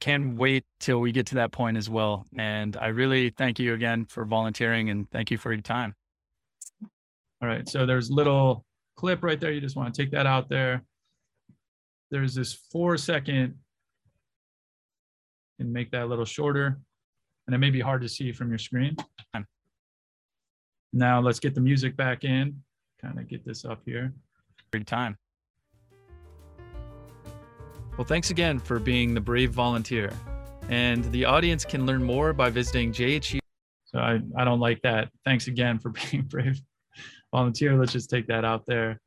[0.00, 2.26] can't wait till we get to that point as well.
[2.36, 5.94] And I really thank you again for volunteering and thank you for your time.
[7.40, 8.66] All right, so there's little
[8.96, 9.52] clip right there.
[9.52, 10.82] You just want to take that out there.
[12.10, 13.54] There's this four second
[15.58, 16.78] and make that a little shorter.
[17.46, 18.96] And it may be hard to see from your screen.
[20.92, 22.62] Now let's get the music back in,
[23.02, 24.12] kind of get this up here.
[24.72, 25.16] Every time.
[27.96, 30.12] Well, thanks again for being the brave volunteer.
[30.68, 33.40] And the audience can learn more by visiting JHU.
[33.84, 35.10] So I, I don't like that.
[35.24, 36.60] Thanks again for being brave
[37.34, 37.76] volunteer.
[37.76, 39.00] Let's just take that out there.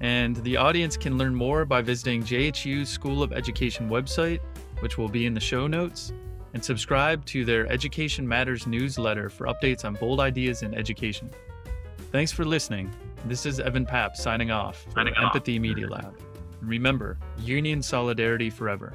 [0.00, 4.40] And the audience can learn more by visiting JHU School of Education website,
[4.78, 6.14] which will be in the show notes,
[6.54, 11.28] and subscribe to their Education Matters newsletter for updates on bold ideas in education.
[12.12, 12.90] Thanks for listening.
[13.26, 15.62] This is Evan Papp signing off for signing Empathy off.
[15.62, 16.18] Media Lab.
[16.62, 18.94] Remember, union solidarity forever.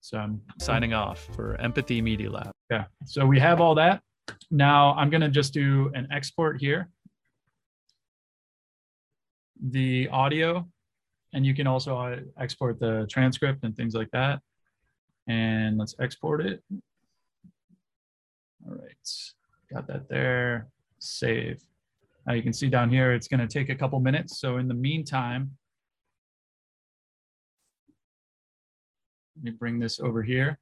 [0.00, 2.50] So I'm signing off for Empathy Media Lab.
[2.70, 2.84] Yeah.
[3.04, 4.02] So we have all that.
[4.50, 6.88] Now I'm going to just do an export here.
[9.70, 10.66] The audio,
[11.32, 14.40] and you can also uh, export the transcript and things like that.
[15.28, 16.62] And let's export it.
[18.66, 19.10] All right,
[19.72, 20.68] got that there,
[20.98, 21.62] save.
[22.26, 24.40] Now you can see down here, it's gonna take a couple minutes.
[24.40, 25.52] So in the meantime,
[29.36, 30.58] Let me bring this over here.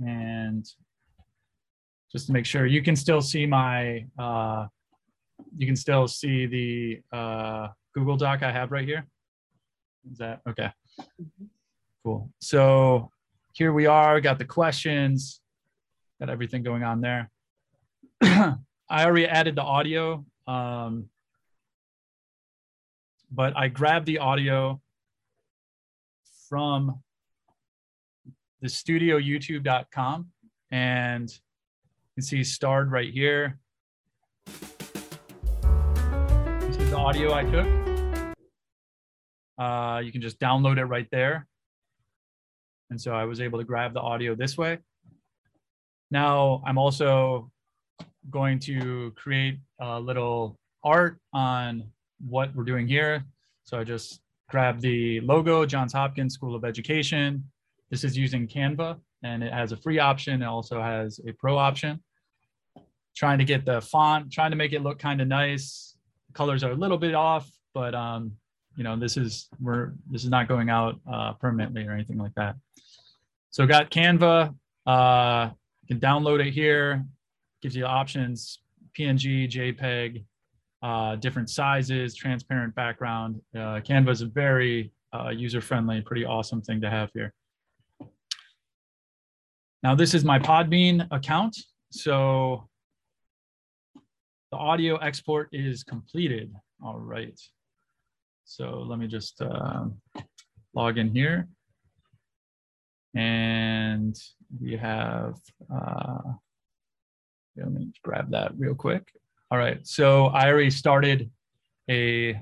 [0.00, 0.66] And
[2.10, 4.66] just to make sure you can still see my, uh,
[5.56, 9.06] you can still see the uh, Google Doc I have right here.
[10.10, 10.70] Is that okay?
[12.04, 12.30] Cool.
[12.40, 13.10] So
[13.52, 15.40] here we are, got the questions,
[16.20, 17.30] got everything going on there.
[18.22, 18.56] I
[18.90, 21.08] already added the audio, um,
[23.30, 24.80] but I grabbed the audio
[26.48, 27.00] from
[28.62, 30.28] the studio youtube.com
[30.70, 33.58] and you can see starred right here.
[34.46, 37.66] This is the audio I took.
[39.58, 41.46] Uh, you can just download it right there.
[42.90, 44.78] And so I was able to grab the audio this way.
[46.10, 47.50] Now I'm also
[48.30, 51.84] going to create a little art on
[52.20, 53.24] what we're doing here.
[53.64, 57.44] So I just grabbed the logo, Johns Hopkins School of Education.
[57.92, 60.40] This is using Canva and it has a free option.
[60.40, 62.02] It also has a pro option.
[63.14, 65.94] Trying to get the font, trying to make it look kind of nice.
[66.32, 68.32] Colors are a little bit off, but um,
[68.76, 72.34] you know, this is we're this is not going out uh, permanently or anything like
[72.36, 72.56] that.
[73.50, 74.54] So got Canva.
[74.86, 75.50] Uh,
[75.82, 77.04] you can download it here.
[77.60, 78.60] Gives you options:
[78.98, 80.24] PNG, JPEG,
[80.82, 83.42] uh, different sizes, transparent background.
[83.54, 87.34] Uh, Canva is a very uh, user-friendly, pretty awesome thing to have here.
[89.82, 91.56] Now this is my Podbean account.
[91.90, 92.68] So
[94.50, 96.52] the audio export is completed.
[96.84, 97.38] All right.
[98.44, 100.00] So let me just um,
[100.74, 101.48] log in here.
[103.14, 104.16] And
[104.60, 105.34] we have,
[105.74, 106.32] uh,
[107.56, 109.12] let me grab that real quick.
[109.50, 111.30] All right, so I already started
[111.90, 112.40] a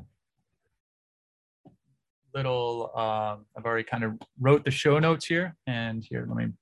[2.33, 5.57] little, um, I've already kind of wrote the show notes here.
[5.67, 6.53] And here, let me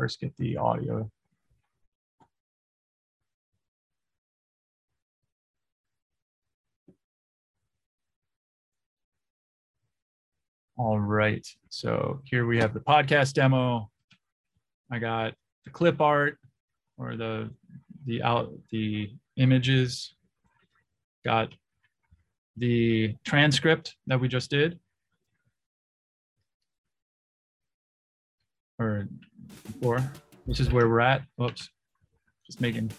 [0.00, 1.10] first get the audio.
[10.78, 13.90] All right, so here we have the podcast demo.
[14.90, 15.34] I got
[15.66, 16.38] the clip art
[16.96, 17.50] or the
[18.06, 20.14] the out the images.
[21.26, 21.52] Got
[22.56, 24.78] the transcript that we just did.
[28.78, 29.06] Or
[29.66, 30.12] before.
[30.46, 31.22] This is where we're at.
[31.40, 31.68] Oops.
[32.46, 32.90] Just making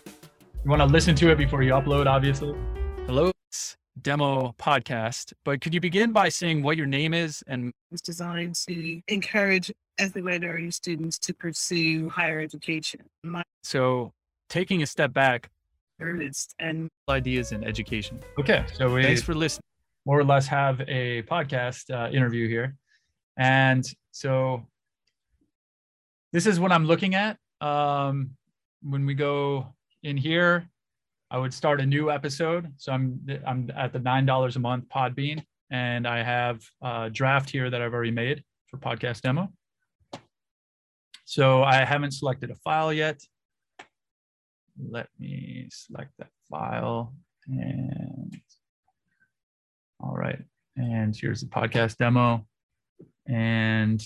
[0.64, 2.56] you want to listen to it before you upload, obviously.
[3.08, 3.32] Hello,
[4.02, 5.34] demo podcast.
[5.44, 9.72] But could you begin by saying what your name is and It's designed to encourage
[10.00, 13.02] secondary students to pursue higher education.
[13.24, 14.14] My so
[14.50, 15.50] taking a step back,
[16.00, 18.20] is and ideas in education.
[18.40, 19.64] Okay, so we Thanks for listening.
[20.06, 22.76] more or less have a podcast uh, interview here.
[23.38, 24.66] And so
[26.32, 27.38] this is what I'm looking at.
[27.60, 28.32] Um,
[28.82, 30.68] when we go in here,
[31.30, 32.72] I would start a new episode.
[32.78, 37.50] So I'm I'm at the nine dollars a month Podbean, and I have a draft
[37.50, 39.50] here that I've already made for podcast demo.
[41.26, 43.22] So I haven't selected a file yet.
[44.90, 47.14] Let me select that file
[47.48, 48.36] and
[50.00, 50.40] all right.
[50.76, 52.46] And here's the podcast demo
[53.28, 54.04] and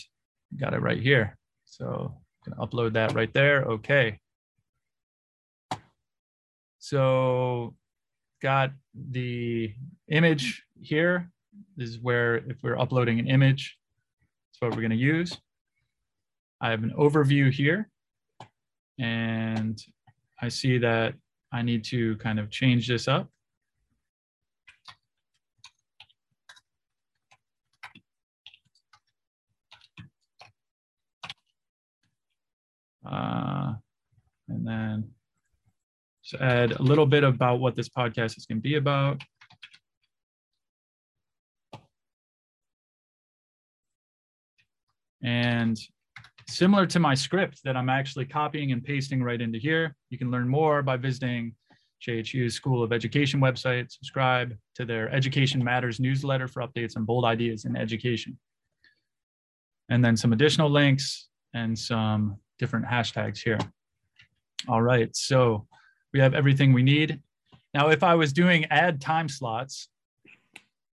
[0.57, 1.37] got it right here.
[1.77, 2.15] So
[2.45, 3.65] gonna upload that right there.
[3.65, 4.17] Okay.
[6.79, 7.75] So
[8.41, 9.73] got the
[10.07, 11.29] image here.
[11.75, 13.77] This is where if we're uploading an image,
[14.47, 15.37] that's what we're gonna use.
[16.61, 17.89] I have an overview here
[18.97, 19.77] and
[20.41, 21.15] I see that
[21.51, 23.29] I need to kind of change this up.
[33.09, 33.73] Uh,
[34.47, 35.09] and then
[36.23, 39.21] just add a little bit about what this podcast is going to be about.
[45.23, 45.79] And
[46.47, 50.29] similar to my script that I'm actually copying and pasting right into here, you can
[50.29, 51.55] learn more by visiting
[52.05, 57.25] JHU's School of Education website, subscribe to their Education Matters newsletter for updates on bold
[57.25, 58.37] ideas in education.
[59.89, 63.59] And then some additional links and some different hashtags here.
[64.67, 65.67] All right, so
[66.13, 67.19] we have everything we need.
[67.73, 69.89] Now, if I was doing add time slots,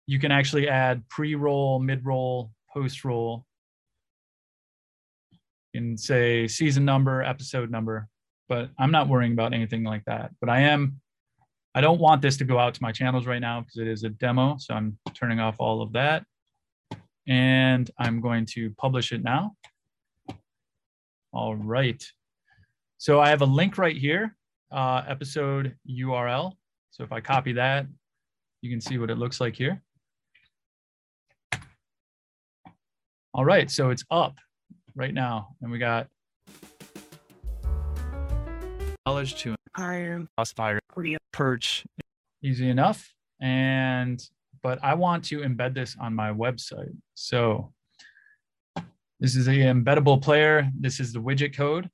[0.06, 3.44] you can actually add pre-roll, mid-roll, post-roll,
[5.74, 8.08] and say season number, episode number,
[8.48, 10.32] but I'm not worrying about anything like that.
[10.40, 11.00] But I am,
[11.74, 14.02] I don't want this to go out to my channels right now because it is
[14.02, 14.56] a demo.
[14.58, 16.24] So I'm turning off all of that
[17.28, 19.54] and I'm going to publish it now.
[21.32, 22.04] All right.
[22.98, 24.36] So I have a link right here,
[24.72, 26.52] uh, episode URL.
[26.90, 27.86] So if I copy that,
[28.62, 29.80] you can see what it looks like here.
[33.32, 34.34] All right, so it's up
[34.96, 36.08] right now, and we got
[39.06, 41.84] knowledge to classify Pretty perch
[42.42, 44.22] easy enough and
[44.62, 47.72] but i want to embed this on my website so
[49.20, 50.70] this is a embeddable player.
[50.78, 51.88] This is the widget code.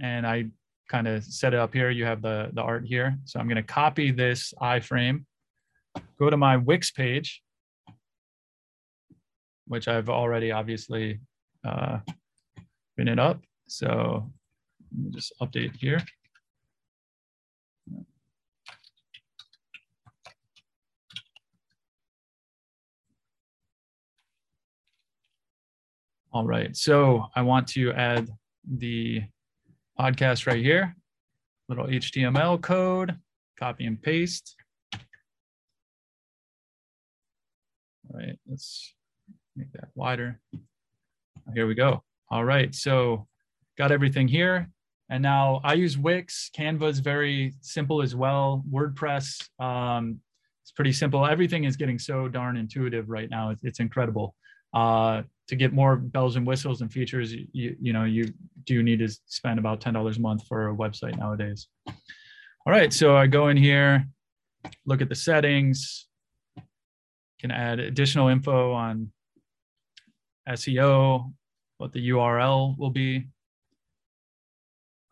[0.00, 0.46] And i
[0.90, 1.90] kind of set it up here.
[1.90, 3.16] You have the the art here.
[3.24, 5.24] So i'm going to copy this iframe
[6.18, 7.40] go to my wix page
[9.68, 11.20] which i've already obviously
[11.64, 11.98] uh
[12.96, 13.40] been it up.
[13.66, 14.30] So
[14.92, 16.00] let me just update here
[26.34, 28.28] All right, so I want to add
[28.68, 29.22] the
[29.96, 30.96] podcast right here,
[31.68, 33.16] little HTML code,
[33.56, 34.56] copy and paste.
[38.10, 38.94] All right, let's
[39.54, 40.40] make that wider.
[41.54, 42.02] Here we go.
[42.32, 43.28] All right, so
[43.78, 44.68] got everything here.
[45.10, 46.50] And now I use Wix.
[46.58, 48.64] Canva is very simple as well.
[48.68, 50.18] WordPress, um,
[50.64, 51.24] it's pretty simple.
[51.24, 53.50] Everything is getting so darn intuitive right now.
[53.50, 54.34] It's, it's incredible.
[54.74, 58.32] Uh, to get more bells and whistles and features, you, you know, you
[58.64, 61.68] do need to spend about $10 a month for a website nowadays.
[61.86, 64.06] All right, so I go in here,
[64.86, 66.06] look at the settings,
[67.38, 69.12] can add additional info on
[70.48, 71.32] SEO,
[71.76, 73.26] what the URL will be.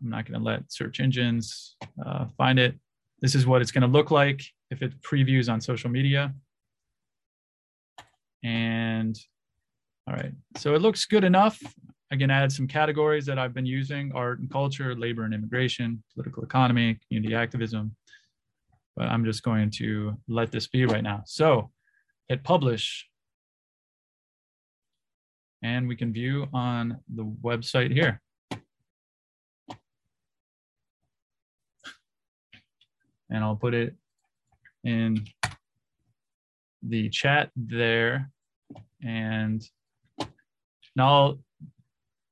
[0.02, 2.74] I'm not going to let search engines uh, find it.
[3.20, 6.34] This is what it's going to look like if it previews on social media.
[8.42, 9.16] And
[10.08, 11.60] all right, so it looks good enough.
[12.12, 16.02] I can add some categories that I've been using, art and culture, labor and immigration,
[16.12, 17.96] political economy, community activism.
[18.96, 21.22] But I'm just going to let this be right now.
[21.24, 21.70] So
[22.28, 23.08] hit publish.
[25.62, 28.20] And we can view on the website here.
[33.30, 33.94] And I'll put it
[34.84, 35.24] in
[36.82, 38.30] the chat there.
[39.02, 39.66] And
[40.96, 41.38] now,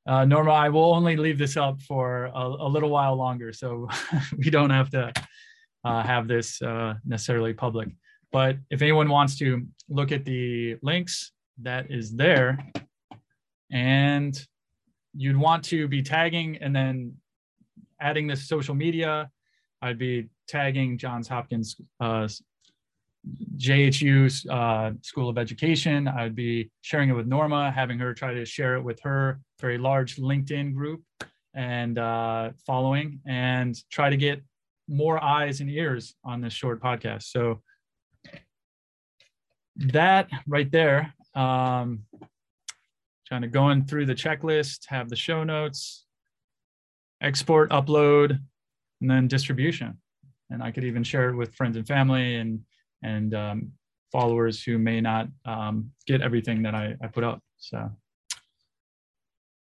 [0.07, 3.89] uh, Norma, I will only leave this up for a, a little while longer, so
[4.37, 5.13] we don't have to
[5.85, 7.89] uh, have this uh, necessarily public.
[8.33, 11.33] But if anyone wants to look at the links,
[11.63, 12.59] that is there.
[13.73, 14.41] And
[15.15, 17.15] you'd want to be tagging and then
[18.01, 19.31] adding this social media.
[19.83, 22.29] I'd be tagging Johns Hopkins uh,
[23.57, 26.09] JHU uh, School of Education.
[26.09, 29.41] I would be sharing it with Norma, having her try to share it with her
[29.61, 31.03] very large LinkedIn group
[31.55, 34.43] and uh, following, and try to get
[34.89, 37.25] more eyes and ears on this short podcast.
[37.25, 37.61] So
[39.77, 42.01] that right there, um,
[43.29, 46.07] kind of going through the checklist, have the show notes,
[47.21, 48.39] export, upload,
[49.01, 49.99] and then distribution.
[50.51, 52.61] And I could even share it with friends and family and
[53.03, 53.73] and um,
[54.13, 57.41] followers who may not um, get everything that I, I put up.
[57.59, 57.91] So,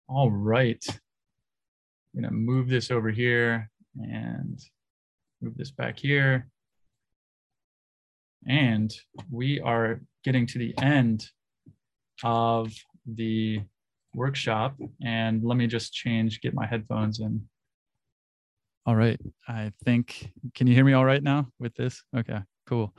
[0.09, 0.85] all right.
[0.89, 4.59] I'm gonna move this over here and
[5.41, 6.49] move this back here.
[8.49, 8.93] And
[9.31, 11.27] we are getting to the end
[12.25, 12.73] of
[13.07, 13.61] the
[14.15, 14.77] workshop.
[15.05, 17.49] And let me just change, get my headphones in.
[18.87, 19.21] All right.
[19.47, 22.03] I think, can you hear me all right now with this?
[22.17, 22.41] Okay.
[22.67, 22.95] Cool.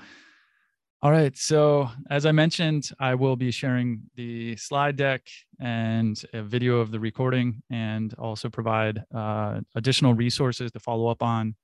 [1.04, 1.36] All right.
[1.36, 5.24] So, as I mentioned, I will be sharing the slide deck
[5.60, 11.24] and a video of the recording and also provide uh, additional resources to follow up
[11.24, 11.56] on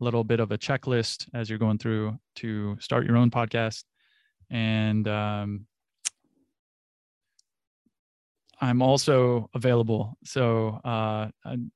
[0.00, 3.82] a little bit of a checklist as you're going through to start your own podcast.
[4.50, 5.66] And um,
[8.60, 10.16] I'm also available.
[10.24, 11.28] So, uh,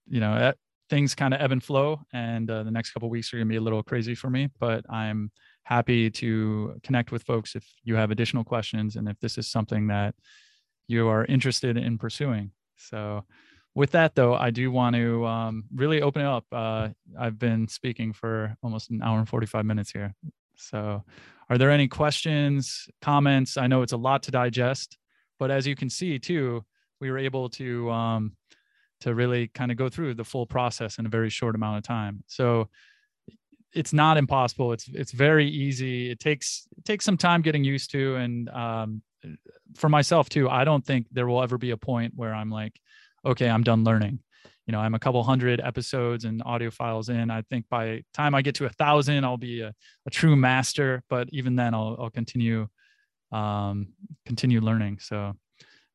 [0.06, 0.52] you know,
[0.88, 3.52] things kind of ebb and flow, and uh, the next couple weeks are going to
[3.52, 5.30] be a little crazy for me, but I'm
[5.70, 9.86] happy to connect with folks if you have additional questions and if this is something
[9.86, 10.16] that
[10.88, 12.50] you are interested in pursuing.
[12.76, 13.24] So,
[13.76, 16.44] with that though, I do want to um, really open it up.
[16.50, 20.12] Uh, I've been speaking for almost an hour and 45 minutes here.
[20.56, 21.04] So,
[21.48, 23.56] are there any questions, comments?
[23.56, 24.98] I know it's a lot to digest,
[25.38, 26.64] but as you can see too,
[27.00, 28.32] we were able to um,
[29.02, 31.84] to really kind of go through the full process in a very short amount of
[31.84, 32.24] time.
[32.26, 32.68] So
[33.72, 34.72] it's not impossible.
[34.72, 36.10] It's it's very easy.
[36.10, 39.02] It takes it takes some time getting used to, and um,
[39.76, 42.80] for myself too, I don't think there will ever be a point where I'm like,
[43.24, 44.20] okay, I'm done learning.
[44.66, 47.30] you know, I'm a couple hundred episodes and audio files in.
[47.30, 49.74] I think by time I get to a thousand, I'll be a,
[50.06, 51.02] a true master.
[51.08, 52.68] But even then, I'll, I'll continue
[53.32, 53.88] um,
[54.26, 54.98] continue learning.
[55.00, 55.34] So,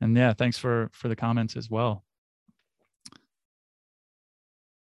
[0.02, 2.04] and yeah, thanks for for the comments as well.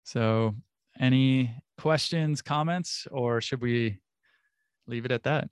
[0.03, 0.55] So,
[0.99, 3.99] any questions, comments, or should we
[4.87, 5.49] leave it at that?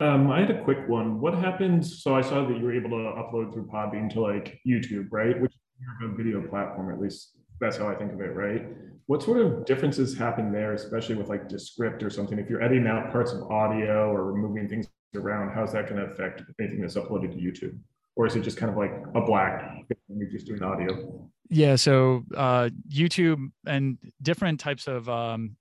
[0.00, 1.20] Um, I had a quick one.
[1.20, 2.02] What happens?
[2.02, 5.40] So I saw that you were able to upload through Podbean to like YouTube, right?
[5.40, 5.58] Which is
[6.04, 8.66] a video platform, at least that's how I think of it, right?
[9.06, 12.38] What sort of differences happen there, especially with like Descript or something?
[12.38, 14.86] If you're editing out parts of audio or removing things
[15.16, 17.76] around, how's that going to affect anything that's uploaded to YouTube?
[18.18, 21.30] Or is it just kind of like a black, you're just doing audio?
[21.48, 25.54] Yeah, so uh, YouTube and different types of um,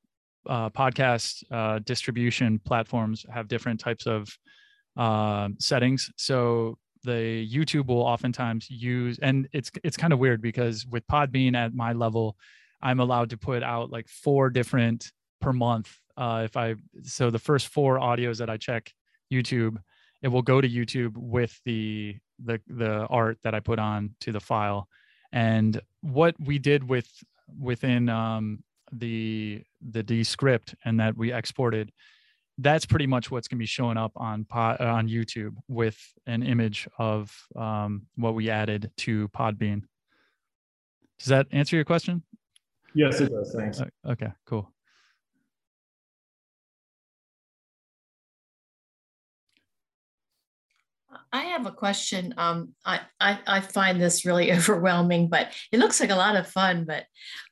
[0.49, 4.27] uh, podcast uh, distribution platforms have different types of
[4.97, 6.11] uh, settings.
[6.17, 11.55] So the YouTube will oftentimes use, and it's it's kind of weird because with Podbean
[11.55, 12.35] at my level,
[12.81, 15.11] I'm allowed to put out like four different
[15.41, 15.95] per month.
[16.17, 16.73] Uh, if I
[17.03, 18.91] so the first four audios that I check
[19.31, 19.77] YouTube,
[20.23, 24.31] it will go to YouTube with the the the art that I put on to
[24.31, 24.87] the file.
[25.31, 27.09] And what we did with
[27.59, 31.91] within um, the the Descript and that we exported
[32.57, 36.41] that's pretty much what's going to be showing up on pod, on YouTube with an
[36.43, 39.83] image of um, what we added to Podbean.
[41.19, 42.23] Does that answer your question?
[42.93, 43.53] Yes, it does.
[43.55, 43.81] Thanks.
[44.05, 44.71] Okay, cool.
[51.31, 52.33] I have a question.
[52.37, 56.47] Um, I, I, I find this really overwhelming, but it looks like a lot of
[56.47, 56.85] fun.
[56.85, 57.05] But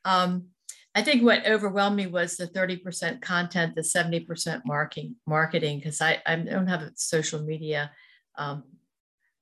[0.03, 0.45] um,
[0.93, 6.21] I think what overwhelmed me was the 30% content, the 70% marketing, marketing, because I,
[6.25, 7.91] I don't have a social media
[8.37, 8.63] um,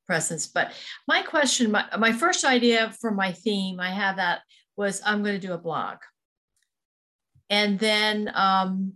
[0.07, 0.47] presence.
[0.47, 0.73] But
[1.07, 4.41] my question, my, my first idea for my theme, I have that
[4.76, 5.97] was I'm going to do a blog.
[7.49, 8.93] And then um,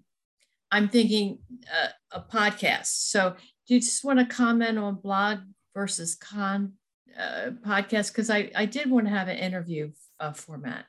[0.71, 1.39] I'm thinking
[1.71, 2.87] uh, a podcast.
[2.87, 3.35] So
[3.67, 5.39] do you just want to comment on blog
[5.73, 6.73] versus con
[7.19, 8.11] uh, podcast?
[8.11, 10.85] Because I, I did want to have an interview uh, format.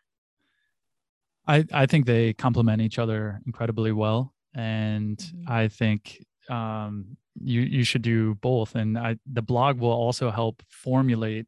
[1.47, 4.33] I, I think they complement each other incredibly well.
[4.55, 5.53] And mm-hmm.
[5.53, 8.75] I think um, you, you should do both.
[8.77, 11.47] And I, the blog will also help formulate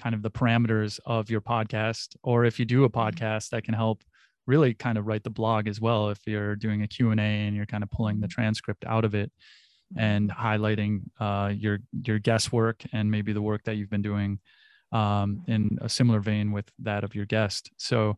[0.00, 2.14] kind of the parameters of your podcast.
[2.22, 3.00] Or if you do a mm-hmm.
[3.00, 4.04] podcast, that can help
[4.46, 6.10] really kind of write the blog as well.
[6.10, 8.40] If you're doing a Q&A and you're kind of pulling the mm-hmm.
[8.40, 9.32] transcript out of it
[9.96, 14.38] and highlighting uh, your, your guest work and maybe the work that you've been doing
[14.92, 17.70] um, in a similar vein with that of your guest.
[17.76, 18.16] So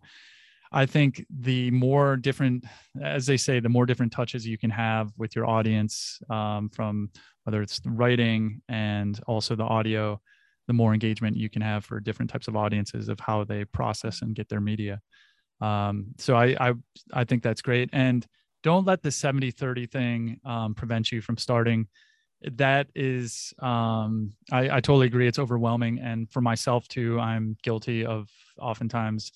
[0.72, 2.64] I think the more different,
[3.02, 7.10] as they say, the more different touches you can have with your audience, um, from
[7.44, 10.20] whether it's the writing and also the audio,
[10.68, 14.22] the more engagement you can have for different types of audiences of how they process
[14.22, 15.00] and get their media.
[15.60, 16.72] Um, so I, I,
[17.12, 17.90] I think that's great.
[17.92, 18.24] And
[18.62, 21.88] don't let the 70 30 thing um, prevent you from starting.
[22.42, 25.26] That is, um, I, I totally agree.
[25.26, 25.98] It's overwhelming.
[25.98, 28.28] And for myself too, I'm guilty of
[28.58, 29.32] oftentimes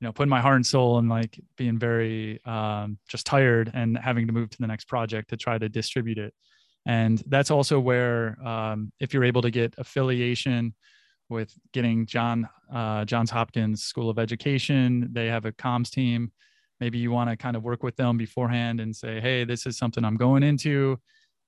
[0.00, 3.98] you know putting my heart and soul and like being very um, just tired and
[3.98, 6.34] having to move to the next project to try to distribute it
[6.86, 10.74] and that's also where um, if you're able to get affiliation
[11.28, 16.30] with getting john uh, johns hopkins school of education they have a comms team
[16.80, 19.76] maybe you want to kind of work with them beforehand and say hey this is
[19.76, 20.98] something i'm going into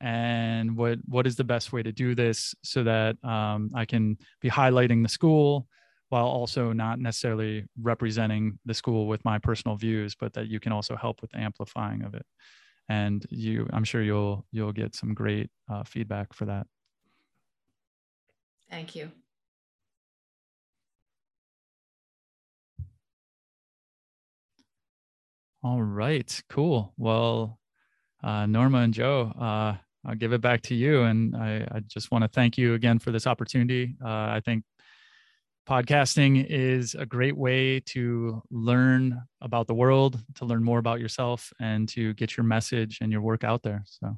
[0.00, 4.16] and what what is the best way to do this so that um, i can
[4.40, 5.66] be highlighting the school
[6.10, 10.72] while also not necessarily representing the school with my personal views but that you can
[10.72, 12.26] also help with the amplifying of it.
[12.88, 16.66] And you i'm sure you'll you'll get some great uh, feedback for that.
[18.68, 19.10] Thank you
[25.62, 27.58] all right cool well
[28.22, 29.74] uh, norma and joe uh,
[30.06, 32.98] i'll give it back to you and i, I just want to thank you again
[32.98, 34.64] for this opportunity uh, i think
[35.70, 41.52] podcasting is a great way to learn about the world, to learn more about yourself,
[41.60, 43.84] and to get your message and your work out there.
[43.86, 44.16] So.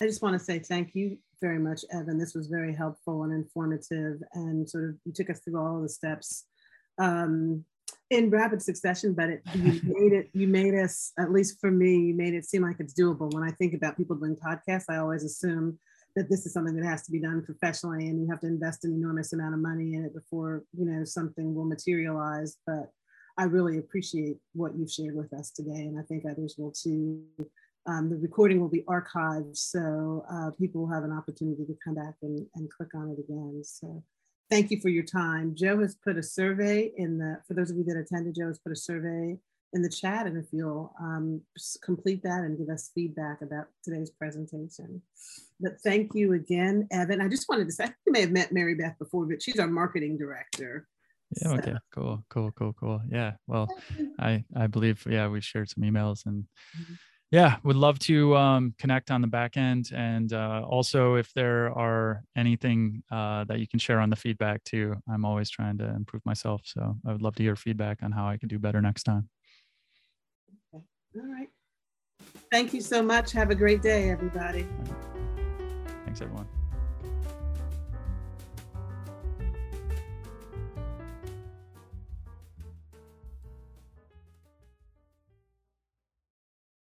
[0.00, 2.18] I just want to say thank you very much, Evan.
[2.18, 5.88] This was very helpful and informative, and sort of you took us through all the
[5.88, 6.44] steps
[7.00, 7.64] um,
[8.10, 9.14] in rapid succession.
[9.14, 12.44] But it, you made it, you made us, at least for me, you made it
[12.44, 13.32] seem like it's doable.
[13.32, 15.78] When I think about people doing podcasts, I always assume
[16.16, 18.84] that this is something that has to be done professionally and you have to invest
[18.84, 22.90] an enormous amount of money in it before you know something will materialize but
[23.38, 27.22] i really appreciate what you've shared with us today and i think others will too
[27.86, 31.94] um, the recording will be archived so uh, people will have an opportunity to come
[31.94, 34.02] back and, and click on it again so
[34.50, 35.54] thank you for your time.
[35.54, 38.58] Joe has put a survey in the, for those of you that attended, Joe has
[38.58, 39.38] put a survey
[39.72, 40.26] in the chat.
[40.26, 41.40] And if you'll um,
[41.82, 45.00] complete that and give us feedback about today's presentation.
[45.60, 47.20] But thank you again, Evan.
[47.20, 49.68] I just wanted to say, you may have met Mary Beth before, but she's our
[49.68, 50.88] marketing director.
[51.40, 51.48] Yeah.
[51.48, 51.54] So.
[51.56, 51.74] Okay.
[51.94, 52.24] Cool.
[52.28, 52.50] Cool.
[52.52, 52.72] Cool.
[52.72, 53.00] Cool.
[53.08, 53.34] Yeah.
[53.46, 53.68] Well,
[54.18, 56.42] I I believe yeah we shared some emails and
[56.76, 56.94] mm-hmm.
[57.30, 61.72] Yeah would love to um, connect on the back end and uh, also if there
[61.76, 64.96] are anything uh, that you can share on the feedback too.
[65.08, 68.26] I'm always trying to improve myself, so I would love to hear feedback on how
[68.28, 69.28] I could do better next time.
[70.74, 70.84] Okay.
[71.16, 71.48] All right.
[72.50, 73.32] Thank you so much.
[73.32, 74.66] Have a great day, everybody.
[76.04, 76.46] Thanks, everyone.